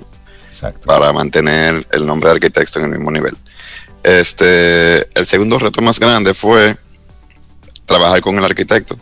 Para 0.87 1.13
mantener 1.13 1.87
el 1.91 2.07
nombre 2.07 2.31
de 2.31 2.37
arquitecto 2.37 2.79
en 2.79 2.87
el 2.87 2.93
mismo 2.93 3.11
nivel. 3.11 3.37
Este, 4.03 5.07
el 5.19 5.27
segundo 5.27 5.59
reto 5.59 5.83
más 5.83 6.01
grande 6.01 6.33
fue 6.33 6.75
trabajar 7.85 8.21
con 8.23 8.39
el 8.39 8.45
arquitecto. 8.45 8.97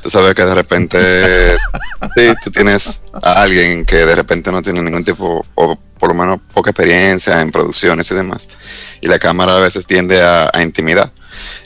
Tú 0.00 0.10
sabes 0.10 0.34
que 0.36 0.44
de 0.44 0.54
repente 0.54 1.56
sí, 2.16 2.32
tú 2.44 2.50
tienes 2.52 3.02
a 3.12 3.42
alguien 3.42 3.84
que 3.84 3.96
de 3.96 4.14
repente 4.14 4.52
no 4.52 4.62
tiene 4.62 4.80
ningún 4.80 5.02
tipo, 5.02 5.44
o 5.56 5.78
por 5.98 6.08
lo 6.08 6.14
menos 6.14 6.40
poca 6.52 6.70
experiencia 6.70 7.40
en 7.40 7.50
producciones 7.50 8.10
y 8.10 8.14
demás. 8.14 8.48
Y 9.00 9.08
la 9.08 9.18
cámara 9.18 9.56
a 9.56 9.60
veces 9.60 9.86
tiende 9.86 10.22
a, 10.22 10.50
intimidar. 10.62 11.10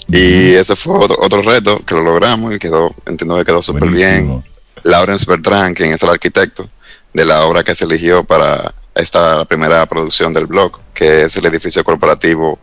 Y 0.09 0.55
ese 0.55 0.75
fue 0.77 0.99
otro, 0.99 1.43
reto 1.43 1.85
que 1.85 1.95
lo 1.95 2.03
logramos 2.03 2.55
y 2.55 2.59
quedó, 2.59 2.95
entiendo 3.07 3.37
que 3.37 3.45
quedó 3.45 3.63
súper 3.63 3.89
bien. 3.89 4.43
Lawrence 4.83 5.25
Bertrand, 5.27 5.77
quien 5.77 5.93
es 5.93 6.03
el 6.03 6.09
arquitecto 6.09 6.69
de 7.13 7.25
la 7.25 7.45
obra 7.45 7.63
que 7.63 7.75
se 7.75 7.85
eligió 7.85 8.25
para 8.25 8.75
esta 8.95 9.45
primera 9.45 9.87
producción 9.87 10.33
del 10.33 10.47
blog, 10.47 10.81
que 10.95 11.23
es 11.23 11.37
el 11.37 11.47
edificio 11.47 11.85
corporativo 11.85 12.59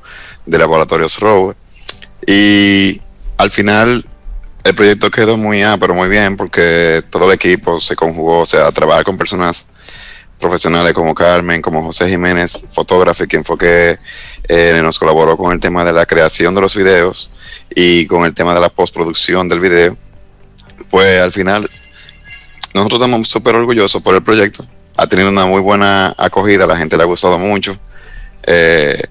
de 0.46 0.58
Laboratorios 0.58 1.20
Rowe. 1.20 1.56
Y 2.26 3.02
al 3.38 3.52
final 3.52 4.06
el 4.64 4.76
proyecto 4.76 5.10
quedó 5.10 5.38
muy, 5.38 5.64
ah, 5.64 5.78
pero 5.80 5.94
muy 5.94 6.10
bien 6.10 6.36
porque 6.36 7.02
todo 7.10 7.26
el 7.26 7.34
equipo 7.34 7.80
se 7.80 7.96
conjugó, 7.96 8.40
o 8.40 8.46
sea, 8.46 8.72
trabajar 8.72 9.04
con 9.04 9.18
personas 9.18 9.68
profesionales 10.40 10.94
como 10.94 11.16
Carmen, 11.16 11.62
como 11.62 11.84
José 11.84 12.08
Jiménez, 12.08 12.68
fotógrafo, 12.72 13.26
quien 13.28 13.44
fue 13.44 13.58
que 13.58 14.00
eh, 14.48 14.80
nos 14.82 15.00
colaboró 15.00 15.36
con 15.38 15.52
el 15.52 15.60
tema 15.60 15.84
de 15.84 15.94
la 15.94 16.06
creación 16.06 16.54
de 16.54 16.62
los 16.62 16.76
videos 16.76 17.32
y 17.74 18.06
con 18.08 18.26
el 18.26 18.34
tema 18.34 18.54
de 18.54 18.60
la 18.60 18.70
postproducción 18.70 19.50
del 19.50 19.60
video, 19.60 19.98
pues 20.90 21.22
al 21.22 21.32
final 21.32 21.70
nosotros 22.74 23.02
estamos 23.02 23.28
súper 23.28 23.56
orgullosos 23.56 24.02
por 24.02 24.16
el 24.16 24.24
proyecto. 24.24 24.66
Ha 24.96 25.08
tenido 25.08 25.30
una 25.30 25.46
muy 25.46 25.62
buena 25.62 26.14
acogida, 26.18 26.66
la 26.66 26.78
gente 26.78 26.98
le 26.98 27.04
ha 27.04 27.08
gustado 27.08 27.38
mucho. 27.40 27.78
Eh, 28.44 29.02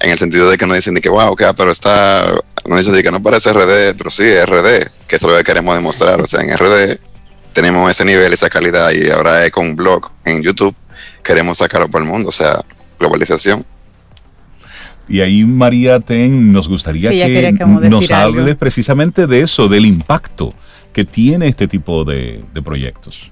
en 0.00 0.10
el 0.10 0.18
sentido 0.18 0.48
de 0.48 0.56
que 0.56 0.66
no 0.66 0.74
dicen 0.74 0.94
ni 0.94 1.00
que 1.00 1.08
wow, 1.08 1.34
que, 1.34 1.44
pero 1.56 1.72
está, 1.72 2.24
no 2.64 2.76
dicen 2.76 2.94
que 3.02 3.10
no 3.10 3.22
parece 3.22 3.52
RD, 3.52 3.96
pero 3.96 4.10
sí 4.10 4.22
es 4.22 4.46
RD, 4.46 4.90
que 5.06 5.16
es 5.16 5.22
lo 5.22 5.36
que 5.36 5.42
queremos 5.42 5.74
demostrar. 5.74 6.20
O 6.20 6.26
sea, 6.26 6.40
en 6.40 6.56
RD 6.56 6.98
tenemos 7.58 7.90
ese 7.90 8.04
nivel, 8.04 8.32
esa 8.32 8.48
calidad 8.48 8.88
y 8.92 9.10
ahora 9.10 9.44
es 9.44 9.50
con 9.50 9.66
un 9.66 9.74
blog 9.74 10.12
en 10.24 10.44
YouTube, 10.44 10.76
queremos 11.24 11.58
sacarlo 11.58 11.88
para 11.88 12.04
el 12.04 12.08
mundo, 12.08 12.28
o 12.28 12.32
sea, 12.32 12.64
globalización. 13.00 13.66
Y 15.08 15.22
ahí, 15.22 15.42
María 15.44 15.98
Ten, 15.98 16.52
nos 16.52 16.68
gustaría 16.68 17.10
que, 17.10 17.52
nos 17.90 18.12
hable 18.12 18.54
precisamente 18.54 19.26
de 19.26 19.40
eso, 19.40 19.66
del 19.66 19.86
impacto 19.86 20.54
que 20.92 21.04
tiene 21.04 21.48
este 21.48 21.66
tipo 21.66 22.04
de, 22.04 22.44
proyectos. 22.64 23.28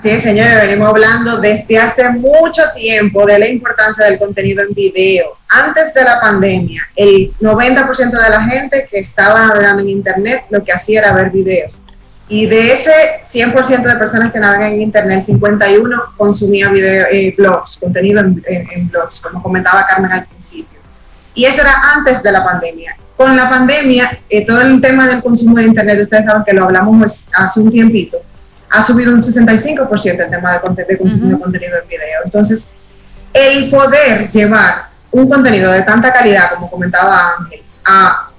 Sí, 0.00 0.10
señores, 0.20 0.54
venimos 0.54 0.90
hablando 0.90 1.40
desde 1.40 1.76
hace 1.76 2.08
mucho 2.10 2.62
tiempo 2.76 3.26
de 3.26 3.40
la 3.40 3.48
importancia 3.48 4.04
del 4.04 4.20
contenido 4.20 4.62
en 4.62 4.74
video. 4.74 5.38
Antes 5.48 5.92
de 5.92 6.04
la 6.04 6.20
pandemia, 6.20 6.88
el 6.94 7.34
90% 7.40 8.10
de 8.10 8.30
la 8.30 8.44
gente 8.44 8.86
que 8.88 9.00
estaba 9.00 9.48
navegando 9.48 9.82
en 9.82 9.88
Internet 9.88 10.44
lo 10.50 10.62
que 10.62 10.72
hacía 10.72 11.00
era 11.00 11.14
ver 11.14 11.30
videos. 11.30 11.80
Y 12.26 12.46
de 12.46 12.72
ese 12.72 12.92
100% 13.26 13.82
de 13.82 13.96
personas 13.96 14.32
que 14.32 14.38
navegan 14.38 14.72
en 14.72 14.82
Internet, 14.82 15.22
51 15.22 16.14
consumía 16.16 16.70
video, 16.70 17.06
eh, 17.12 17.34
blogs, 17.36 17.78
contenido 17.78 18.20
en, 18.20 18.88
blogs, 18.88 19.20
como 19.20 19.42
comentaba 19.42 19.86
Carmen 19.86 20.10
al 20.10 20.26
principio. 20.26 20.80
Y 21.34 21.44
eso 21.44 21.60
era 21.60 21.74
antes 21.94 22.22
de 22.22 22.32
la 22.32 22.42
pandemia. 22.42 22.96
Con 23.16 23.36
la 23.36 23.48
pandemia, 23.50 24.20
eh, 24.28 24.46
todo 24.46 24.62
el 24.62 24.80
tema 24.80 25.06
del 25.06 25.22
consumo 25.22 25.56
de 25.56 25.64
Internet, 25.64 26.00
ustedes 26.02 26.24
saben 26.24 26.42
que 26.44 26.54
lo 26.54 26.64
hablamos 26.64 26.98
pues, 26.98 27.28
hace 27.34 27.60
un 27.60 27.70
tiempito, 27.70 28.18
ha 28.70 28.82
subido 28.82 29.12
un 29.12 29.22
65% 29.22 30.24
el 30.24 30.30
tema 30.30 30.58
de, 30.58 30.84
de 30.84 30.98
consumo 30.98 31.30
de 31.30 31.38
contenido 31.38 31.72
en 31.80 31.88
video. 31.88 32.20
Entonces, 32.24 32.74
el 33.32 33.70
poder 33.70 34.30
llevar 34.30 34.88
un 35.10 35.28
contenido 35.28 35.70
de 35.70 35.82
tanta 35.82 36.12
calidad, 36.12 36.50
como 36.54 36.70
comentaba 36.70 37.34
Ángel, 37.38 37.62
a 37.84 38.30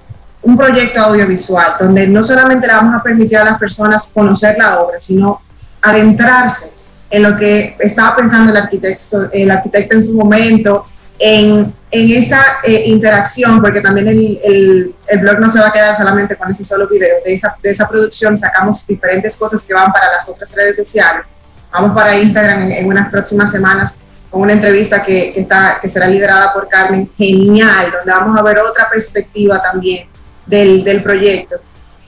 un 0.46 0.56
proyecto 0.56 1.00
audiovisual 1.00 1.74
donde 1.80 2.06
no 2.06 2.22
solamente 2.22 2.68
le 2.68 2.72
vamos 2.72 2.94
a 2.94 3.02
permitir 3.02 3.36
a 3.36 3.44
las 3.44 3.58
personas 3.58 4.12
conocer 4.14 4.56
la 4.56 4.78
obra, 4.78 5.00
sino 5.00 5.42
adentrarse 5.82 6.72
en 7.10 7.24
lo 7.24 7.36
que 7.36 7.76
estaba 7.80 8.14
pensando 8.14 8.52
el 8.52 8.56
arquitecto, 8.56 9.28
el 9.32 9.50
arquitecto 9.50 9.96
en 9.96 10.02
su 10.02 10.14
momento, 10.14 10.84
en, 11.18 11.74
en 11.90 12.10
esa 12.10 12.40
eh, 12.62 12.84
interacción, 12.86 13.60
porque 13.60 13.80
también 13.80 14.06
el, 14.06 14.40
el, 14.44 14.94
el, 15.08 15.18
blog 15.18 15.40
no 15.40 15.50
se 15.50 15.58
va 15.58 15.66
a 15.66 15.72
quedar 15.72 15.96
solamente 15.96 16.36
con 16.36 16.48
ese 16.48 16.64
solo 16.64 16.86
video. 16.86 17.16
De 17.24 17.34
esa, 17.34 17.56
de 17.60 17.70
esa 17.70 17.88
producción 17.88 18.38
sacamos 18.38 18.86
diferentes 18.86 19.36
cosas 19.36 19.64
que 19.64 19.74
van 19.74 19.92
para 19.92 20.06
las 20.12 20.28
otras 20.28 20.52
redes 20.54 20.76
sociales. 20.76 21.26
Vamos 21.72 21.90
para 21.90 22.16
Instagram 22.16 22.62
en, 22.62 22.72
en 22.72 22.86
unas 22.86 23.10
próximas 23.10 23.50
semanas 23.50 23.96
con 24.30 24.42
una 24.42 24.52
entrevista 24.52 25.02
que, 25.02 25.32
que, 25.32 25.40
está, 25.40 25.78
que 25.82 25.88
será 25.88 26.06
liderada 26.06 26.52
por 26.52 26.68
Carmen, 26.68 27.10
genial, 27.18 27.86
donde 27.90 28.12
vamos 28.12 28.38
a 28.38 28.42
ver 28.44 28.58
otra 28.60 28.88
perspectiva 28.88 29.60
también 29.60 30.08
del, 30.46 30.84
del 30.84 31.02
proyecto 31.02 31.56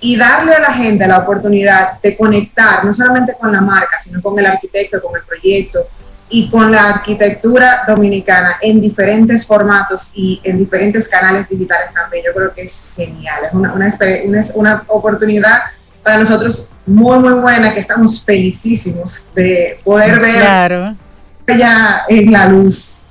y 0.00 0.16
darle 0.16 0.54
a 0.54 0.60
la 0.60 0.72
gente 0.74 1.06
la 1.06 1.18
oportunidad 1.18 2.00
de 2.00 2.16
conectar 2.16 2.84
no 2.84 2.94
solamente 2.94 3.34
con 3.38 3.52
la 3.52 3.60
marca, 3.60 3.98
sino 3.98 4.22
con 4.22 4.38
el 4.38 4.46
arquitecto, 4.46 5.02
con 5.02 5.16
el 5.16 5.22
proyecto 5.24 5.88
y 6.30 6.48
con 6.50 6.70
la 6.70 6.88
arquitectura 6.88 7.84
dominicana 7.86 8.56
en 8.60 8.80
diferentes 8.80 9.46
formatos 9.46 10.10
y 10.14 10.40
en 10.44 10.58
diferentes 10.58 11.08
canales 11.08 11.48
digitales 11.48 11.92
también. 11.94 12.24
Yo 12.26 12.34
creo 12.34 12.54
que 12.54 12.62
es 12.62 12.86
genial, 12.94 13.44
es 13.46 13.52
una, 13.52 13.72
una, 13.72 14.46
una 14.54 14.84
oportunidad 14.88 15.58
para 16.02 16.18
nosotros 16.18 16.70
muy, 16.86 17.18
muy 17.18 17.32
buena, 17.34 17.74
que 17.74 17.80
estamos 17.80 18.22
felicísimos 18.24 19.26
de 19.34 19.78
poder 19.84 20.20
ver 20.20 20.40
claro. 20.40 20.96
ya 21.46 22.04
en 22.08 22.32
la 22.32 22.46
luz 22.46 23.04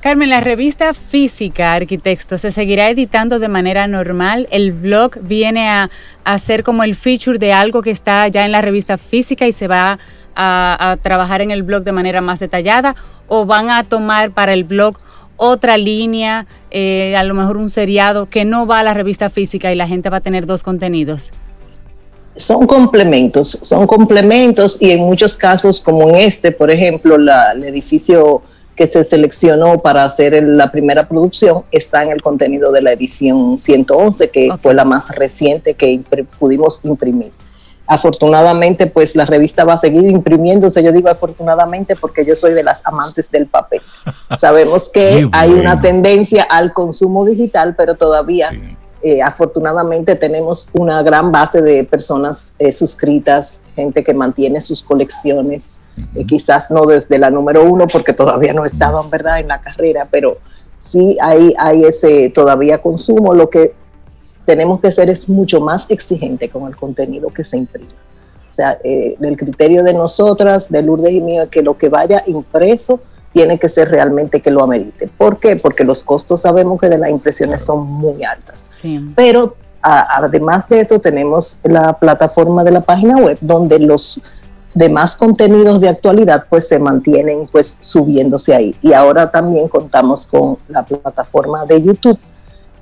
Carmen, 0.00 0.30
la 0.30 0.40
revista 0.40 0.94
física 0.94 1.74
Arquitecto 1.74 2.38
se 2.38 2.50
seguirá 2.50 2.88
editando 2.88 3.38
de 3.38 3.48
manera 3.48 3.86
normal. 3.86 4.48
El 4.50 4.72
blog 4.72 5.20
viene 5.20 5.68
a, 5.68 5.90
ser 6.38 6.64
como 6.64 6.84
el 6.84 6.94
feature 6.94 7.38
de 7.38 7.52
algo 7.52 7.82
que 7.82 7.90
está 7.90 8.26
ya 8.28 8.46
en 8.46 8.52
la 8.52 8.62
revista 8.62 8.96
física 8.96 9.46
y 9.46 9.52
se 9.52 9.68
va 9.68 9.98
a, 10.34 10.96
trabajar 11.02 11.42
en 11.42 11.50
el 11.50 11.64
blog 11.64 11.82
de 11.82 11.92
manera 11.92 12.22
más 12.22 12.40
detallada 12.40 12.96
o 13.28 13.44
van 13.44 13.68
a 13.68 13.84
tomar 13.84 14.30
para 14.30 14.54
el 14.54 14.64
blog 14.64 14.96
otra 15.36 15.76
línea, 15.76 16.46
eh, 16.70 17.14
a 17.14 17.22
lo 17.22 17.34
mejor 17.34 17.58
un 17.58 17.68
seriado 17.68 18.30
que 18.30 18.46
no 18.46 18.66
va 18.66 18.78
a 18.78 18.82
la 18.82 18.94
revista 18.94 19.28
física 19.28 19.70
y 19.70 19.74
la 19.74 19.86
gente 19.86 20.08
va 20.08 20.18
a 20.18 20.20
tener 20.22 20.46
dos 20.46 20.62
contenidos. 20.62 21.32
Son 22.36 22.66
complementos, 22.66 23.58
son 23.60 23.86
complementos 23.86 24.80
y 24.80 24.92
en 24.92 25.00
muchos 25.00 25.36
casos 25.36 25.78
como 25.78 26.08
en 26.08 26.14
este, 26.14 26.52
por 26.52 26.70
ejemplo, 26.70 27.18
la, 27.18 27.52
el 27.52 27.64
edificio 27.64 28.42
que 28.80 28.86
se 28.86 29.04
seleccionó 29.04 29.82
para 29.82 30.04
hacer 30.04 30.42
la 30.42 30.72
primera 30.72 31.06
producción 31.06 31.64
está 31.70 32.02
en 32.02 32.12
el 32.12 32.22
contenido 32.22 32.72
de 32.72 32.80
la 32.80 32.92
edición 32.92 33.58
111, 33.58 34.30
que 34.30 34.48
fue 34.58 34.72
la 34.72 34.86
más 34.86 35.14
reciente 35.14 35.74
que 35.74 36.00
pudimos 36.38 36.80
imprimir. 36.82 37.30
Afortunadamente, 37.86 38.86
pues 38.86 39.14
la 39.16 39.26
revista 39.26 39.64
va 39.64 39.74
a 39.74 39.76
seguir 39.76 40.08
imprimiéndose. 40.08 40.82
Yo 40.82 40.92
digo 40.92 41.10
afortunadamente 41.10 41.94
porque 41.94 42.24
yo 42.24 42.34
soy 42.34 42.54
de 42.54 42.62
las 42.62 42.80
amantes 42.86 43.30
del 43.30 43.48
papel. 43.48 43.82
Sabemos 44.38 44.88
que 44.88 45.28
hay 45.30 45.52
una 45.52 45.78
tendencia 45.82 46.44
al 46.44 46.72
consumo 46.72 47.26
digital, 47.26 47.74
pero 47.76 47.96
todavía 47.96 48.50
eh, 49.02 49.20
afortunadamente 49.20 50.16
tenemos 50.16 50.70
una 50.72 51.02
gran 51.02 51.30
base 51.30 51.60
de 51.60 51.84
personas 51.84 52.54
eh, 52.58 52.72
suscritas, 52.72 53.60
gente 53.80 54.04
que 54.04 54.14
mantiene 54.14 54.60
sus 54.60 54.82
colecciones 54.82 55.80
eh, 56.14 56.24
quizás 56.26 56.70
no 56.70 56.86
desde 56.86 57.18
la 57.18 57.30
número 57.30 57.64
uno 57.64 57.86
porque 57.86 58.12
todavía 58.12 58.52
no 58.52 58.64
estaban, 58.64 59.10
¿verdad?, 59.10 59.40
en 59.40 59.48
la 59.48 59.60
carrera, 59.60 60.08
pero 60.10 60.38
sí 60.78 61.16
hay, 61.20 61.54
hay 61.58 61.84
ese 61.84 62.30
todavía 62.30 62.78
consumo. 62.78 63.34
Lo 63.34 63.50
que 63.50 63.74
tenemos 64.44 64.80
que 64.80 64.88
hacer 64.88 65.10
es 65.10 65.28
mucho 65.28 65.60
más 65.60 65.90
exigente 65.90 66.48
con 66.48 66.66
el 66.66 66.76
contenido 66.76 67.28
que 67.28 67.44
se 67.44 67.56
imprime. 67.58 67.90
O 68.50 68.54
sea, 68.54 68.78
eh, 68.82 69.16
el 69.20 69.36
criterio 69.36 69.82
de 69.82 69.94
nosotras, 69.94 70.70
de 70.70 70.82
Lourdes 70.82 71.12
y 71.12 71.20
mío, 71.20 71.44
es 71.44 71.48
que 71.50 71.62
lo 71.62 71.78
que 71.78 71.88
vaya 71.88 72.22
impreso 72.26 73.00
tiene 73.32 73.58
que 73.60 73.68
ser 73.68 73.88
realmente 73.90 74.40
que 74.40 74.50
lo 74.50 74.64
amerite. 74.64 75.08
¿Por 75.16 75.38
qué? 75.38 75.54
Porque 75.54 75.84
los 75.84 76.02
costos 76.02 76.42
sabemos 76.42 76.80
que 76.80 76.88
de 76.88 76.98
las 76.98 77.10
impresiones 77.10 77.62
son 77.62 77.86
muy 77.86 78.24
altas. 78.24 78.68
Pero 79.14 79.54
además 79.82 80.68
de 80.68 80.80
eso 80.80 81.00
tenemos 81.00 81.58
la 81.62 81.94
plataforma 81.94 82.64
de 82.64 82.70
la 82.70 82.80
página 82.80 83.16
web 83.16 83.38
donde 83.40 83.78
los 83.78 84.20
demás 84.74 85.16
contenidos 85.16 85.80
de 85.80 85.88
actualidad 85.88 86.46
pues 86.48 86.68
se 86.68 86.78
mantienen 86.78 87.48
pues 87.50 87.76
subiéndose 87.80 88.54
ahí. 88.54 88.74
Y 88.82 88.92
ahora 88.92 89.30
también 89.30 89.68
contamos 89.68 90.26
con 90.26 90.58
la 90.68 90.84
plataforma 90.84 91.64
de 91.66 91.82
YouTube 91.82 92.18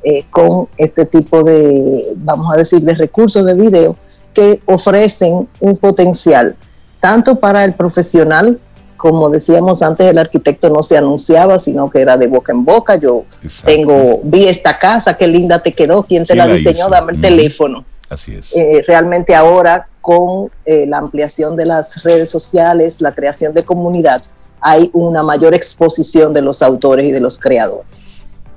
eh, 0.03 0.24
con 0.30 0.68
este 0.76 1.07
tipo 1.07 1.42
de, 1.42 2.12
vamos 2.16 2.53
a 2.53 2.57
decir, 2.57 2.80
de 2.82 2.94
recursos 2.94 3.44
de 3.44 3.55
video 3.55 3.96
que 4.32 4.61
ofrecen 4.66 5.49
un 5.61 5.76
potencial 5.76 6.57
tanto 7.01 7.36
para 7.36 7.64
el 7.64 7.74
profesional, 7.74 8.61
como 8.99 9.30
decíamos 9.30 9.80
antes, 9.82 10.11
el 10.11 10.18
arquitecto 10.18 10.68
no 10.68 10.82
se 10.82 10.99
anunciaba, 10.99 11.59
sino 11.61 11.88
que 11.88 12.01
era 12.01 12.16
de 12.16 12.26
boca 12.26 12.53
en 12.53 12.64
boca. 12.64 12.96
Yo 12.96 13.24
tengo, 13.64 14.20
vi 14.24 14.49
esta 14.49 14.78
casa, 14.78 15.16
qué 15.16 15.28
linda 15.28 15.62
te 15.62 15.72
quedó, 15.72 16.03
quién 16.03 16.26
te 16.26 16.34
la, 16.34 16.49
diseñó, 16.49 16.90
dame 16.90 17.12
el 17.12 17.20
teléfono. 17.20 17.84
Así 18.11 18.34
es. 18.34 18.55
Eh, 18.57 18.84
realmente 18.86 19.34
ahora 19.34 19.88
con 20.01 20.51
eh, 20.64 20.84
la 20.86 20.99
ampliación 20.99 21.57
de 21.57 21.66
las 21.66 22.03
redes 22.03 22.28
sociales, 22.28 23.01
la 23.01 23.14
creación 23.14 23.55
de 23.55 23.62
comunidad, 23.62 24.22
hay 24.61 24.90
una 24.92 25.22
mayor 25.22 25.55
exposición 25.55 26.34
de 26.34 26.42
los 26.42 26.61
autores 26.61 27.07
y 27.07 27.12
de 27.12 27.20
los 27.20 27.38
creadores. 27.38 28.05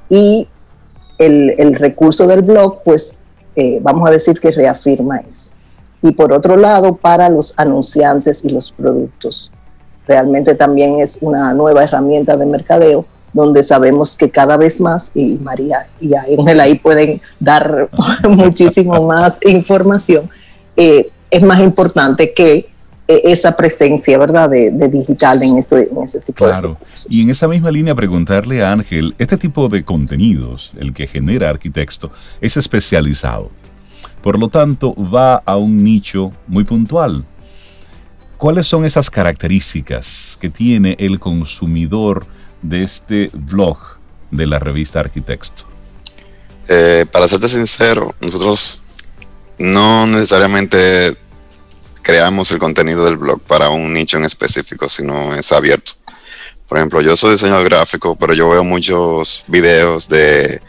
Y 0.09 0.49
el, 1.19 1.75
recurso 1.75 2.25
del 2.25 2.41
blog, 2.41 2.81
pues 2.83 3.13
eh, 3.55 3.79
vamos 3.81 4.09
a 4.09 4.11
decir 4.11 4.39
que 4.39 4.49
reafirma 4.49 5.17
eso. 5.17 5.51
Y 6.01 6.11
por 6.13 6.33
otro 6.33 6.57
lado, 6.57 6.95
para 6.95 7.29
los 7.29 7.53
anunciantes 7.57 8.43
y 8.43 8.49
los 8.49 8.71
productos, 8.71 9.51
realmente 10.11 10.55
también 10.55 10.99
es 10.99 11.17
una 11.21 11.53
nueva 11.53 11.85
herramienta 11.85 12.35
de 12.35 12.45
mercadeo 12.45 13.05
donde 13.31 13.63
sabemos 13.63 14.17
que 14.17 14.29
cada 14.29 14.57
vez 14.57 14.81
más, 14.81 15.09
y 15.15 15.37
María 15.37 15.85
y 16.01 16.13
Ángel 16.13 16.59
ahí 16.59 16.75
pueden 16.75 17.21
dar 17.39 17.89
muchísimo 18.29 19.07
más 19.07 19.39
información, 19.45 20.29
eh, 20.75 21.09
es 21.29 21.41
más 21.41 21.61
importante 21.61 22.33
que 22.33 22.69
eh, 23.07 23.21
esa 23.23 23.55
presencia, 23.55 24.17
¿verdad?, 24.17 24.49
de, 24.49 24.89
digital 24.89 25.41
en, 25.43 25.59
eso, 25.59 25.77
en 25.77 25.97
ese 26.03 26.19
tipo 26.19 26.43
claro. 26.43 26.71
de 26.71 26.75
Claro. 26.75 27.07
Y 27.09 27.21
en 27.21 27.29
esa 27.29 27.47
misma 27.47 27.71
línea 27.71 27.95
preguntarle 27.95 28.61
a 28.61 28.73
Ángel, 28.73 29.15
este 29.17 29.37
tipo 29.37 29.69
de 29.69 29.85
contenidos, 29.85 30.73
el 30.77 30.93
que 30.93 31.07
genera 31.07 31.49
arquitecto, 31.49 32.11
es 32.41 32.57
especializado. 32.57 33.49
Por 34.21 34.37
lo 34.37 34.49
tanto, 34.49 34.93
va 34.93 35.37
a 35.37 35.55
un 35.55 35.85
nicho 35.85 36.33
muy 36.47 36.65
puntual. 36.65 37.23
¿Cuáles 38.41 38.65
son 38.65 38.85
esas 38.85 39.11
características 39.11 40.39
que 40.41 40.49
tiene 40.49 40.95
el 40.97 41.19
consumidor 41.19 42.25
de 42.63 42.81
este 42.81 43.29
blog 43.33 43.77
de 44.31 44.47
la 44.47 44.57
revista 44.57 44.99
Arquitecto? 44.99 45.65
Eh, 46.67 47.05
para 47.11 47.27
serte 47.27 47.47
sincero, 47.47 48.15
nosotros 48.19 48.81
no 49.59 50.07
necesariamente 50.07 51.15
creamos 52.01 52.49
el 52.49 52.57
contenido 52.57 53.05
del 53.05 53.17
blog 53.17 53.39
para 53.41 53.69
un 53.69 53.93
nicho 53.93 54.17
en 54.17 54.23
específico, 54.23 54.89
sino 54.89 55.35
es 55.35 55.51
abierto. 55.51 55.91
Por 56.67 56.79
ejemplo, 56.79 56.99
yo 57.01 57.15
soy 57.15 57.33
diseñador 57.33 57.65
gráfico, 57.65 58.15
pero 58.15 58.33
yo 58.33 58.49
veo 58.49 58.63
muchos 58.63 59.43
videos 59.45 60.09
de, 60.09 60.59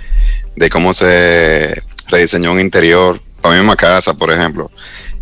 cómo 0.70 0.92
se 0.92 1.82
rediseñó 2.08 2.52
un 2.52 2.60
interior 2.60 3.18
para 3.40 3.54
mi 3.54 3.62
misma 3.62 3.76
casa, 3.76 4.12
por 4.12 4.30
ejemplo. 4.30 4.70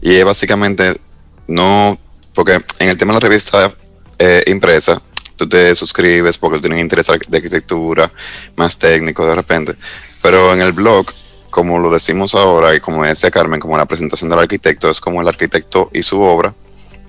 Y 0.02 0.20
básicamente 0.24 1.00
no, 1.46 1.96
porque 2.34 2.60
en 2.78 2.88
el 2.88 2.96
tema 2.96 3.12
de 3.12 3.20
la 3.20 3.28
revista 3.28 3.72
eh, 4.18 4.42
impresa, 4.46 5.00
tú 5.36 5.48
te 5.48 5.74
suscribes 5.74 6.36
porque 6.38 6.58
tienes 6.58 6.80
interés 6.80 7.06
de 7.06 7.38
arquitectura, 7.38 8.12
más 8.56 8.78
técnico 8.78 9.26
de 9.26 9.34
repente. 9.34 9.74
Pero 10.22 10.52
en 10.52 10.60
el 10.60 10.72
blog, 10.72 11.06
como 11.50 11.78
lo 11.78 11.90
decimos 11.90 12.34
ahora 12.34 12.74
y 12.74 12.80
como 12.80 13.04
decía 13.04 13.30
Carmen, 13.30 13.60
como 13.60 13.76
la 13.76 13.86
presentación 13.86 14.30
del 14.30 14.38
arquitecto 14.38 14.90
es 14.90 15.00
como 15.00 15.20
el 15.20 15.28
arquitecto 15.28 15.90
y 15.92 16.02
su 16.02 16.20
obra, 16.20 16.54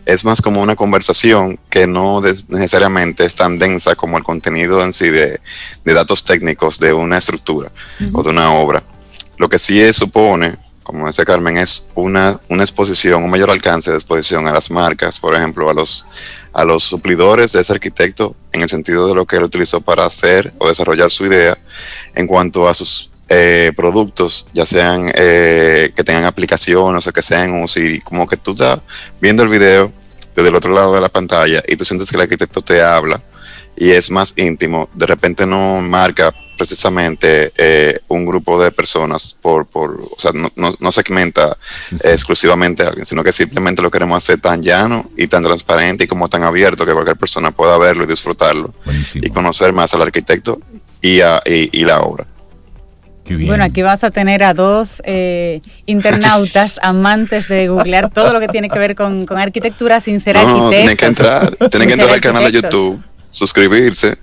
es 0.06 0.26
más 0.26 0.42
como 0.42 0.62
una 0.62 0.76
conversación 0.76 1.60
que 1.70 1.88
no 1.88 2.22
necesariamente 2.22 3.26
es 3.26 3.36
tan 3.36 3.60
densa 3.60 3.96
como 3.96 4.18
el 4.18 4.24
contenido 4.24 4.84
en 4.84 4.94
sí 4.94 5.10
de, 5.10 5.40
datos 5.84 6.24
técnicos 6.24 6.80
de 6.80 6.94
una 6.94 7.18
estructura 7.18 7.70
o 8.14 8.24
de 8.24 8.30
una 8.30 8.54
obra. 8.54 8.84
Lo 9.38 9.50
que 9.50 9.60
sí 9.60 9.92
supone, 9.94 10.58
como 10.84 11.08
decía 11.08 11.26
Carmen, 11.26 11.58
es 11.58 11.92
una, 11.96 12.40
una 12.50 12.64
exposición, 12.64 13.24
un 13.24 13.30
mayor 13.30 13.52
alcance 13.52 13.92
de 13.92 13.98
exposición 13.98 14.48
a 14.48 14.54
las 14.54 14.72
marcas, 14.72 15.20
por 15.20 15.36
ejemplo, 15.36 15.70
a 15.70 15.74
los, 15.74 16.06
a 16.54 16.64
los 16.64 16.84
suplidores 16.84 17.52
de 17.52 17.62
ese 17.62 17.74
arquitecto 17.74 18.36
en 18.52 18.62
el 18.62 18.70
sentido 18.70 19.08
de 19.08 19.16
lo 19.16 19.26
que 19.26 19.38
él 19.38 19.44
utilizó 19.44 19.82
para 19.82 20.06
hacer 20.06 20.54
o 20.58 20.68
desarrollar 20.68 21.10
su 21.12 21.26
idea 21.26 21.58
en 22.16 22.28
cuanto 22.28 22.68
a 22.68 22.74
sus 22.74 23.12
eh, 23.30 23.72
productos, 23.76 24.48
ya 24.54 24.66
sean 24.66 25.10
eh, 25.16 25.94
que 25.96 26.04
tengan 26.04 26.26
aplicaciones 26.26 27.08
o 27.08 27.14
que 27.14 27.22
sean 27.22 27.66
y 27.76 28.00
como 28.00 28.28
que 28.28 28.36
tú 28.36 28.52
estás 28.52 28.82
viendo 29.22 29.44
el 29.44 29.50
video 29.50 29.94
desde 30.36 30.50
el 30.50 30.56
otro 30.56 30.74
lado 30.74 30.94
de 30.94 31.00
la 31.02 31.10
pantalla 31.10 31.64
y 31.68 31.78
tú 31.78 31.86
sientes 31.86 32.10
que 32.10 32.18
el 32.18 32.24
arquitecto 32.24 32.62
te 32.62 32.82
habla 32.82 33.24
y 33.78 33.92
es 33.92 34.12
más 34.12 34.34
íntimo, 34.38 34.90
de 34.94 35.06
repente 35.06 35.46
no 35.46 35.80
marca 35.80 36.34
precisamente 36.62 37.52
eh, 37.58 38.02
un 38.08 38.24
grupo 38.24 38.64
de 38.64 38.72
personas 38.72 39.36
por, 39.42 39.66
por 39.66 40.00
o 40.00 40.20
sea, 40.20 40.32
no, 40.32 40.52
no, 40.56 40.92
segmenta 40.92 41.58
exclusivamente 42.04 42.84
a 42.84 42.90
alguien, 42.90 43.04
sino 43.04 43.24
que 43.24 43.32
simplemente 43.32 43.82
lo 43.82 43.90
queremos 43.90 44.18
hacer 44.18 44.40
tan 44.40 44.62
llano 44.62 45.10
y 45.18 45.26
tan 45.26 45.42
transparente 45.42 46.04
y 46.04 46.08
como 46.08 46.30
tan 46.30 46.44
abierto 46.44 46.86
que 46.86 46.94
cualquier 46.94 47.18
persona 47.18 47.50
pueda 47.50 47.80
verlo 47.80 48.04
y 48.04 48.08
disfrutarlo 48.08 48.76
y 49.16 49.28
conocer 49.32 49.74
más 49.74 49.92
al 49.96 50.04
arquitecto 50.04 50.62
y, 51.02 51.22
a, 51.22 51.42
y 51.48 51.84
la 51.84 52.02
obra. 52.02 52.28
Bueno, 53.28 53.64
aquí 53.64 53.82
vas 53.82 54.04
a 54.04 54.12
tener 54.12 54.44
a 54.44 54.54
dos 54.54 55.02
eh, 55.04 55.62
internautas 55.88 56.80
amantes 56.84 57.48
de 57.48 57.70
googlear 57.70 58.12
todo 58.12 58.34
lo 58.34 58.40
que 58.40 58.50
tiene 58.50 58.70
que 58.70 58.78
ver 58.78 58.96
con, 58.96 59.26
arquitectura 59.36 60.00
sin 60.00 60.20
ser 60.20 60.36
no, 60.36 60.70
Tienen 60.70 60.96
que 60.96 61.08
entrar, 61.08 61.58
tienen 61.72 61.88
que 61.88 61.94
entrar 61.94 62.12
al 62.12 62.22
canal 62.22 62.44
de 62.44 62.52
YouTube, 62.52 63.02
suscribirse 63.32 64.16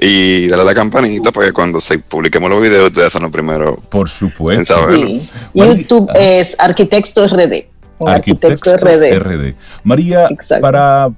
y 0.00 0.48
darle 0.48 0.62
a 0.62 0.66
la 0.66 0.74
campanita 0.74 1.32
para 1.32 1.46
que 1.46 1.52
cuando 1.52 1.80
se 1.80 1.98
publiquemos 1.98 2.50
los 2.50 2.62
videos 2.62 2.86
ustedes 2.86 3.12
son 3.12 3.22
los 3.22 3.30
primeros. 3.30 3.80
Por 3.90 4.08
supuesto. 4.08 4.74
YouTube 5.54 6.10
es 6.14 6.56
Arquitecto 6.58 7.26
RD. 7.26 7.66
Arquitecto, 8.04 8.76
RD. 8.76 9.54
María, 9.84 10.28
para, 10.60 11.10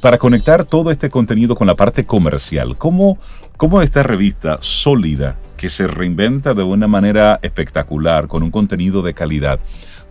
para 0.00 0.16
conectar 0.16 0.64
todo 0.64 0.90
este 0.90 1.10
contenido 1.10 1.54
con 1.54 1.66
la 1.66 1.74
parte 1.74 2.06
comercial, 2.06 2.78
¿cómo, 2.78 3.18
cómo 3.58 3.82
esta 3.82 4.02
revista 4.02 4.58
sólida 4.62 5.36
que 5.56 5.70
se 5.70 5.86
reinventa 5.86 6.54
de 6.54 6.62
una 6.62 6.86
manera 6.86 7.38
espectacular, 7.42 8.28
con 8.28 8.42
un 8.42 8.50
contenido 8.50 9.02
de 9.02 9.14
calidad. 9.14 9.60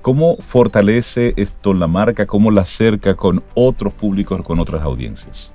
¿Cómo 0.02 0.36
fortalece 0.38 1.34
esto 1.38 1.74
la 1.74 1.88
marca? 1.88 2.26
¿Cómo 2.26 2.52
la 2.52 2.62
acerca 2.62 3.16
con 3.16 3.44
otros 3.54 3.94
públicos, 3.94 4.42
con 4.44 4.60
otras 4.60 4.82
audiencias? 4.82 5.53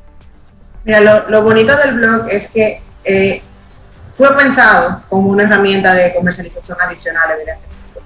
Mira, 0.89 1.29
lo, 1.29 1.43
bonito 1.43 1.77
del 1.77 1.97
blog 1.97 2.29
es 2.31 2.51
que 2.51 2.83
eh, 3.05 3.43
fue 4.15 4.35
pensado 4.37 5.05
como 5.09 5.29
una 5.29 5.43
herramienta 5.43 5.93
de 5.93 6.15
comercialización 6.15 6.79
adicional, 6.81 7.31
evidentemente. 7.31 8.01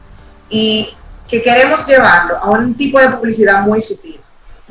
Y 0.50 0.94
que 1.28 1.42
queremos 1.42 1.86
llevarlo 1.86 2.36
a 2.36 2.50
un 2.50 2.76
tipo 2.76 3.00
de 3.00 3.08
publicidad 3.10 3.62
muy 3.62 3.80
sutil 3.80 4.20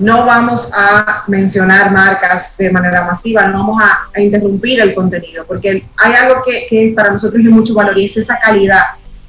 no 0.01 0.25
vamos 0.25 0.71
a 0.73 1.23
mencionar 1.27 1.91
marcas 1.91 2.57
de 2.57 2.71
manera 2.71 3.05
masiva, 3.05 3.45
no 3.47 3.59
vamos 3.59 3.81
a, 3.83 4.19
interrumpir 4.19 4.81
el 4.81 4.95
contenido, 4.95 5.45
porque 5.45 5.87
hay 5.95 6.13
algo 6.13 6.41
que, 6.43 6.93
para 6.95 7.11
nosotros 7.11 7.41
es 7.41 7.49
mucho 7.49 7.75
valor 7.75 7.97
y 7.99 8.05
es 8.05 8.17
esa 8.17 8.39
calidad 8.39 8.81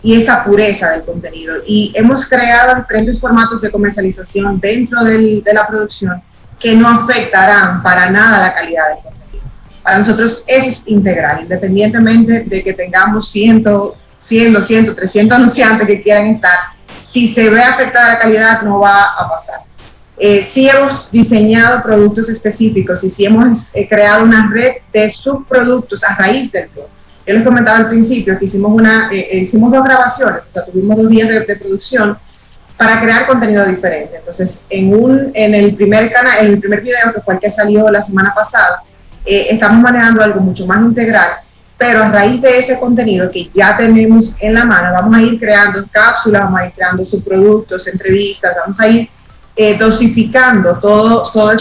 y 0.02 0.14
esa 0.14 0.42
pureza 0.42 0.90
del 0.90 1.04
contenido. 1.04 1.56
Y 1.66 1.92
hemos 1.94 2.26
creado 2.26 2.74
diferentes 2.76 3.20
formatos 3.20 3.60
de 3.60 3.70
comercialización 3.70 4.58
dentro 4.60 5.04
de 5.04 5.42
la 5.52 5.66
producción 5.66 6.22
que 6.62 6.74
no 6.76 6.88
afectarán 6.88 7.82
para 7.82 8.10
nada 8.10 8.40
la 8.40 8.54
calidad 8.54 8.88
del 8.88 9.02
contenido. 9.02 9.50
Para 9.82 9.98
nosotros 9.98 10.44
eso 10.46 10.68
es 10.68 10.82
integral, 10.86 11.42
independientemente 11.42 12.44
de 12.46 12.62
que 12.62 12.72
tengamos 12.72 13.30
100, 13.30 13.64
100 14.20 14.52
200, 14.52 14.96
300 14.96 15.36
anunciantes 15.36 15.86
que 15.86 16.02
quieran 16.02 16.26
estar, 16.36 16.58
si 17.02 17.28
se 17.28 17.50
ve 17.50 17.62
afectada 17.62 18.14
la 18.14 18.18
calidad 18.18 18.62
no 18.62 18.80
va 18.80 19.04
a 19.04 19.28
pasar. 19.28 19.60
Eh, 20.18 20.46
hemos 20.56 21.10
diseñado 21.10 21.82
productos 21.82 22.28
específicos 22.28 23.02
y 23.18 23.24
hemos 23.26 23.74
eh, 23.74 23.88
creado 23.88 24.22
una 24.22 24.48
red 24.52 24.74
de 24.92 25.10
subproductos 25.10 26.04
a 26.04 26.14
raíz 26.14 26.52
del 26.52 26.68
blog. 26.68 26.86
Yo 27.26 27.34
les 27.34 27.44
comentaba 27.44 27.78
al 27.78 27.88
principio 27.88 28.38
que 28.38 28.46
hicimos, 28.46 28.72
una, 28.72 29.08
eh, 29.12 29.28
eh, 29.30 29.38
hicimos 29.38 29.70
dos 29.70 29.84
grabaciones, 29.84 30.42
o 30.48 30.52
sea, 30.52 30.64
tuvimos 30.64 30.96
dos 30.96 31.08
días 31.08 31.28
de, 31.28 31.56
producción 31.56 32.18
para 32.82 33.00
crear 33.00 33.28
contenido 33.28 33.64
diferente. 33.64 34.16
Entonces, 34.16 34.66
en, 34.68 34.92
un, 34.92 35.30
en 35.34 35.54
el 35.54 35.76
primer 35.76 36.12
canal, 36.12 36.38
en 36.40 36.46
el 36.54 36.58
primer 36.58 36.80
video, 36.80 37.12
que 37.14 37.20
fue 37.20 37.34
el 37.34 37.40
que 37.40 37.48
salió 37.48 37.88
la 37.88 38.02
semana 38.02 38.34
pasada, 38.34 38.82
estamos 39.24 39.80
manejando 39.80 40.20
algo 40.20 40.40
mucho 40.40 40.66
más 40.66 40.80
integral, 40.80 41.30
pero 41.78 42.02
a 42.02 42.08
raíz 42.08 42.42
de 42.42 42.58
ese 42.58 42.80
contenido 42.80 43.30
que 43.30 43.48
ya 43.54 43.76
tenemos 43.76 44.34
en 44.40 44.54
la 44.54 44.64
mano, 44.64 44.92
vamos 44.92 45.16
a 45.16 45.22
ir 45.22 45.38
creando 45.38 45.86
cápsulas, 45.92 46.42
vamos 46.42 46.58
a 46.60 46.66
ir 46.66 46.72
creando 46.72 47.06
subproductos, 47.06 47.86
entrevistas, 47.86 48.52
vamos 48.60 48.80
a 48.80 48.88
ir 48.88 49.08
eh, 49.54 49.78
dosificando 49.78 50.76
todo, 50.80 51.22
todo 51.32 51.52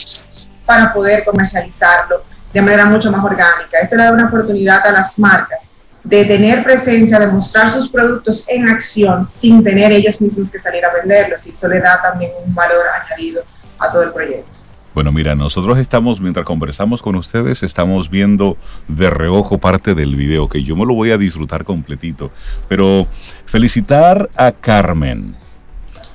para 0.65 0.91
poder 0.91 1.23
comercializarlo 1.23 2.23
de 2.51 2.61
manera 2.63 2.85
mucho 2.85 3.11
más 3.11 3.23
orgánica. 3.23 3.77
Esto 3.79 3.95
le 3.95 4.05
da 4.05 4.11
una 4.11 4.25
oportunidad 4.25 4.83
a 4.87 4.91
las 4.91 5.19
marcas 5.19 5.70
de 6.03 6.25
tener 6.25 6.63
presencia, 6.63 7.19
de 7.19 7.27
mostrar 7.27 7.69
sus 7.69 7.89
productos 7.89 8.47
en 8.49 8.67
acción 8.67 9.27
sin 9.29 9.63
tener 9.63 9.91
ellos 9.91 10.19
mismos 10.19 10.49
que 10.49 10.59
salir 10.59 10.83
a 10.83 10.93
venderlos 10.93 11.45
y 11.47 11.51
eso 11.51 11.67
le 11.67 11.79
da 11.79 12.01
también 12.01 12.31
un 12.45 12.53
valor 12.55 12.83
añadido 13.03 13.43
a 13.79 13.91
todo 13.91 14.03
el 14.03 14.11
proyecto. 14.11 14.49
Bueno, 14.93 15.11
mira, 15.13 15.35
nosotros 15.35 15.77
estamos, 15.77 16.19
mientras 16.19 16.45
conversamos 16.45 17.01
con 17.01 17.15
ustedes, 17.15 17.63
estamos 17.63 18.09
viendo 18.09 18.57
de 18.89 19.09
reojo 19.09 19.57
parte 19.57 19.95
del 19.95 20.17
video, 20.17 20.49
que 20.49 20.63
yo 20.63 20.75
me 20.75 20.85
lo 20.85 20.93
voy 20.93 21.11
a 21.11 21.17
disfrutar 21.17 21.63
completito. 21.63 22.29
Pero 22.67 23.07
felicitar 23.45 24.29
a 24.35 24.51
Carmen, 24.51 25.35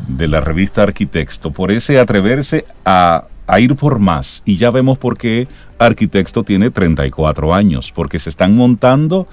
de 0.08 0.28
la 0.28 0.40
revista 0.40 0.82
Arquitecto 0.82 1.50
por 1.50 1.70
ese 1.70 1.98
atreverse 1.98 2.66
a, 2.84 3.26
ir 3.58 3.76
por 3.76 3.98
más. 3.98 4.42
Y 4.44 4.56
ya 4.56 4.70
vemos 4.70 4.98
por 4.98 5.16
qué 5.16 5.48
Arquitecto 5.78 6.42
tiene 6.42 6.70
34 6.70 7.54
años, 7.54 7.92
porque 7.94 8.18
se 8.18 8.30
están 8.30 8.56
montando 8.56 9.26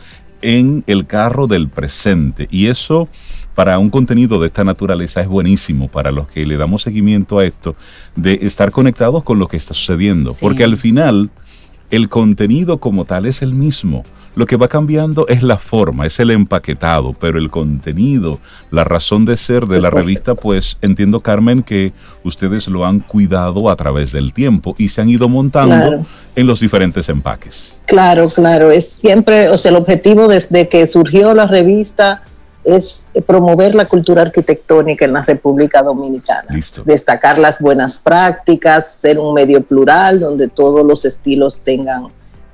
en 0.43 0.83
el 0.85 1.07
carro 1.07 1.47
del 1.47 1.69
presente. 1.69 2.47
Y 2.51 2.67
eso 2.67 3.09
para 3.55 3.79
un 3.79 3.89
contenido 3.89 4.39
de 4.39 4.47
esta 4.47 4.63
naturaleza 4.63 5.21
es 5.21 5.27
buenísimo 5.27 5.87
para 5.87 6.11
los 6.11 6.27
que 6.27 6.45
le 6.45 6.57
damos 6.57 6.83
seguimiento 6.83 7.39
a 7.39 7.45
esto, 7.45 7.75
de 8.15 8.39
estar 8.43 8.71
conectados 8.71 9.23
con 9.23 9.39
lo 9.39 9.47
que 9.47 9.57
está 9.57 9.73
sucediendo. 9.73 10.31
Porque 10.39 10.63
al 10.63 10.77
final 10.77 11.31
el 11.91 12.09
contenido 12.09 12.79
como 12.79 13.05
tal 13.05 13.25
es 13.25 13.41
el 13.41 13.53
mismo. 13.53 14.03
Lo 14.35 14.47
que 14.47 14.57
va 14.57 14.67
cambiando 14.67 15.27
es 15.27 15.43
la 15.43 15.59
forma, 15.59 16.07
es 16.07 16.19
el 16.19 16.31
empaquetado, 16.31 17.13
pero 17.13 17.37
el 17.37 17.51
contenido, 17.51 18.39
la 18.71 18.83
razón 18.83 19.25
de 19.25 19.37
ser 19.37 19.67
de 19.67 19.79
la 19.79 19.91
revista, 19.91 20.33
pues 20.33 20.79
entiendo, 20.81 21.19
Carmen, 21.19 21.61
que 21.61 21.93
ustedes 22.23 22.67
lo 22.67 22.83
han 22.87 22.99
cuidado 22.99 23.69
a 23.69 23.75
través 23.75 24.11
del 24.11 24.33
tiempo 24.33 24.73
y 24.79 24.89
se 24.89 25.01
han 25.01 25.09
ido 25.09 25.29
montando 25.29 26.03
en 26.35 26.47
los 26.47 26.61
diferentes 26.61 27.09
empaques. 27.09 27.72
Claro, 27.85 28.29
claro, 28.29 28.71
es 28.71 28.89
siempre, 28.89 29.49
o 29.49 29.57
sea, 29.57 29.71
el 29.71 29.77
objetivo 29.77 30.27
desde 30.27 30.69
que 30.69 30.87
surgió 30.87 31.33
la 31.33 31.47
revista 31.47 32.23
es 32.63 33.05
promover 33.25 33.75
la 33.75 33.85
cultura 33.85 34.21
arquitectónica 34.21 35.03
en 35.03 35.13
la 35.13 35.23
República 35.23 35.83
Dominicana. 35.83 36.47
Destacar 36.85 37.37
las 37.37 37.59
buenas 37.59 37.97
prácticas, 37.97 38.93
ser 38.93 39.19
un 39.19 39.33
medio 39.33 39.61
plural 39.61 40.21
donde 40.21 40.47
todos 40.47 40.85
los 40.85 41.03
estilos 41.03 41.59
tengan 41.61 42.07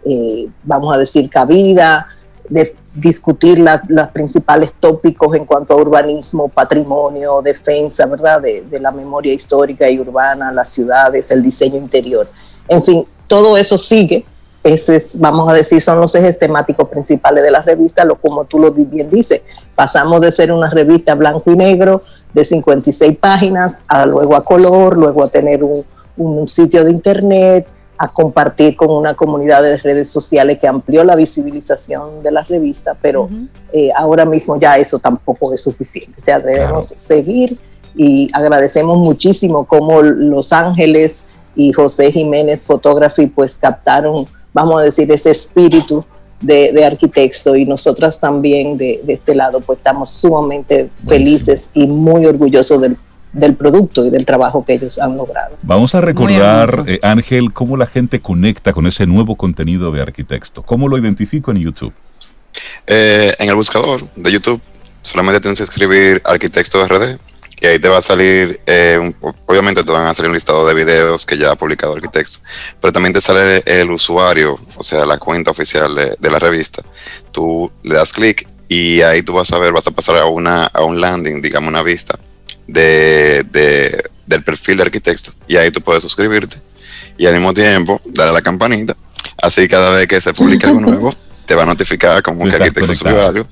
eh, 0.06 0.48
vamos 0.64 0.96
a 0.96 0.98
decir, 0.98 1.30
cabida, 1.30 2.08
de 2.48 2.76
discutir 2.94 3.60
los 3.60 4.08
principales 4.08 4.74
tópicos 4.80 5.36
en 5.36 5.46
cuanto 5.46 5.74
a 5.74 5.78
urbanismo, 5.78 6.48
patrimonio, 6.48 7.42
defensa, 7.42 8.06
¿verdad? 8.06 8.42
De, 8.42 8.80
la 8.80 8.92
memoria 8.92 9.34
histórica 9.34 9.90
y 9.90 10.00
urbana, 10.00 10.52
las 10.52 10.70
ciudades, 10.70 11.30
el 11.32 11.44
diseño 11.44 11.78
interior. 11.78 12.28
En 12.68 12.84
fin, 12.84 13.06
todo 13.28 13.58
eso 13.58 13.78
sigue. 13.78 14.26
Ese 14.64 14.98
es, 14.98 15.20
vamos 15.20 15.50
a 15.50 15.54
decir, 15.54 15.82
son 15.82 16.00
los 16.00 16.14
ejes 16.16 16.38
temáticos 16.38 16.90
principales 16.90 17.44
de 17.44 17.52
la 17.52 17.62
revista, 17.62 18.04
lo 18.04 18.16
como 18.16 18.46
tú 18.46 18.60
lo 18.60 18.72
bien 18.72 19.10
dices. 19.10 19.42
Pasamos 19.76 20.20
de 20.22 20.32
ser 20.32 20.52
una 20.52 20.70
revista 20.70 21.16
blanco 21.16 21.52
y 21.52 21.56
negro 21.56 22.04
de 22.34 22.44
56 22.44 23.18
páginas 23.18 23.82
a 23.88 24.06
luego 24.06 24.36
a 24.36 24.44
color, 24.44 24.98
luego 24.98 25.24
a 25.24 25.30
tener 25.30 25.64
un, 25.64 25.86
un 26.18 26.48
sitio 26.48 26.84
de 26.84 26.92
internet, 26.92 27.68
a 28.00 28.08
compartir 28.08 28.78
con 28.78 28.92
una 28.92 29.14
comunidad 29.14 29.62
de 29.62 29.76
redes 29.76 30.10
sociales 30.10 30.58
que 30.58 30.68
amplió 30.68 31.04
la 31.04 31.18
visibilización 31.18 32.24
de 32.24 32.32
la 32.32 32.44
revista, 32.44 32.96
pero 33.00 33.30
eh, 33.74 33.90
ahora 33.94 34.24
mismo 34.24 34.58
ya 34.58 34.78
eso 34.78 35.00
tampoco 35.00 35.54
es 35.54 35.62
suficiente. 35.62 36.14
O 36.18 36.22
sea, 36.22 36.40
debemos 36.40 36.94
seguir 36.98 37.60
y 37.94 38.30
agradecemos 38.32 38.98
muchísimo 38.98 39.66
cómo 39.66 40.02
Los 40.02 40.54
Ángeles 40.54 41.26
y 41.56 41.74
José 41.74 42.10
Jiménez 42.14 42.66
Photography 42.66 43.28
pues 43.28 43.58
captaron, 43.58 44.26
vamos 44.54 44.82
a 44.82 44.84
decir, 44.84 45.12
ese 45.12 45.32
espíritu 45.32 46.04
de, 46.42 46.72
de 46.72 46.86
arquitecto 46.86 47.56
y 47.56 47.66
nosotras 47.66 48.20
también 48.20 48.78
de, 48.78 49.02
de, 49.04 49.14
este 49.14 49.36
lado 49.36 49.60
pues 49.60 49.78
estamos 49.78 50.10
sumamente 50.10 50.90
felices 51.06 51.70
y 51.74 51.86
muy 51.86 52.26
orgullosos 52.26 52.80
del 52.82 52.98
del 53.32 53.56
producto 53.56 54.06
y 54.06 54.10
del 54.10 54.26
trabajo 54.26 54.66
que 54.66 54.74
ellos 54.74 54.98
han 54.98 55.16
logrado. 55.16 55.56
Vamos 55.62 55.94
a 55.96 56.02
recordar, 56.02 56.86
eh, 56.88 57.00
Ángel, 57.04 57.54
cómo 57.54 57.78
la 57.78 57.86
gente 57.86 58.20
conecta 58.20 58.74
con 58.74 58.88
ese 58.88 59.06
nuevo 59.06 59.36
contenido 59.36 59.92
de 59.92 60.02
Arquitecto. 60.02 60.64
¿Cómo 60.64 60.88
lo 60.88 60.98
identifico 60.98 61.52
en 61.52 61.58
YouTube? 61.58 61.94
Eh, 62.88 63.32
en 63.38 63.50
el 63.50 63.56
buscador 63.56 64.02
de 64.16 64.32
YouTube 64.32 64.62
solamente 65.02 65.40
tienes 65.40 65.60
que 65.60 65.64
escribir 65.64 66.22
Arquitecto 66.26 66.86
RD 66.86 67.20
y 67.62 67.68
ahí 67.68 67.80
te 67.80 67.90
va 67.90 67.98
a 67.98 68.02
salir, 68.02 68.62
eh, 68.66 69.14
obviamente 69.46 69.84
te 69.84 69.92
van 69.92 70.08
a 70.08 70.14
salir 70.14 70.30
un 70.30 70.36
listado 70.36 70.66
de 70.68 70.74
videos 70.74 71.26
que 71.26 71.38
ya 71.38 71.52
ha 71.52 71.56
publicado 71.56 71.94
Arquitecto, 71.94 72.40
pero 72.80 72.94
también 72.94 73.14
te 73.14 73.22
sale 73.22 73.62
el, 73.66 73.92
usuario, 73.92 74.58
o 74.76 74.84
sea, 74.84 75.06
la 75.06 75.18
cuenta 75.18 75.52
oficial 75.52 75.94
de, 75.94 76.16
de 76.18 76.32
la 76.32 76.40
revista. 76.40 76.84
Tú 77.32 77.72
le 77.84 77.96
das 77.96 78.14
clic 78.14 78.48
y 78.70 79.02
ahí 79.02 79.24
tú 79.24 79.34
vas 79.34 79.52
a 79.52 79.60
ver, 79.60 79.74
vas 79.74 79.88
a 79.88 79.92
pasar 79.92 80.18
a, 80.18 80.26
una, 80.26 80.68
a 80.68 80.84
un 80.84 81.02
landing, 81.02 81.42
digamos 81.42 81.70
una 81.70 81.82
vista, 81.82 82.18
de, 82.68 83.44
del 84.26 84.44
perfil 84.44 84.78
de 84.78 84.84
arquitecto 84.84 85.32
y 85.48 85.58
ahí 85.58 85.72
tú 85.72 85.82
puedes 85.82 86.04
suscribirte 86.04 86.62
y 87.18 87.26
al 87.26 87.34
mismo 87.34 87.54
tiempo 87.54 88.00
darle 88.06 88.32
a 88.32 88.34
la 88.36 88.42
campanita. 88.42 88.96
Así 89.42 89.68
cada 89.68 89.90
vez 89.90 90.08
que 90.08 90.22
se 90.22 90.34
publica 90.34 90.68
algo 90.68 90.80
nuevo, 90.82 91.14
te 91.46 91.56
va 91.56 91.64
a 91.64 91.66
notificar 91.66 92.22
como 92.22 92.48
que 92.48 92.56
arquitecto 92.56 92.94
subió 92.94 93.28
algo. 93.28 93.48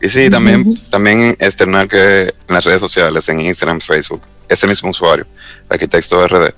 Y 0.00 0.08
sí, 0.08 0.28
también, 0.30 0.76
también 0.90 1.36
externar 1.38 1.88
que 1.88 2.22
en 2.22 2.30
las 2.48 2.64
redes 2.64 2.80
sociales, 2.80 3.28
en 3.28 3.40
Instagram, 3.40 3.80
Facebook, 3.80 4.22
ese 4.48 4.66
mismo 4.66 4.90
usuario, 4.90 5.26
arquitecto 5.68 6.26
RD. 6.26 6.50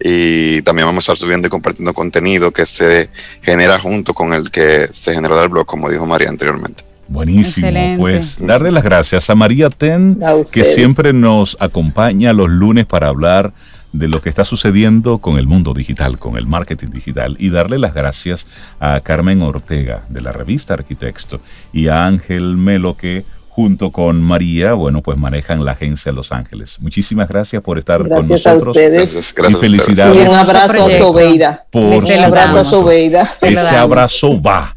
Y 0.00 0.62
también 0.62 0.86
vamos 0.86 1.02
a 1.02 1.12
estar 1.12 1.16
subiendo 1.16 1.46
y 1.46 1.50
compartiendo 1.50 1.94
contenido 1.94 2.52
que 2.52 2.66
se 2.66 3.08
genera 3.42 3.78
junto 3.78 4.12
con 4.12 4.34
el 4.34 4.50
que 4.50 4.88
se 4.92 5.14
generó 5.14 5.38
del 5.38 5.48
blog, 5.48 5.66
como 5.66 5.88
dijo 5.88 6.06
María 6.06 6.28
anteriormente. 6.28 6.84
Buenísimo, 7.06 7.68
pues 7.98 8.36
darle 8.38 8.72
las 8.72 8.82
gracias 8.82 9.28
a 9.28 9.34
María 9.34 9.68
Ten, 9.68 10.18
que 10.50 10.64
siempre 10.64 11.12
nos 11.12 11.56
acompaña 11.60 12.32
los 12.32 12.48
lunes 12.48 12.86
para 12.86 13.08
hablar 13.08 13.52
de 13.94 14.08
lo 14.08 14.20
que 14.20 14.28
está 14.28 14.44
sucediendo 14.44 15.18
con 15.18 15.38
el 15.38 15.46
mundo 15.46 15.72
digital, 15.72 16.18
con 16.18 16.36
el 16.36 16.46
marketing 16.46 16.88
digital, 16.88 17.36
y 17.38 17.50
darle 17.50 17.78
las 17.78 17.94
gracias 17.94 18.46
a 18.80 19.00
Carmen 19.00 19.40
Ortega 19.40 20.02
de 20.08 20.20
la 20.20 20.32
revista 20.32 20.74
Arquitecto 20.74 21.40
y 21.72 21.86
a 21.86 22.04
Ángel 22.04 22.56
Melo 22.56 22.96
que 22.96 23.24
junto 23.48 23.92
con 23.92 24.20
María, 24.20 24.72
bueno, 24.72 25.00
pues 25.00 25.16
manejan 25.16 25.64
la 25.64 25.72
agencia 25.72 26.10
Los 26.10 26.32
Ángeles. 26.32 26.78
Muchísimas 26.80 27.28
gracias 27.28 27.62
por 27.62 27.78
estar 27.78 28.00
con 28.00 28.26
nosotros. 28.26 28.66
A 28.66 28.70
ustedes. 28.70 29.34
y 29.48 29.54
felicidades. 29.54 30.16
Y 30.16 30.20
un 30.22 30.34
abrazo 30.34 30.86
a 30.86 30.90
Sobeida. 30.90 31.64
Por 31.70 32.04
un 32.04 32.12
abrazo 32.12 32.58
a 32.58 32.64
Sobeida. 32.64 33.30
Ese 33.42 33.76
abrazo 33.76 34.42
va. 34.42 34.76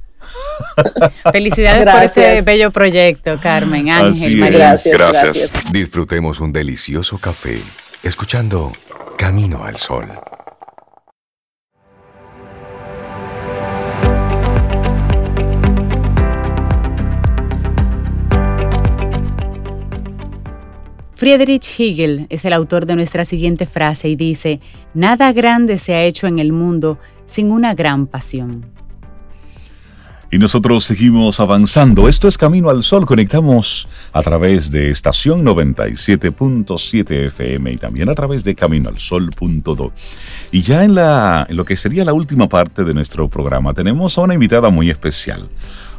Felicidades 1.31 1.91
por 1.91 2.03
ese 2.03 2.41
bello 2.41 2.69
proyecto, 2.69 3.39
Carmen, 3.41 3.89
Ángel, 3.89 4.37
María. 4.37 4.59
Gracias, 4.59 4.95
gracias. 4.95 5.51
Disfrutemos 5.71 6.39
un 6.39 6.53
delicioso 6.53 7.17
café 7.17 7.59
escuchando 8.03 8.71
Camino 9.17 9.63
al 9.63 9.77
Sol. 9.77 10.05
Friedrich 21.13 21.79
Hegel 21.79 22.27
es 22.29 22.45
el 22.45 22.53
autor 22.53 22.85
de 22.85 22.95
nuestra 22.95 23.25
siguiente 23.25 23.65
frase 23.65 24.07
y 24.07 24.15
dice, 24.15 24.61
Nada 24.93 25.33
grande 25.33 25.79
se 25.79 25.95
ha 25.95 26.03
hecho 26.03 26.27
en 26.27 26.37
el 26.37 26.53
mundo 26.53 26.99
sin 27.25 27.51
una 27.51 27.73
gran 27.73 28.05
pasión. 28.05 28.76
Y 30.29 30.39
nosotros 30.39 30.83
seguimos 30.83 31.39
avanzando. 31.39 32.09
Esto 32.09 32.27
es 32.27 32.37
Camino 32.37 32.69
al 32.69 32.83
Sol. 32.83 33.05
Conectamos 33.05 33.87
a 34.11 34.21
través 34.21 34.71
de 34.71 34.91
estación 34.91 35.45
97.7 35.45 37.27
FM 37.27 37.71
y 37.71 37.77
también 37.77 38.09
a 38.09 38.15
través 38.15 38.43
de 38.43 38.53
caminoalsol.do. 38.53 39.93
Y 40.51 40.63
ya 40.63 40.83
en, 40.83 40.95
la, 40.95 41.47
en 41.47 41.55
lo 41.55 41.63
que 41.63 41.77
sería 41.77 42.03
la 42.03 42.11
última 42.11 42.49
parte 42.49 42.83
de 42.83 42.93
nuestro 42.93 43.29
programa 43.29 43.73
tenemos 43.73 44.17
a 44.17 44.21
una 44.21 44.33
invitada 44.33 44.69
muy 44.69 44.89
especial 44.89 45.47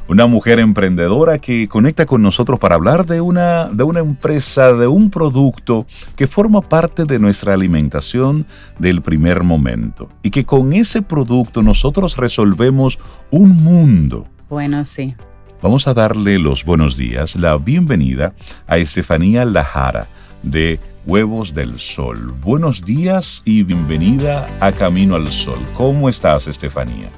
una 0.09 0.27
mujer 0.27 0.59
emprendedora 0.59 1.39
que 1.39 1.69
conecta 1.69 2.07
con 2.07 2.23
nosotros 2.23 2.59
para 2.59 2.75
hablar 2.75 3.07
de 3.07 3.21
una, 3.21 3.67
de 3.67 3.85
una 3.85 4.01
empresa, 4.01 4.73
de 4.73 4.87
un 4.87 5.11
producto 5.11 5.87
que 6.17 6.27
forma 6.27 6.63
parte 6.63 7.05
de 7.05 7.19
nuestra 7.19 7.53
alimentación 7.53 8.47
del 8.79 9.03
primer 9.03 9.45
momento 9.45 10.09
y 10.23 10.31
que 10.31 10.45
con 10.45 10.73
ese 10.73 11.03
producto 11.03 11.63
nosotros 11.63 12.17
resolvemos 12.17 12.99
un 13.31 13.63
mundo. 13.63 14.27
Bueno, 14.49 14.85
sí. 14.85 15.15
Vamos 15.61 15.87
a 15.87 15.95
darle 15.95 16.39
los 16.39 16.65
buenos 16.65 16.97
días, 16.97 17.37
la 17.37 17.57
bienvenida 17.59 18.33
a 18.67 18.79
Estefanía 18.79 19.45
Lajara 19.45 20.09
de 20.43 20.81
Huevos 21.05 21.53
del 21.53 21.79
Sol. 21.79 22.33
Buenos 22.41 22.85
días 22.85 23.43
y 23.45 23.65
bienvenida 23.65 24.47
a 24.61 24.73
Camino 24.73 25.17
al 25.17 25.29
Sol. 25.29 25.59
¿Cómo 25.77 26.09
estás, 26.09 26.47
Estefanía? 26.47 27.11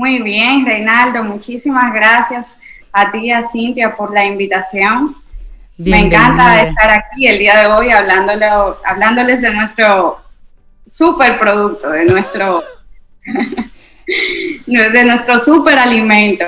Muy 0.00 0.22
bien, 0.22 0.64
Reinaldo, 0.64 1.22
muchísimas 1.22 1.92
gracias 1.92 2.58
a 2.90 3.12
ti 3.12 3.26
y 3.26 3.32
a 3.32 3.44
Cintia 3.44 3.94
por 3.94 4.14
la 4.14 4.24
invitación. 4.24 5.14
Me 5.76 6.00
encanta 6.00 6.62
estar 6.62 6.90
aquí 6.90 7.26
el 7.26 7.38
día 7.38 7.58
de 7.58 7.66
hoy 7.66 7.90
hablándoles 7.90 9.42
de 9.42 9.52
nuestro 9.52 10.18
super 10.86 11.38
producto, 11.38 11.90
de 11.90 12.06
nuestro 12.06 12.64
de 14.66 15.04
nuestro 15.04 15.38
superalimento. 15.38 16.44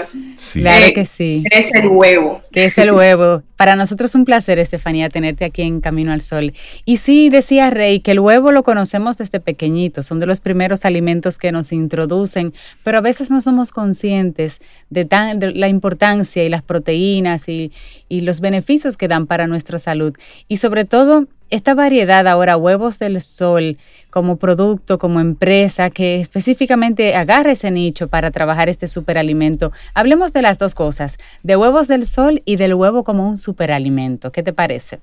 Claro 0.52 0.86
que 0.94 1.04
sí. 1.04 1.44
es 1.50 1.70
el 1.74 1.88
huevo. 1.88 2.42
Que 2.50 2.64
es 2.66 2.78
el 2.78 2.92
huevo. 2.92 3.42
Para 3.56 3.76
nosotros 3.76 4.10
es 4.10 4.14
un 4.16 4.24
placer, 4.24 4.58
Estefanía, 4.58 5.08
tenerte 5.08 5.44
aquí 5.44 5.62
en 5.62 5.80
Camino 5.80 6.12
al 6.12 6.20
Sol. 6.20 6.52
Y 6.84 6.96
sí, 6.96 7.30
decía 7.30 7.70
Rey, 7.70 8.00
que 8.00 8.10
el 8.10 8.20
huevo 8.20 8.50
lo 8.50 8.64
conocemos 8.64 9.16
desde 9.18 9.38
pequeñito, 9.40 10.02
son 10.02 10.18
de 10.18 10.26
los 10.26 10.40
primeros 10.40 10.84
alimentos 10.84 11.38
que 11.38 11.52
nos 11.52 11.72
introducen, 11.72 12.54
pero 12.82 12.98
a 12.98 13.02
veces 13.02 13.30
no 13.30 13.40
somos 13.40 13.70
conscientes 13.70 14.60
de, 14.90 15.04
tan, 15.04 15.38
la 15.54 15.68
importancia 15.68 16.42
y 16.42 16.48
las 16.48 16.62
proteínas 16.62 17.48
y, 17.48 17.72
y 18.08 18.22
los 18.22 18.40
beneficios 18.40 18.96
que 18.96 19.08
dan 19.08 19.26
para 19.26 19.46
nuestra 19.46 19.78
salud. 19.78 20.14
Y 20.48 20.56
sobre 20.56 20.84
todo, 20.84 21.28
esta 21.52 21.74
variedad 21.74 22.26
ahora, 22.28 22.56
huevos 22.56 22.98
del 22.98 23.20
sol, 23.20 23.76
como 24.08 24.36
producto, 24.36 24.98
como 24.98 25.20
empresa, 25.20 25.90
que 25.90 26.18
específicamente 26.18 27.14
agarra 27.14 27.52
ese 27.52 27.70
nicho 27.70 28.08
para 28.08 28.30
trabajar 28.30 28.70
este 28.70 28.88
superalimento. 28.88 29.70
Hablemos 29.92 30.32
de 30.32 30.40
las 30.40 30.58
dos 30.58 30.74
cosas, 30.74 31.18
de 31.42 31.54
huevos 31.56 31.88
del 31.88 32.06
sol 32.06 32.40
y 32.46 32.56
del 32.56 32.72
huevo 32.72 33.04
como 33.04 33.28
un 33.28 33.36
superalimento. 33.36 34.32
¿Qué 34.32 34.42
te 34.42 34.54
parece? 34.54 35.00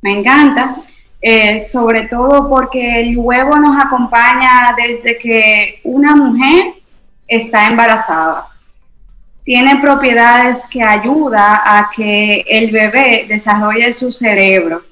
Me 0.00 0.14
encanta, 0.14 0.82
eh, 1.20 1.60
sobre 1.60 2.08
todo 2.08 2.48
porque 2.50 3.00
el 3.00 3.16
huevo 3.16 3.56
nos 3.56 3.84
acompaña 3.84 4.74
desde 4.76 5.16
que 5.16 5.80
una 5.84 6.16
mujer 6.16 6.74
está 7.28 7.68
embarazada. 7.68 8.48
Tiene 9.44 9.76
propiedades 9.76 10.66
que 10.66 10.82
ayuda 10.82 11.62
a 11.64 11.88
que 11.94 12.44
el 12.48 12.72
bebé 12.72 13.26
desarrolle 13.28 13.94
su 13.94 14.10
cerebro 14.10 14.91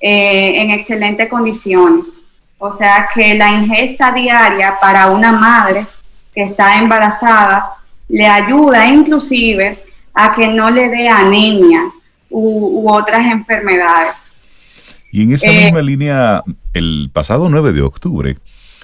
eh, 0.00 0.62
en 0.62 0.70
excelentes 0.70 1.28
condiciones. 1.28 2.22
O 2.58 2.72
sea 2.72 3.08
que 3.14 3.34
la 3.34 3.50
ingesta 3.50 4.12
diaria 4.12 4.78
para 4.80 5.10
una 5.10 5.32
madre 5.32 5.86
que 6.34 6.42
está 6.42 6.78
embarazada 6.78 7.76
le 8.08 8.26
ayuda 8.26 8.86
inclusive 8.86 9.82
a 10.12 10.34
que 10.34 10.48
no 10.48 10.70
le 10.70 10.88
dé 10.88 11.08
anemia 11.08 11.90
u, 12.28 12.90
otras 12.90 13.26
enfermedades. 13.26 14.36
Y 15.12 15.22
en 15.22 15.32
esa 15.32 15.48
eh, 15.48 15.64
misma 15.64 15.82
línea, 15.82 16.42
el 16.72 17.10
pasado 17.12 17.48
9 17.48 17.72
de 17.72 17.82
octubre 17.82 18.38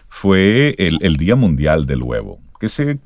fue 0.08 0.74
el, 0.78 0.98
el, 1.02 1.16
Día 1.16 1.36
Mundial 1.36 1.86
del 1.86 2.02
Huevo, 2.02 2.38
que 2.58 2.68
se 2.68 2.98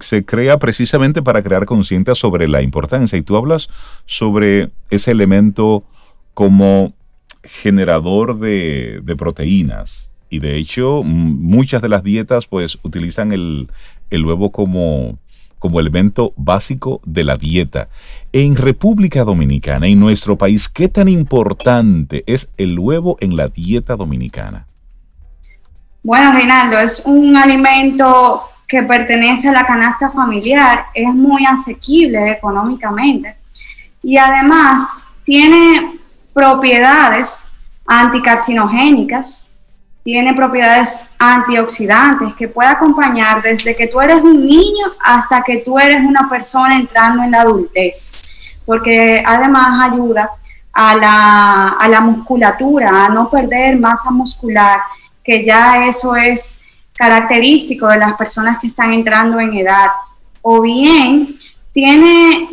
se 0.00 0.24
crea 0.24 0.58
precisamente 0.58 1.22
para 1.22 1.42
crear 1.42 1.66
conciencia 1.66 2.14
sobre 2.14 2.48
la 2.48 2.62
importancia. 2.62 3.18
Y 3.18 3.22
tú 3.22 3.36
hablas 3.36 3.68
sobre 4.06 4.70
ese 4.90 5.10
elemento 5.12 5.84
como 6.34 6.92
generador 7.44 8.38
de, 8.38 9.02
proteínas. 9.16 10.10
Y 10.30 10.40
de 10.40 10.56
hecho, 10.56 11.02
muchas 11.04 11.80
de 11.82 11.88
las 11.88 12.02
dietas 12.02 12.46
pues 12.46 12.78
utilizan 12.82 13.32
el, 13.32 13.68
el 14.10 14.24
huevo 14.24 14.50
como, 14.50 15.18
como 15.58 15.80
elemento 15.80 16.32
básico 16.36 17.00
de 17.04 17.24
la 17.24 17.36
dieta. 17.36 17.88
En 18.32 18.56
República 18.56 19.24
Dominicana, 19.24 19.86
en 19.86 20.00
nuestro 20.00 20.36
país, 20.36 20.68
¿qué 20.68 20.88
tan 20.88 21.08
importante 21.08 22.24
es 22.26 22.48
el 22.56 22.78
huevo 22.78 23.16
en 23.20 23.36
la 23.36 23.48
dieta 23.48 23.96
dominicana? 23.96 24.66
Bueno, 26.02 26.32
Reinaldo, 26.32 26.78
es 26.80 27.02
un 27.06 27.36
alimento 27.36 28.42
que 28.66 28.82
pertenece 28.82 29.48
a 29.48 29.52
la 29.52 29.64
canasta 29.64 30.10
familiar, 30.10 30.86
es 30.94 31.08
muy 31.14 31.46
asequible 31.46 32.30
económicamente 32.32 33.36
y 34.02 34.18
además 34.18 35.04
tiene 35.24 35.98
propiedades 36.34 37.48
anticarcinogénicas, 37.86 39.52
tiene 40.02 40.34
propiedades 40.34 41.08
antioxidantes 41.18 42.34
que 42.34 42.48
puede 42.48 42.68
acompañar 42.68 43.40
desde 43.40 43.74
que 43.74 43.86
tú 43.86 44.00
eres 44.00 44.20
un 44.20 44.46
niño 44.46 44.92
hasta 45.02 45.42
que 45.42 45.58
tú 45.58 45.78
eres 45.78 46.00
una 46.04 46.28
persona 46.28 46.76
entrando 46.76 47.22
en 47.22 47.30
la 47.30 47.40
adultez, 47.40 48.28
porque 48.66 49.22
además 49.24 49.90
ayuda 49.90 50.30
a 50.72 50.96
la, 50.96 51.68
a 51.80 51.88
la 51.88 52.00
musculatura, 52.02 53.06
a 53.06 53.08
no 53.08 53.30
perder 53.30 53.78
masa 53.78 54.10
muscular, 54.10 54.80
que 55.22 55.44
ya 55.46 55.86
eso 55.86 56.14
es 56.14 56.62
característico 56.92 57.88
de 57.88 57.98
las 57.98 58.12
personas 58.14 58.58
que 58.58 58.66
están 58.66 58.92
entrando 58.92 59.40
en 59.40 59.54
edad, 59.54 59.88
o 60.42 60.60
bien 60.60 61.38
tiene 61.72 62.50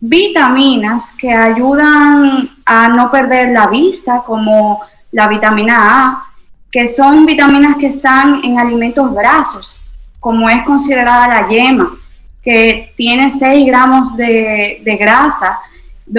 vitaminas 0.00 1.12
que 1.12 1.32
ayudan 1.32 2.50
a 2.64 2.88
no 2.88 3.10
perder 3.10 3.50
la 3.50 3.66
vista, 3.66 4.22
como 4.24 4.80
la 5.12 5.28
vitamina 5.28 5.76
A, 5.78 6.24
que 6.70 6.88
son 6.88 7.26
vitaminas 7.26 7.76
que 7.76 7.88
están 7.88 8.42
en 8.44 8.58
alimentos 8.58 9.12
grasos, 9.12 9.76
como 10.18 10.48
es 10.48 10.62
considerada 10.64 11.28
la 11.28 11.48
yema, 11.48 11.96
que 12.42 12.94
tiene 12.96 13.30
6 13.30 13.66
gramos 13.66 14.16
de, 14.16 14.80
grasa 14.98 15.58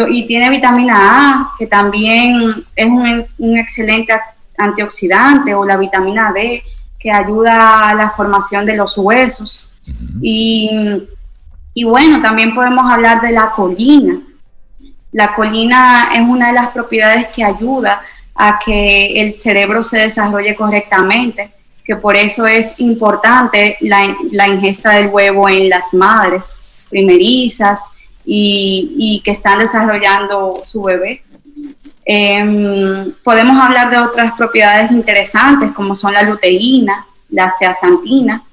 y 0.09 0.27
tiene 0.27 0.49
vitamina 0.49 0.93
A, 0.95 1.51
que 1.57 1.67
también 1.67 2.65
es 2.75 2.85
un, 2.85 3.25
un 3.39 3.57
excelente 3.57 4.13
antioxidante, 4.57 5.55
o 5.55 5.65
la 5.65 5.77
vitamina 5.77 6.31
D, 6.31 6.63
que 6.99 7.11
ayuda 7.11 7.89
a 7.89 7.95
la 7.95 8.11
formación 8.11 8.65
de 8.65 8.75
los 8.75 8.97
huesos. 8.97 9.69
y, 10.21 10.69
y, 11.73 11.83
bueno, 11.83 12.21
también 12.21 12.53
podemos 12.53 12.91
hablar 12.91 13.21
de 13.21 13.31
la 13.31 13.51
colina. 13.51 14.21
La 15.11 15.35
colina 15.35 16.09
es 16.13 16.21
una 16.21 16.47
de 16.47 16.53
las 16.53 16.69
propiedades 16.69 17.27
que 17.29 17.43
ayuda 17.43 18.01
a 18.35 18.59
que 18.59 19.21
el 19.21 19.33
cerebro 19.35 19.83
se 19.83 19.99
desarrolle 19.99 20.55
correctamente, 20.55 21.51
que 21.83 21.95
por 21.95 22.15
eso 22.15 22.45
es 22.45 22.75
importante 22.79 23.77
la, 23.81 24.47
ingesta 24.47 24.91
del 24.91 25.07
huevo 25.07 25.49
en 25.49 25.69
las 25.69 25.93
madres 25.93 26.63
primerizas 26.89 27.89
y, 28.25 28.95
y 28.97 29.21
que 29.21 29.31
están 29.31 29.59
desarrollando 29.59 30.61
su 30.63 30.83
bebé. 30.83 31.23
Em, 32.03 33.13
podemos 33.23 33.57
hablar 33.59 33.89
de 33.89 33.97
otras 33.97 34.33
propiedades 34.33 34.91
interesantes 34.91 35.71
como 35.71 35.95
son 35.95 36.13
la 36.13 36.23
luteína, 36.23 37.05
la 37.29 37.51
zeaxantina. 37.57 38.43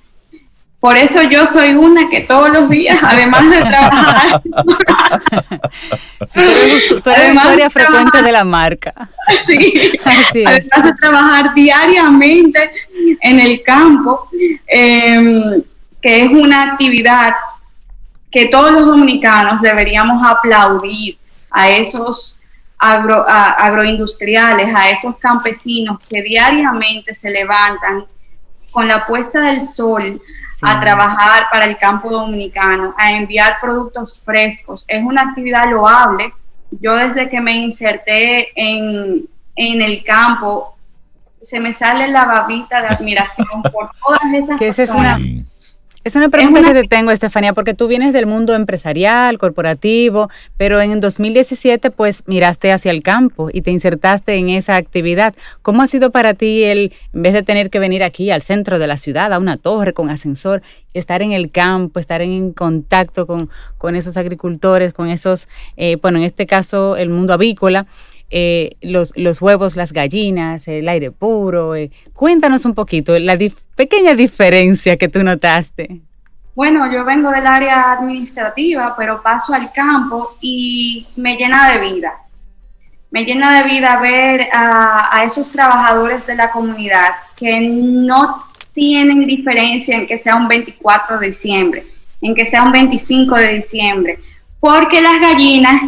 Por 0.80 0.96
eso 0.96 1.22
yo 1.22 1.44
soy 1.44 1.70
una 1.72 2.08
que 2.08 2.20
todos 2.20 2.50
los 2.50 2.68
días, 2.68 3.00
además 3.02 3.50
de 3.50 3.58
trabajar, 3.58 4.42
sí, 6.28 6.40
tú 7.02 7.10
eres, 7.10 7.36
usuaria 7.36 7.68
frecuente 7.68 8.22
de 8.22 8.30
la 8.30 8.44
marca. 8.44 8.94
Sí, 9.42 9.92
además 10.04 10.82
de 10.84 10.92
trabajar 11.00 11.52
diariamente 11.52 12.70
en 13.20 13.40
el 13.40 13.60
campo, 13.62 14.28
em, 14.68 15.62
que 16.00 16.22
es 16.22 16.28
una 16.28 16.62
actividad 16.62 17.34
que 18.30 18.46
todos 18.46 18.70
los 18.70 18.86
dominicanos 18.86 19.60
deberíamos 19.60 20.24
aplaudir 20.24 21.18
a 21.50 21.70
esos 21.70 22.40
agro, 22.78 23.24
agroindustriales, 23.26 24.72
a 24.76 24.90
esos 24.90 25.16
campesinos 25.18 25.98
que 26.08 26.22
diariamente 26.22 27.14
se 27.14 27.30
levantan 27.30 28.04
con 28.78 28.86
la 28.86 29.04
puesta 29.04 29.40
del 29.40 29.60
sol 29.60 30.22
a 30.62 30.78
trabajar 30.78 31.48
para 31.50 31.64
el 31.64 31.76
campo 31.78 32.12
dominicano, 32.12 32.94
a 32.96 33.10
enviar 33.10 33.56
productos 33.60 34.22
frescos. 34.24 34.84
Es 34.86 35.02
una 35.02 35.22
actividad 35.22 35.68
loable. 35.68 36.32
Yo 36.70 36.94
desde 36.94 37.28
que 37.28 37.40
me 37.40 37.56
inserté 37.56 38.52
en, 38.54 39.28
en 39.56 39.82
el 39.82 40.04
campo, 40.04 40.76
se 41.42 41.58
me 41.58 41.72
sale 41.72 42.06
la 42.06 42.24
babita 42.24 42.80
de 42.80 42.86
admiración 42.86 43.48
por 43.72 43.90
todas 44.00 44.32
esas 44.32 44.56
que 44.60 44.66
personas. 44.66 45.18
Es 45.18 45.26
una 45.26 45.44
pregunta 46.30 46.62
que 46.62 46.82
te 46.82 46.88
tengo, 46.88 47.10
Estefanía, 47.10 47.52
porque 47.52 47.74
tú 47.74 47.88
vienes 47.88 48.12
del 48.12 48.26
mundo 48.26 48.54
empresarial, 48.54 49.36
corporativo, 49.36 50.30
pero 50.56 50.80
en 50.80 51.00
2017 51.00 51.90
pues 51.90 52.22
miraste 52.26 52.72
hacia 52.72 52.90
el 52.90 53.02
campo 53.02 53.50
y 53.52 53.62
te 53.62 53.70
insertaste 53.70 54.36
en 54.36 54.48
esa 54.48 54.76
actividad. 54.76 55.34
¿Cómo 55.62 55.82
ha 55.82 55.86
sido 55.86 56.10
para 56.10 56.34
ti 56.34 56.64
el, 56.64 56.92
en 57.12 57.22
vez 57.22 57.32
de 57.32 57.42
tener 57.42 57.68
que 57.68 57.78
venir 57.78 58.02
aquí 58.02 58.30
al 58.30 58.42
centro 58.42 58.78
de 58.78 58.86
la 58.86 58.96
ciudad, 58.96 59.32
a 59.32 59.38
una 59.38 59.56
torre 59.56 59.92
con 59.92 60.08
ascensor, 60.08 60.62
estar 60.94 61.20
en 61.20 61.32
el 61.32 61.50
campo, 61.50 62.00
estar 62.00 62.22
en 62.22 62.52
contacto 62.52 63.26
con, 63.26 63.50
con 63.76 63.96
esos 63.96 64.16
agricultores, 64.16 64.92
con 64.94 65.08
esos, 65.08 65.48
eh, 65.76 65.96
bueno, 66.00 66.18
en 66.18 66.24
este 66.24 66.46
caso 66.46 66.96
el 66.96 67.10
mundo 67.10 67.32
avícola? 67.32 67.86
Eh, 68.30 68.76
los, 68.82 69.14
los, 69.16 69.40
huevos, 69.40 69.74
las 69.76 69.92
gallinas, 69.92 70.68
el 70.68 70.88
aire 70.88 71.10
puro. 71.10 71.74
Eh. 71.74 71.90
Cuéntanos 72.12 72.64
un 72.64 72.74
poquito 72.74 73.18
la 73.18 73.38
pequeña 73.74 74.14
diferencia 74.14 74.96
que 74.96 75.08
tú 75.08 75.22
notaste. 75.22 76.00
Bueno, 76.54 76.92
yo 76.92 77.04
vengo 77.04 77.30
del 77.30 77.46
área 77.46 77.92
administrativa, 77.92 78.94
pero 78.96 79.22
paso 79.22 79.54
al 79.54 79.72
campo 79.72 80.36
y 80.40 81.06
me 81.16 81.36
llena 81.36 81.70
de 81.70 81.78
vida. 81.78 82.12
Me 83.10 83.24
llena 83.24 83.62
de 83.62 83.68
vida 83.68 83.98
ver 84.00 84.48
a, 84.52 85.16
a 85.16 85.24
esos 85.24 85.50
trabajadores 85.50 86.26
de 86.26 86.34
la 86.34 86.50
comunidad 86.50 87.12
que 87.36 87.60
no 87.60 88.44
tienen 88.74 89.24
diferencia 89.24 89.96
en 89.96 90.06
que 90.06 90.18
sea 90.18 90.36
un 90.36 90.48
24 90.48 91.18
de 91.18 91.28
diciembre, 91.28 91.86
en 92.20 92.34
que 92.34 92.44
sea 92.44 92.62
un 92.62 92.72
25 92.72 93.34
de 93.36 93.54
diciembre, 93.54 94.18
porque 94.60 95.00
las 95.00 95.20
gallinas 95.20 95.80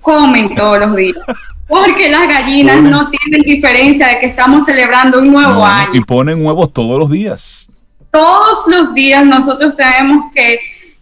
comen 0.00 0.54
todos 0.54 0.78
los 0.78 0.94
días. 0.94 1.16
Porque 1.68 2.08
las 2.08 2.26
gallinas 2.26 2.80
no 2.80 3.10
tienen 3.10 3.42
diferencia 3.42 4.08
de 4.08 4.18
que 4.18 4.26
estamos 4.26 4.64
celebrando 4.64 5.20
un 5.20 5.30
nuevo 5.30 5.64
año. 5.64 5.90
Y 5.92 6.00
ponen 6.00 6.44
huevos 6.44 6.72
todos 6.72 6.98
los 6.98 7.10
días. 7.10 7.68
Todos 8.10 8.66
los 8.68 8.94
días 8.94 9.24
nosotros 9.24 9.76
tenemos 9.76 10.32
que 10.34 10.58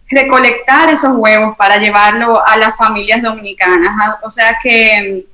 recolectar 0.09 0.89
esos 0.89 1.11
huevos 1.15 1.55
para 1.57 1.77
llevarlo 1.77 2.45
a 2.45 2.57
las 2.57 2.75
familias 2.75 3.21
dominicanas. 3.21 3.89
Ah, 4.01 4.19
o 4.21 4.29
sea 4.29 4.57
que 4.61 5.25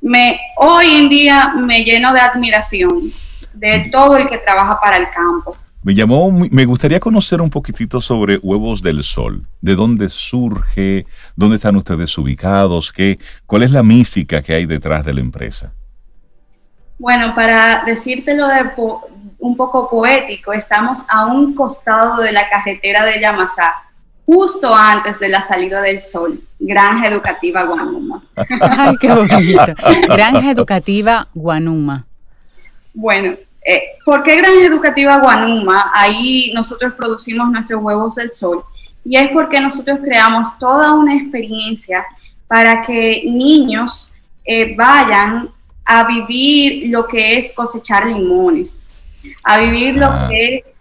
me, 0.00 0.40
hoy 0.56 0.96
en 0.96 1.08
día 1.08 1.52
me 1.56 1.82
lleno 1.82 2.12
de 2.12 2.20
admiración 2.20 3.12
de 3.52 3.88
todo 3.90 4.16
el 4.16 4.28
que 4.28 4.38
trabaja 4.38 4.80
para 4.80 4.98
el 4.98 5.10
campo. 5.10 5.56
Me 5.86 5.94
llamó, 5.94 6.32
me 6.32 6.64
gustaría 6.64 6.98
conocer 6.98 7.40
un 7.40 7.48
poquitito 7.48 8.00
sobre 8.00 8.38
Huevos 8.38 8.82
del 8.82 9.04
Sol. 9.04 9.42
¿De 9.60 9.76
dónde 9.76 10.08
surge? 10.08 11.06
¿Dónde 11.36 11.58
están 11.58 11.76
ustedes 11.76 12.18
ubicados? 12.18 12.92
¿Qué, 12.92 13.20
¿Cuál 13.46 13.62
es 13.62 13.70
la 13.70 13.84
mística 13.84 14.42
que 14.42 14.52
hay 14.52 14.66
detrás 14.66 15.04
de 15.04 15.14
la 15.14 15.20
empresa? 15.20 15.72
Bueno, 16.98 17.36
para 17.36 17.84
decírtelo 17.84 18.48
de 18.48 18.68
un 19.38 19.56
poco 19.56 19.88
poético, 19.88 20.52
estamos 20.52 21.04
a 21.08 21.26
un 21.26 21.54
costado 21.54 22.20
de 22.20 22.32
la 22.32 22.48
carretera 22.48 23.04
de 23.04 23.20
Yamasá, 23.20 23.72
justo 24.24 24.74
antes 24.74 25.20
de 25.20 25.28
la 25.28 25.40
salida 25.40 25.80
del 25.82 26.00
sol. 26.00 26.42
Granja 26.58 27.06
Educativa 27.06 27.62
Guanuma. 27.62 28.24
Ay, 28.60 28.96
qué 29.00 29.14
bonito. 29.14 29.72
Granja 30.08 30.50
Educativa 30.50 31.28
Guanuma. 31.32 32.06
Bueno, 32.92 33.36
eh, 33.68 33.96
¿Por 34.04 34.22
qué 34.22 34.36
Granja 34.36 34.64
Educativa 34.64 35.18
Guanuma? 35.18 35.90
Ahí 35.92 36.52
nosotros 36.54 36.94
producimos 36.94 37.50
nuestros 37.50 37.82
huevos 37.82 38.14
del 38.14 38.30
sol. 38.30 38.64
Y 39.04 39.16
es 39.16 39.28
porque 39.30 39.60
nosotros 39.60 39.98
creamos 40.04 40.56
toda 40.58 40.92
una 40.92 41.16
experiencia 41.16 42.06
para 42.46 42.82
que 42.82 43.24
niños 43.26 44.14
eh, 44.44 44.76
vayan 44.76 45.50
a 45.84 46.04
vivir 46.04 46.90
lo 46.90 47.06
que 47.06 47.38
es 47.38 47.52
cosechar 47.54 48.06
limones, 48.06 48.88
a 49.42 49.58
vivir 49.58 49.94
lo 49.94 50.06
ah. 50.06 50.28
que 50.28 50.56
es 50.58 50.74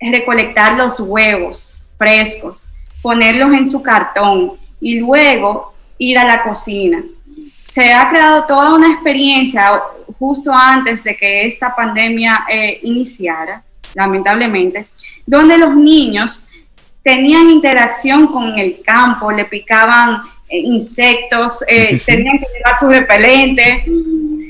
recolectar 0.00 0.76
los 0.76 0.98
huevos 0.98 1.80
frescos, 1.96 2.68
ponerlos 3.02 3.52
en 3.52 3.70
su 3.70 3.82
cartón 3.82 4.54
y 4.80 4.98
luego 4.98 5.74
ir 5.98 6.18
a 6.18 6.24
la 6.24 6.42
cocina. 6.42 7.04
Se 7.66 7.92
ha 7.92 8.10
creado 8.10 8.44
toda 8.44 8.74
una 8.74 8.92
experiencia, 8.92 9.80
justo 10.18 10.52
antes 10.52 11.02
de 11.04 11.16
que 11.16 11.46
esta 11.46 11.74
pandemia 11.74 12.44
eh, 12.48 12.80
iniciara, 12.82 13.62
lamentablemente, 13.94 14.88
donde 15.26 15.58
los 15.58 15.74
niños 15.74 16.48
tenían 17.02 17.50
interacción 17.50 18.26
con 18.26 18.58
el 18.58 18.82
campo, 18.84 19.30
le 19.30 19.44
picaban 19.44 20.22
eh, 20.48 20.58
insectos, 20.58 21.64
eh, 21.68 22.00
tenían 22.04 22.38
que 22.38 22.46
llevar 22.52 22.78
su 22.80 22.86
repelente. 22.88 23.84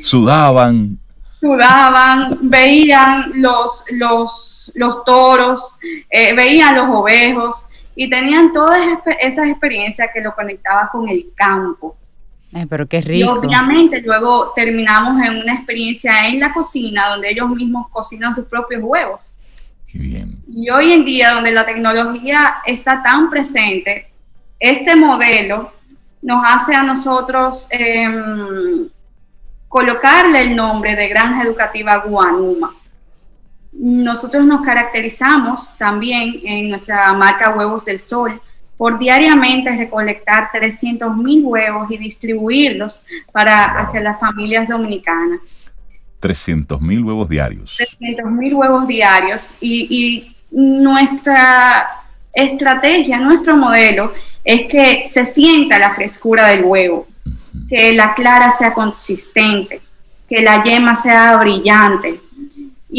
Sudaban. 0.03 0.99
Sudaban, 1.41 2.39
veían 2.43 3.31
los, 3.35 3.85
los, 3.91 4.73
los 4.75 5.05
toros, 5.05 5.79
eh, 6.11 6.35
veían 6.35 6.75
los 6.75 6.89
ovejos 6.89 7.69
y 7.95 8.09
tenían 8.09 8.53
todas 8.53 8.81
esas 9.21 9.49
experiencias 9.49 10.09
que 10.13 10.21
lo 10.21 10.35
conectaba 10.35 10.89
con 10.91 11.09
el 11.09 11.29
campo. 11.35 11.97
Pero 12.69 12.89
qué 12.89 13.01
rico. 13.01 13.35
Y 13.35 13.39
obviamente 13.39 14.01
luego 14.01 14.53
terminamos 14.55 15.23
en 15.23 15.37
una 15.39 15.55
experiencia 15.55 16.27
en 16.29 16.41
la 16.41 16.53
cocina 16.53 17.09
donde 17.09 17.31
ellos 17.31 17.49
mismos 17.51 17.89
cocinan 17.91 18.35
sus 18.35 18.47
propios 18.47 18.83
huevos. 18.83 19.35
Qué 19.87 19.99
bien. 19.99 20.39
Y 20.49 20.71
hoy 20.71 20.93
en 20.93 21.05
día 21.05 21.33
donde 21.33 21.53
la 21.53 21.67
tecnología 21.67 22.57
está 22.65 23.03
tan 23.03 23.29
presente, 23.29 24.09
este 24.59 24.97
modelo 24.97 25.73
nos 26.23 26.43
hace 26.45 26.75
a 26.75 26.83
nosotros 26.83 27.69
em, 27.71 28.89
colocarle 29.69 30.41
el 30.43 30.57
nombre 30.57 30.97
de 30.97 31.09
Granja 31.09 31.43
Educativa 31.43 31.99
Guanuma. 31.99 32.75
Nosotros 33.73 34.45
nos 34.45 34.65
caracterizamos 34.65 35.77
también 35.77 36.41
en 36.45 36.71
nuestra 36.71 37.13
marca 37.13 37.55
Huevos 37.55 37.85
del 37.85 38.01
Sol 38.01 38.41
por 38.77 38.99
diariamente 38.99 39.75
recolectar 39.75 40.51
300 40.53 41.17
mil 41.17 41.45
huevos 41.45 41.91
y 41.91 41.97
distribuirlos 41.97 43.07
para 43.33 43.65
hacia 43.81 44.01
las 44.01 44.21
familias 44.21 44.69
dominicanas. 44.69 45.41
300 46.21 46.81
mil 46.81 47.05
huevos 47.05 47.29
diarios. 47.29 47.75
300 47.77 48.31
mil 48.33 48.55
huevos 48.55 48.87
diarios 48.87 49.55
y, 49.61 49.87
y 49.91 50.37
nuestra 50.51 52.05
estrategia, 52.33 53.19
nuestro 53.19 53.57
modelo 53.57 54.13
es 54.45 54.69
que 54.69 55.05
se 55.07 55.27
sienta 55.27 55.79
la 55.79 55.95
frescura 55.95 56.49
del 56.49 56.65
huevo, 56.65 57.07
que 57.69 57.93
la 57.95 58.15
clara 58.15 58.53
sea 58.53 58.73
consistente, 58.73 59.81
que 60.29 60.43
la 60.43 60.63
yema 60.63 60.95
sea 60.95 61.37
brillante. 61.39 62.21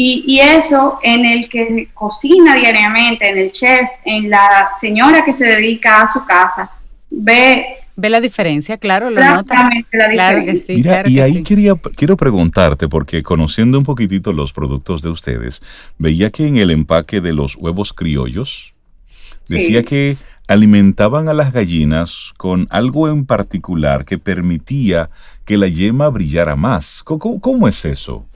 Y, 0.00 0.38
eso 0.38 1.00
en 1.02 1.26
el 1.26 1.48
que 1.48 1.88
cocina 1.92 2.54
diariamente, 2.54 3.28
en 3.28 3.38
el 3.38 3.50
chef, 3.50 3.88
en 4.04 4.30
la 4.30 4.70
señora 4.78 5.24
que 5.24 5.32
se 5.32 5.44
dedica 5.44 6.02
a 6.02 6.06
su 6.06 6.24
casa, 6.24 6.70
ve 7.10 7.78
Ve 8.00 8.08
la 8.08 8.20
diferencia, 8.20 8.78
claro, 8.78 9.10
lo 9.10 9.20
nota. 9.20 9.68
Claro 9.90 10.44
que 10.44 10.54
sí. 10.54 10.84
y 11.06 11.18
ahí 11.18 11.42
quería, 11.42 11.74
quiero 11.96 12.16
preguntarte, 12.16 12.86
porque 12.86 13.24
conociendo 13.24 13.76
un 13.76 13.82
poquitito 13.82 14.32
los 14.32 14.52
productos 14.52 15.02
de 15.02 15.08
ustedes, 15.08 15.62
veía 15.98 16.30
que 16.30 16.46
en 16.46 16.58
el 16.58 16.70
empaque 16.70 17.20
de 17.20 17.32
los 17.32 17.56
huevos 17.56 17.92
criollos, 17.92 18.74
decía 19.48 19.82
que 19.82 20.16
alimentaban 20.46 21.28
a 21.28 21.34
las 21.34 21.52
gallinas 21.52 22.32
con 22.36 22.68
algo 22.70 23.08
en 23.08 23.26
particular 23.26 24.04
que 24.04 24.16
permitía 24.16 25.10
que 25.44 25.56
la 25.56 25.66
yema 25.66 26.08
brillara 26.08 26.54
más. 26.54 27.02
¿Cómo, 27.02 27.66
es 27.66 27.84
eso? 27.84 28.27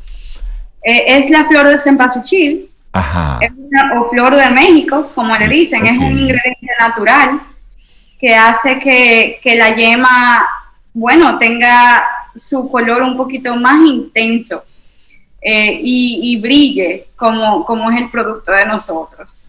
Eh, 0.83 1.05
es 1.07 1.30
la 1.30 1.45
flor 1.45 1.68
de 1.68 1.78
cempasúchil, 1.78 2.68
Ajá. 2.93 3.39
o 3.97 4.11
flor 4.11 4.35
de 4.35 4.51
México, 4.51 5.12
como 5.14 5.35
le 5.37 5.49
dicen, 5.49 5.87
es 5.87 5.97
un 5.97 6.12
ingrediente 6.12 6.72
natural 6.78 7.41
que 8.20 8.35
hace 8.35 8.78
que, 8.78 9.55
la 9.57 9.74
yema, 9.74 10.47
bueno, 10.93 11.39
tenga 11.39 12.05
su 12.35 12.70
color 12.70 13.03
un 13.03 13.16
poquito 13.16 13.55
más 13.57 13.85
intenso 13.85 14.64
eh, 15.41 15.80
y, 15.83 16.39
brille 16.41 17.09
como, 17.16 17.64
como 17.64 17.91
es 17.91 18.01
el 18.01 18.11
producto 18.11 18.53
de 18.53 18.66
nosotros. 18.66 19.49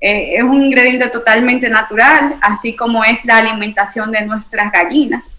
Eh, 0.00 0.36
es 0.36 0.42
un 0.44 0.62
ingrediente 0.64 1.08
totalmente 1.08 1.68
natural, 1.68 2.36
así 2.42 2.76
como 2.76 3.02
es 3.02 3.24
la 3.24 3.38
alimentación 3.38 4.10
de 4.12 4.24
nuestras 4.24 4.70
gallinas. 4.70 5.38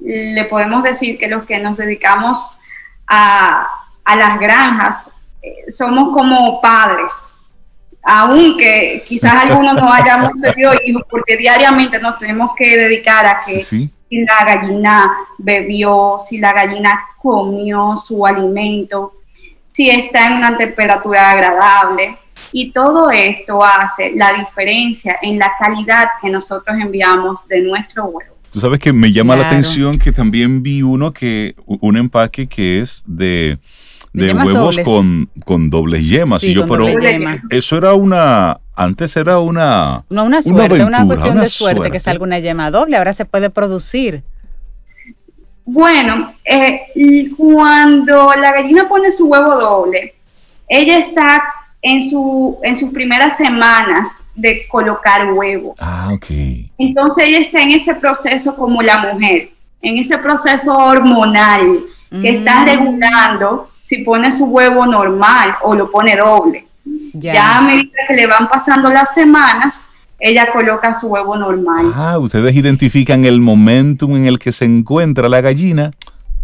Le 0.00 0.44
podemos 0.44 0.82
decir 0.82 1.18
que 1.18 1.28
los 1.28 1.44
que 1.44 1.58
nos 1.60 1.76
dedicamos 1.76 2.58
a, 3.06 3.81
las 4.04 4.38
granjas 4.38 5.10
eh, 5.42 5.70
somos 5.70 6.16
como 6.16 6.60
padres, 6.60 7.36
aunque 8.02 9.04
quizás 9.06 9.44
algunos 9.44 9.74
no 9.76 9.92
hayamos 9.92 10.32
tenido 10.40 10.72
hijos, 10.84 11.02
porque 11.08 11.36
diariamente 11.36 12.00
nos 12.00 12.18
tenemos 12.18 12.52
que 12.56 12.76
dedicar 12.76 13.26
a 13.26 13.38
que 13.44 13.62
si 13.62 13.90
la 14.10 14.44
gallina 14.44 15.12
bebió, 15.38 16.16
si 16.18 16.38
la 16.38 16.52
gallina 16.52 17.00
comió 17.20 17.96
su 17.96 18.26
alimento, 18.26 19.14
si 19.72 19.88
está 19.88 20.26
en 20.26 20.34
una 20.34 20.56
temperatura 20.56 21.30
agradable, 21.30 22.18
y 22.52 22.70
todo 22.70 23.10
esto 23.10 23.64
hace 23.64 24.12
la 24.14 24.32
diferencia 24.32 25.18
en 25.22 25.38
la 25.38 25.52
calidad 25.58 26.08
que 26.20 26.30
nosotros 26.30 26.76
enviamos 26.80 27.48
de 27.48 27.62
nuestro 27.62 28.04
huevo. 28.06 28.32
Tú 28.50 28.60
sabes 28.60 28.78
que 28.80 28.92
me 28.92 29.10
llama 29.10 29.34
la 29.34 29.46
atención 29.46 29.98
que 29.98 30.12
también 30.12 30.62
vi 30.62 30.82
uno 30.82 31.12
que, 31.12 31.54
un 31.64 31.96
empaque 31.96 32.46
que 32.46 32.80
es 32.80 33.02
de, 33.06 33.58
de, 34.12 34.32
huevos 34.34 34.78
con, 34.84 35.30
con 35.44 35.70
dobles 35.70 36.06
yemas. 36.06 36.44
y 36.44 36.54
yo, 36.54 36.66
pero 36.66 36.86
eso 37.50 37.76
era 37.76 37.94
una, 37.94 38.58
antes 38.74 39.16
era 39.16 39.38
una. 39.38 40.04
No, 40.08 40.24
una 40.24 40.42
suerte, 40.42 40.84
una, 40.84 41.06
cuestión 41.06 41.40
de 41.40 41.48
suerte, 41.48 41.90
que 41.90 42.00
salga 42.00 42.24
una 42.24 42.38
yema 42.38 42.70
doble. 42.70 42.96
Ahora 42.96 43.12
se 43.12 43.24
puede 43.24 43.50
producir. 43.50 44.22
Bueno, 45.64 46.34
eh, 46.44 46.82
cuando 47.36 48.32
la 48.34 48.52
gallina 48.52 48.88
pone 48.88 49.12
su 49.12 49.28
huevo 49.28 49.54
doble, 49.54 50.14
ella 50.68 50.98
está 50.98 51.42
en, 51.80 52.02
su, 52.02 52.58
en 52.62 52.76
sus 52.76 52.90
primeras 52.90 53.36
semanas 53.36 54.18
de 54.34 54.66
colocar 54.68 55.32
huevo. 55.32 55.74
Ah, 55.78 56.10
ok. 56.12 56.26
Entonces 56.78 57.24
ella 57.26 57.38
está 57.38 57.62
en 57.62 57.70
ese 57.70 57.94
proceso 57.94 58.56
como 58.56 58.82
la 58.82 58.98
mujer, 58.98 59.50
en 59.80 59.98
ese 59.98 60.18
proceso 60.18 60.76
hormonal 60.76 61.84
que 62.10 62.28
está 62.28 62.62
mm. 62.62 62.66
regulando 62.66 63.71
si 63.92 63.98
pone 63.98 64.32
su 64.32 64.46
huevo 64.46 64.86
normal 64.86 65.54
o 65.60 65.74
lo 65.74 65.90
pone 65.90 66.16
doble. 66.16 66.66
Ya. 67.12 67.58
a 67.58 67.60
medida 67.60 67.90
que 68.08 68.14
le 68.14 68.26
van 68.26 68.48
pasando 68.48 68.88
las 68.88 69.12
semanas, 69.12 69.90
ella 70.18 70.50
coloca 70.50 70.94
su 70.94 71.08
huevo 71.08 71.36
normal. 71.36 71.92
Ah, 71.94 72.18
ustedes 72.18 72.56
identifican 72.56 73.26
el 73.26 73.42
momentum 73.42 74.16
en 74.16 74.26
el 74.26 74.38
que 74.38 74.50
se 74.50 74.64
encuentra 74.64 75.28
la 75.28 75.42
gallina 75.42 75.90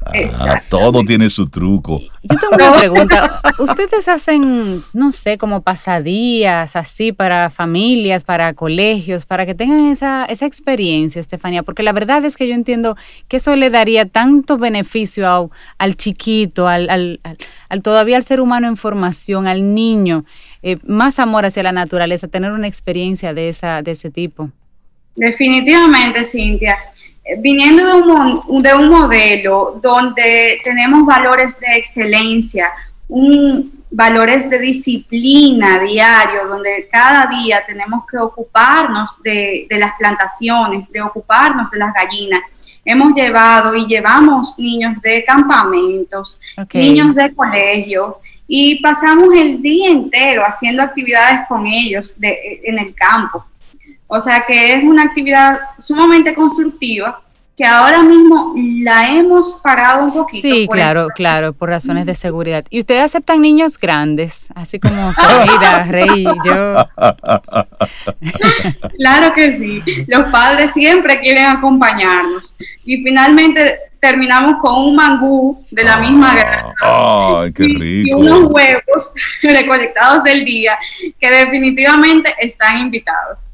Ah, 0.07 0.63
todo 0.69 1.03
tiene 1.05 1.29
su 1.29 1.49
truco. 1.49 2.01
Yo 2.23 2.37
tengo 2.37 2.55
una 2.55 2.73
pregunta. 2.79 3.41
¿Ustedes 3.59 4.09
hacen, 4.09 4.83
no 4.93 5.13
sé, 5.13 5.39
como 5.39 5.63
pasadías 5.63 6.77
así 6.77 7.13
para 7.13 7.51
familias, 7.51 8.25
para 8.25 8.55
colegios, 8.55 9.27
para 9.27 9.45
que 9.45 9.55
tengan 9.55 9.87
esa, 9.87 10.25
esa 10.25 10.47
experiencia, 10.47 11.21
Estefanía? 11.21 11.63
Porque 11.63 11.83
la 11.83 11.93
verdad 11.93 12.25
es 12.25 12.37
que 12.37 12.49
yo 12.49 12.55
entiendo 12.55 12.97
que 13.29 13.37
eso 13.39 13.55
le 13.57 13.71
daría 13.71 14.07
tanto 14.07 14.57
beneficio 14.57 15.51
al 15.79 15.97
chiquito, 15.97 16.69
al, 16.69 16.89
al, 16.89 17.21
al, 17.69 17.83
todavía 17.83 18.17
al 18.17 18.25
ser 18.25 18.41
humano 18.41 18.69
en 18.69 18.77
formación, 18.77 19.47
al 19.47 19.75
niño, 19.75 20.25
eh, 20.63 20.79
más 20.87 21.19
amor 21.19 21.45
hacia 21.45 21.63
la 21.63 21.73
naturaleza, 21.73 22.29
tener 22.29 22.53
una 22.53 22.69
experiencia 22.69 23.35
de, 23.35 23.49
esa, 23.49 23.83
de 23.83 23.91
ese 23.93 24.11
tipo. 24.11 24.51
Definitivamente, 25.17 26.25
Cintia 26.25 26.77
viniendo 27.39 27.85
de 27.85 27.93
un, 27.93 28.63
de 28.63 28.75
un 28.75 28.89
modelo 28.89 29.79
donde 29.83 30.61
tenemos 30.65 31.05
valores 31.05 31.61
de 31.61 31.77
excelencia, 31.77 32.73
un, 33.09 33.79
valores 33.91 34.49
de 34.49 34.59
disciplina 34.59 35.79
diario, 35.79 36.47
donde 36.47 36.89
cada 36.91 37.27
día 37.27 37.63
tenemos 37.67 38.05
que 38.11 38.19
ocuparnos 38.19 39.17
de, 39.23 39.67
las 39.71 39.93
plantaciones, 39.99 40.91
de 40.91 41.01
ocuparnos 41.03 41.71
de 41.71 41.79
las 41.79 41.93
gallinas. 41.93 42.41
Hemos 42.85 43.15
llevado 43.15 43.75
y 43.75 43.87
llevamos 43.87 44.59
niños 44.59 45.01
de 45.03 45.25
campamentos, 45.25 46.41
niños 46.73 47.15
de 47.15 47.35
colegio, 47.35 48.19
y 48.47 48.81
pasamos 48.81 49.29
el 49.37 49.61
día 49.61 49.91
entero 49.91 50.43
haciendo 50.43 50.83
actividades 50.83 51.41
con 51.49 51.67
ellos 51.67 52.17
en 52.21 52.79
el 52.79 52.95
campo. 52.95 53.45
O 54.09 54.21
sea 54.21 54.45
que 54.47 54.75
es 54.75 54.83
una 54.83 55.05
actividad 55.05 55.59
sumamente 55.79 56.35
constructiva 56.35 57.23
que 57.59 57.65
ahora 57.65 58.03
mismo 58.05 58.55
la 58.57 59.11
hemos 59.11 59.61
parado 59.65 60.05
un 60.05 60.13
poquito. 60.13 60.47
Sí, 60.47 60.69
claro, 60.71 61.09
claro, 61.09 61.53
por 61.53 61.69
razones 61.69 62.07
de 62.07 62.15
seguridad. 62.15 62.65
¿Y 62.71 62.79
ustedes 62.79 63.03
aceptan 63.03 63.43
niños 63.43 63.79
grandes, 63.79 64.49
así 64.55 64.79
como 64.79 65.13
Samira, 65.13 65.83
Rey 65.89 66.07
y 66.23 66.49
yo? 66.49 66.75
claro 68.97 69.35
que 69.35 69.57
sí. 69.57 69.83
Los 70.07 70.31
padres 70.31 70.73
siempre 70.73 71.19
quieren 71.19 71.47
acompañarnos. 71.47 72.57
Y 72.85 73.03
finalmente 73.03 73.77
terminamos 73.99 74.61
con 74.63 74.75
un 74.77 74.95
mangú 74.95 75.65
de 75.73 75.83
la 75.83 75.97
misma 75.97 76.37
granja. 76.37 76.75
¡Ay, 76.81 77.53
qué 77.53 77.65
rico! 77.65 78.09
Y, 78.09 78.13
unos 78.13 78.45
huevos 78.53 79.13
recolectados 79.43 80.23
del 80.23 80.45
día 80.45 80.79
que 81.19 81.29
definitivamente 81.29 82.33
están 82.41 82.79
invitados. 82.79 83.51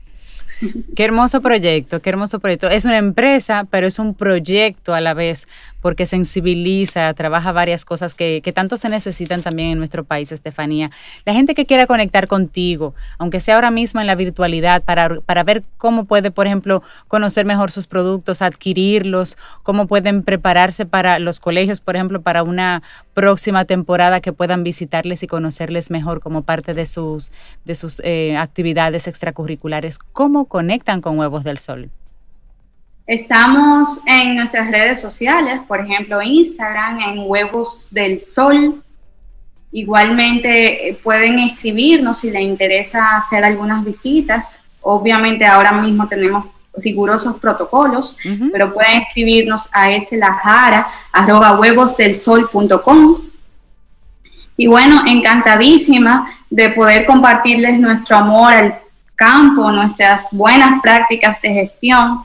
Qué 0.94 1.04
hermoso 1.04 1.40
proyecto, 1.40 2.00
qué 2.00 2.10
hermoso 2.10 2.40
proyecto. 2.40 2.68
Es 2.68 2.84
una 2.84 2.98
empresa, 2.98 3.66
pero 3.70 3.86
es 3.86 3.98
un 3.98 4.14
proyecto 4.14 4.94
a 4.94 5.00
la 5.00 5.14
vez 5.14 5.48
porque 5.84 6.06
sensibiliza, 6.06 7.12
trabaja 7.12 7.52
varias 7.52 7.84
cosas 7.84 8.14
que, 8.14 8.40
tanto 8.54 8.78
se 8.78 8.88
necesitan 8.88 9.42
también 9.42 9.72
en 9.72 9.76
nuestro 9.76 10.02
país, 10.02 10.32
Estefanía. 10.32 10.90
La 11.26 11.34
gente 11.34 11.54
que 11.54 11.66
quiera 11.66 11.86
conectar 11.86 12.26
contigo, 12.26 12.94
aunque 13.18 13.38
sea 13.38 13.56
ahora 13.56 13.70
mismo 13.70 14.00
en 14.00 14.06
la 14.06 14.14
virtualidad, 14.14 14.82
para, 14.82 15.20
para 15.20 15.44
ver 15.44 15.62
cómo 15.76 16.06
puede, 16.06 16.30
por 16.30 16.46
ejemplo, 16.46 16.82
conocer 17.06 17.44
mejor 17.44 17.70
sus 17.70 17.86
productos, 17.86 18.40
adquirirlos, 18.40 19.36
cómo 19.62 19.86
pueden 19.86 20.22
prepararse 20.22 20.86
para 20.86 21.18
los 21.18 21.38
colegios, 21.38 21.82
por 21.82 21.96
ejemplo, 21.96 22.22
para 22.22 22.44
una 22.44 22.82
próxima 23.12 23.66
temporada 23.66 24.20
que 24.22 24.32
puedan 24.32 24.64
visitarles 24.64 25.22
y 25.22 25.26
conocerles 25.26 25.90
mejor 25.90 26.20
como 26.20 26.44
parte 26.44 26.72
de 26.72 26.86
sus, 26.86 27.30
de 27.66 27.74
sus 27.74 28.00
eh, 28.04 28.38
actividades 28.38 29.06
extracurriculares. 29.06 29.98
¿Cómo 29.98 30.46
conectan 30.46 31.02
con 31.02 31.18
Huevos 31.18 31.44
del 31.44 31.58
Sol? 31.58 31.90
Estamos 33.06 34.00
en 34.06 34.34
nuestras 34.34 34.70
redes 34.70 34.98
sociales, 34.98 35.60
por 35.68 35.80
ejemplo, 35.80 36.22
Instagram, 36.22 37.00
en 37.00 37.18
Huevos 37.26 37.88
del 37.90 38.18
Sol. 38.18 38.82
Igualmente 39.72 40.88
eh, 40.88 40.98
pueden 41.02 41.38
escribirnos 41.38 42.20
si 42.20 42.30
les 42.30 42.40
interesa 42.40 43.18
hacer 43.18 43.44
algunas 43.44 43.84
visitas. 43.84 44.58
Obviamente 44.80 45.44
ahora 45.44 45.72
mismo 45.72 46.08
tenemos 46.08 46.46
rigurosos 46.78 47.36
protocolos, 47.36 48.16
pero 48.50 48.72
pueden 48.72 49.02
escribirnos 49.02 49.68
a 49.70 49.90
lajara 50.12 50.88
arroba 51.12 51.60
huevosdelsol.com. 51.60 53.18
Y 54.56 54.66
bueno, 54.66 55.02
encantadísima 55.06 56.34
de 56.48 56.70
poder 56.70 57.04
compartirles 57.04 57.78
nuestro 57.78 58.16
amor 58.16 58.54
al 58.54 58.78
campo, 59.14 59.70
nuestras 59.70 60.28
buenas 60.32 60.80
prácticas 60.80 61.40
de 61.42 61.50
gestión 61.50 62.24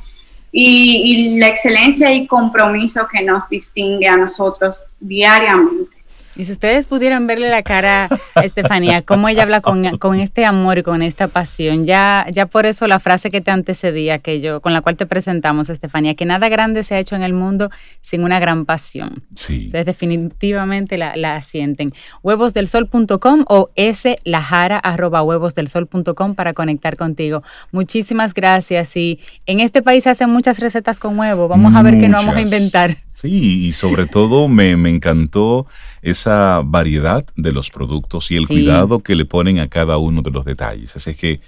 y, 0.52 1.38
la 1.40 1.48
excelencia 1.48 2.12
y 2.14 2.28
compromiso 2.28 3.08
que 3.12 3.24
nos 3.24 3.50
distingue 3.50 4.08
a 4.08 4.18
nosotros 4.18 4.84
diariamente. 5.00 5.99
Y 6.40 6.46
si 6.46 6.54
ustedes 6.54 6.88
pudieran 6.88 7.28
verle 7.28 7.50
la 7.50 7.64
cara 7.64 8.08
a 8.34 8.40
Estefanía, 8.46 9.02
cómo 9.02 9.28
ella 9.28 9.44
habla 9.44 9.60
con, 9.60 9.84
este 10.22 10.46
amor 10.46 10.78
y 10.78 10.84
con 10.84 11.02
esta 11.02 11.28
pasión, 11.28 11.84
ya, 11.84 12.26
ya 12.32 12.46
por 12.46 12.66
eso 12.66 12.88
la 12.88 13.00
frase 13.00 13.30
que 13.30 13.42
te 13.42 13.52
antecedía, 13.52 14.20
que 14.20 14.40
yo, 14.40 14.62
con 14.62 14.72
la 14.72 14.80
cual 14.80 14.96
te 14.96 15.06
presentamos, 15.06 15.70
Estefanía, 15.70 16.16
que 16.16 16.24
nada 16.24 16.48
grande 16.48 16.84
se 16.86 16.96
ha 16.96 17.00
hecho 17.00 17.18
en 17.18 17.24
el 17.24 17.34
mundo 17.34 17.70
sin 18.00 18.24
una 18.24 18.40
gran 18.40 18.64
pasión. 18.64 19.22
Sí. 19.36 19.66
Ustedes 19.66 19.86
definitivamente 19.86 20.98
la, 20.98 21.18
la 21.18 21.42
sienten. 21.42 21.94
Huevosdelsol.com 22.24 23.44
o 23.50 23.70
slajara 23.76 24.78
arroba 24.78 25.22
huevosdelsol.com 25.24 26.36
para 26.36 26.54
conectar 26.54 26.96
contigo. 26.96 27.44
Muchísimas 27.74 28.34
gracias. 28.34 28.96
Y 28.96 29.20
en 29.46 29.60
este 29.60 29.82
país 29.82 30.06
se 30.06 30.12
hacen 30.12 30.30
muchas 30.30 30.60
recetas 30.60 31.02
con 31.02 31.20
huevo. 31.20 31.50
Vamos 31.50 31.76
a 31.76 31.82
ver 31.82 32.00
qué 32.00 32.08
nos 32.08 32.26
vamos 32.26 32.38
a 32.38 32.42
inventar. 32.42 32.96
Sí, 33.22 33.68
y 33.68 33.74
sobre 33.74 34.06
todo 34.08 34.48
me, 34.48 34.72
encantó 34.72 35.68
esa 36.02 36.62
variedad 36.64 37.26
de 37.36 37.52
los 37.52 37.70
productos 37.70 38.32
y 38.32 38.38
el 38.38 38.48
cuidado 38.48 39.00
que 39.00 39.16
le 39.16 39.26
ponen 39.26 39.60
a 39.60 39.68
cada 39.68 39.98
uno 39.98 40.22
de 40.22 40.32
los 40.32 40.46
detalles. 40.46 40.96
Así 40.96 41.16
que, 41.16 41.42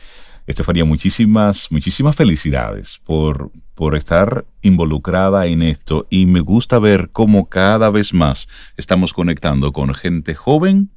Estefanía, 0.47 0.83
muchísimas, 0.83 1.71
muchísimas 1.71 2.15
felicidades 2.15 2.99
por, 3.05 3.51
por 3.73 3.95
estar 3.95 4.43
involucrada 4.61 5.45
en 5.45 5.61
esto 5.61 6.07
y 6.09 6.25
me 6.25 6.41
gusta 6.41 6.77
ver 6.77 7.09
cómo 7.13 7.47
cada 7.47 7.89
vez 7.89 8.13
más 8.13 8.49
estamos 8.75 9.13
conectando 9.13 9.71
con 9.71 9.93
gente 9.93 10.35
joven 10.35 10.89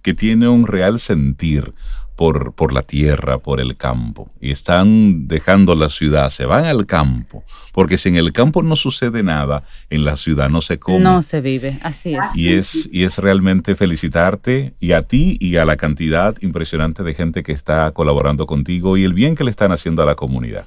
que 0.00 0.14
tiene 0.14 0.48
un 0.48 0.66
real 0.66 1.00
sentir 1.00 1.74
por, 2.16 2.52
por 2.52 2.72
la 2.72 2.82
tierra, 2.82 3.38
por 3.38 3.60
el 3.60 3.76
campo, 3.76 4.28
y 4.40 4.52
están 4.52 5.26
dejando 5.26 5.74
la 5.74 5.88
ciudad, 5.88 6.30
se 6.30 6.46
van 6.46 6.64
al 6.64 6.86
campo, 6.86 7.44
porque 7.72 7.96
si 7.96 8.08
en 8.08 8.16
el 8.16 8.32
campo 8.32 8.62
no 8.62 8.76
sucede 8.76 9.22
nada, 9.22 9.64
en 9.90 10.04
la 10.04 10.16
ciudad 10.16 10.48
no 10.48 10.60
se 10.60 10.78
come. 10.78 11.00
No 11.00 11.22
se 11.22 11.40
vive, 11.40 11.78
así 11.82 12.14
es. 12.14 12.36
Y 12.36 12.54
es, 12.54 12.88
y 12.92 13.04
es 13.04 13.18
realmente 13.18 13.74
felicitarte 13.74 14.74
y 14.78 14.92
a 14.92 15.02
ti 15.02 15.36
y 15.40 15.56
a 15.56 15.64
la 15.64 15.76
cantidad 15.76 16.36
impresionante 16.40 17.02
de 17.02 17.14
gente 17.14 17.42
que 17.42 17.52
está 17.52 17.90
colaborando 17.90 18.46
contigo 18.46 18.96
y 18.96 19.04
el 19.04 19.14
bien 19.14 19.34
que 19.34 19.44
le 19.44 19.50
están 19.50 19.72
haciendo 19.72 20.02
a 20.02 20.06
la 20.06 20.14
comunidad. 20.14 20.66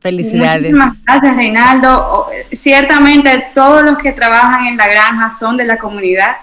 Felicidades. 0.00 0.56
Muchísimas 0.56 1.02
gracias, 1.04 1.36
Reinaldo. 1.36 2.26
Ciertamente 2.52 3.46
todos 3.54 3.82
los 3.84 3.96
que 3.96 4.12
trabajan 4.12 4.66
en 4.66 4.76
la 4.76 4.86
granja 4.86 5.30
son 5.30 5.56
de 5.56 5.64
la 5.64 5.78
comunidad 5.78 6.36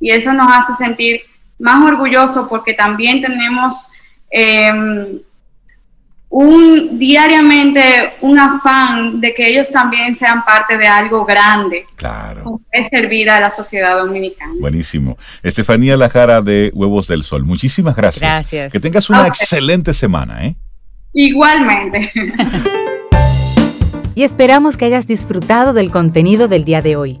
y 0.00 0.10
eso 0.10 0.32
nos 0.32 0.50
hace 0.50 0.74
sentir 0.74 1.20
más 1.58 1.84
orgulloso 1.84 2.48
porque 2.48 2.74
también 2.74 3.20
tenemos 3.20 3.88
em, 4.30 5.20
un 6.30 6.98
diariamente 6.98 8.14
un 8.20 8.38
afán 8.38 9.20
de 9.20 9.32
que 9.32 9.48
ellos 9.48 9.70
también 9.70 10.14
sean 10.14 10.44
parte 10.44 10.76
de 10.76 10.86
algo 10.86 11.24
grande. 11.24 11.86
Claro. 11.96 12.60
Es 12.70 12.88
servir 12.88 13.30
a 13.30 13.40
la 13.40 13.50
sociedad 13.50 13.98
dominicana. 13.98 14.52
Buenísimo. 14.60 15.16
Estefanía 15.42 15.96
Lajara 15.96 16.42
de 16.42 16.70
Huevos 16.74 17.08
del 17.08 17.24
Sol, 17.24 17.44
muchísimas 17.44 17.96
gracias. 17.96 18.20
Gracias. 18.20 18.72
Que 18.72 18.80
tengas 18.80 19.08
una 19.08 19.26
excelente 19.26 19.94
semana, 19.94 20.44
¿eh? 20.44 20.56
Igualmente. 21.14 22.12
y 24.14 24.22
esperamos 24.22 24.76
que 24.76 24.84
hayas 24.84 25.06
disfrutado 25.06 25.72
del 25.72 25.90
contenido 25.90 26.46
del 26.46 26.64
día 26.64 26.82
de 26.82 26.96
hoy. 26.96 27.20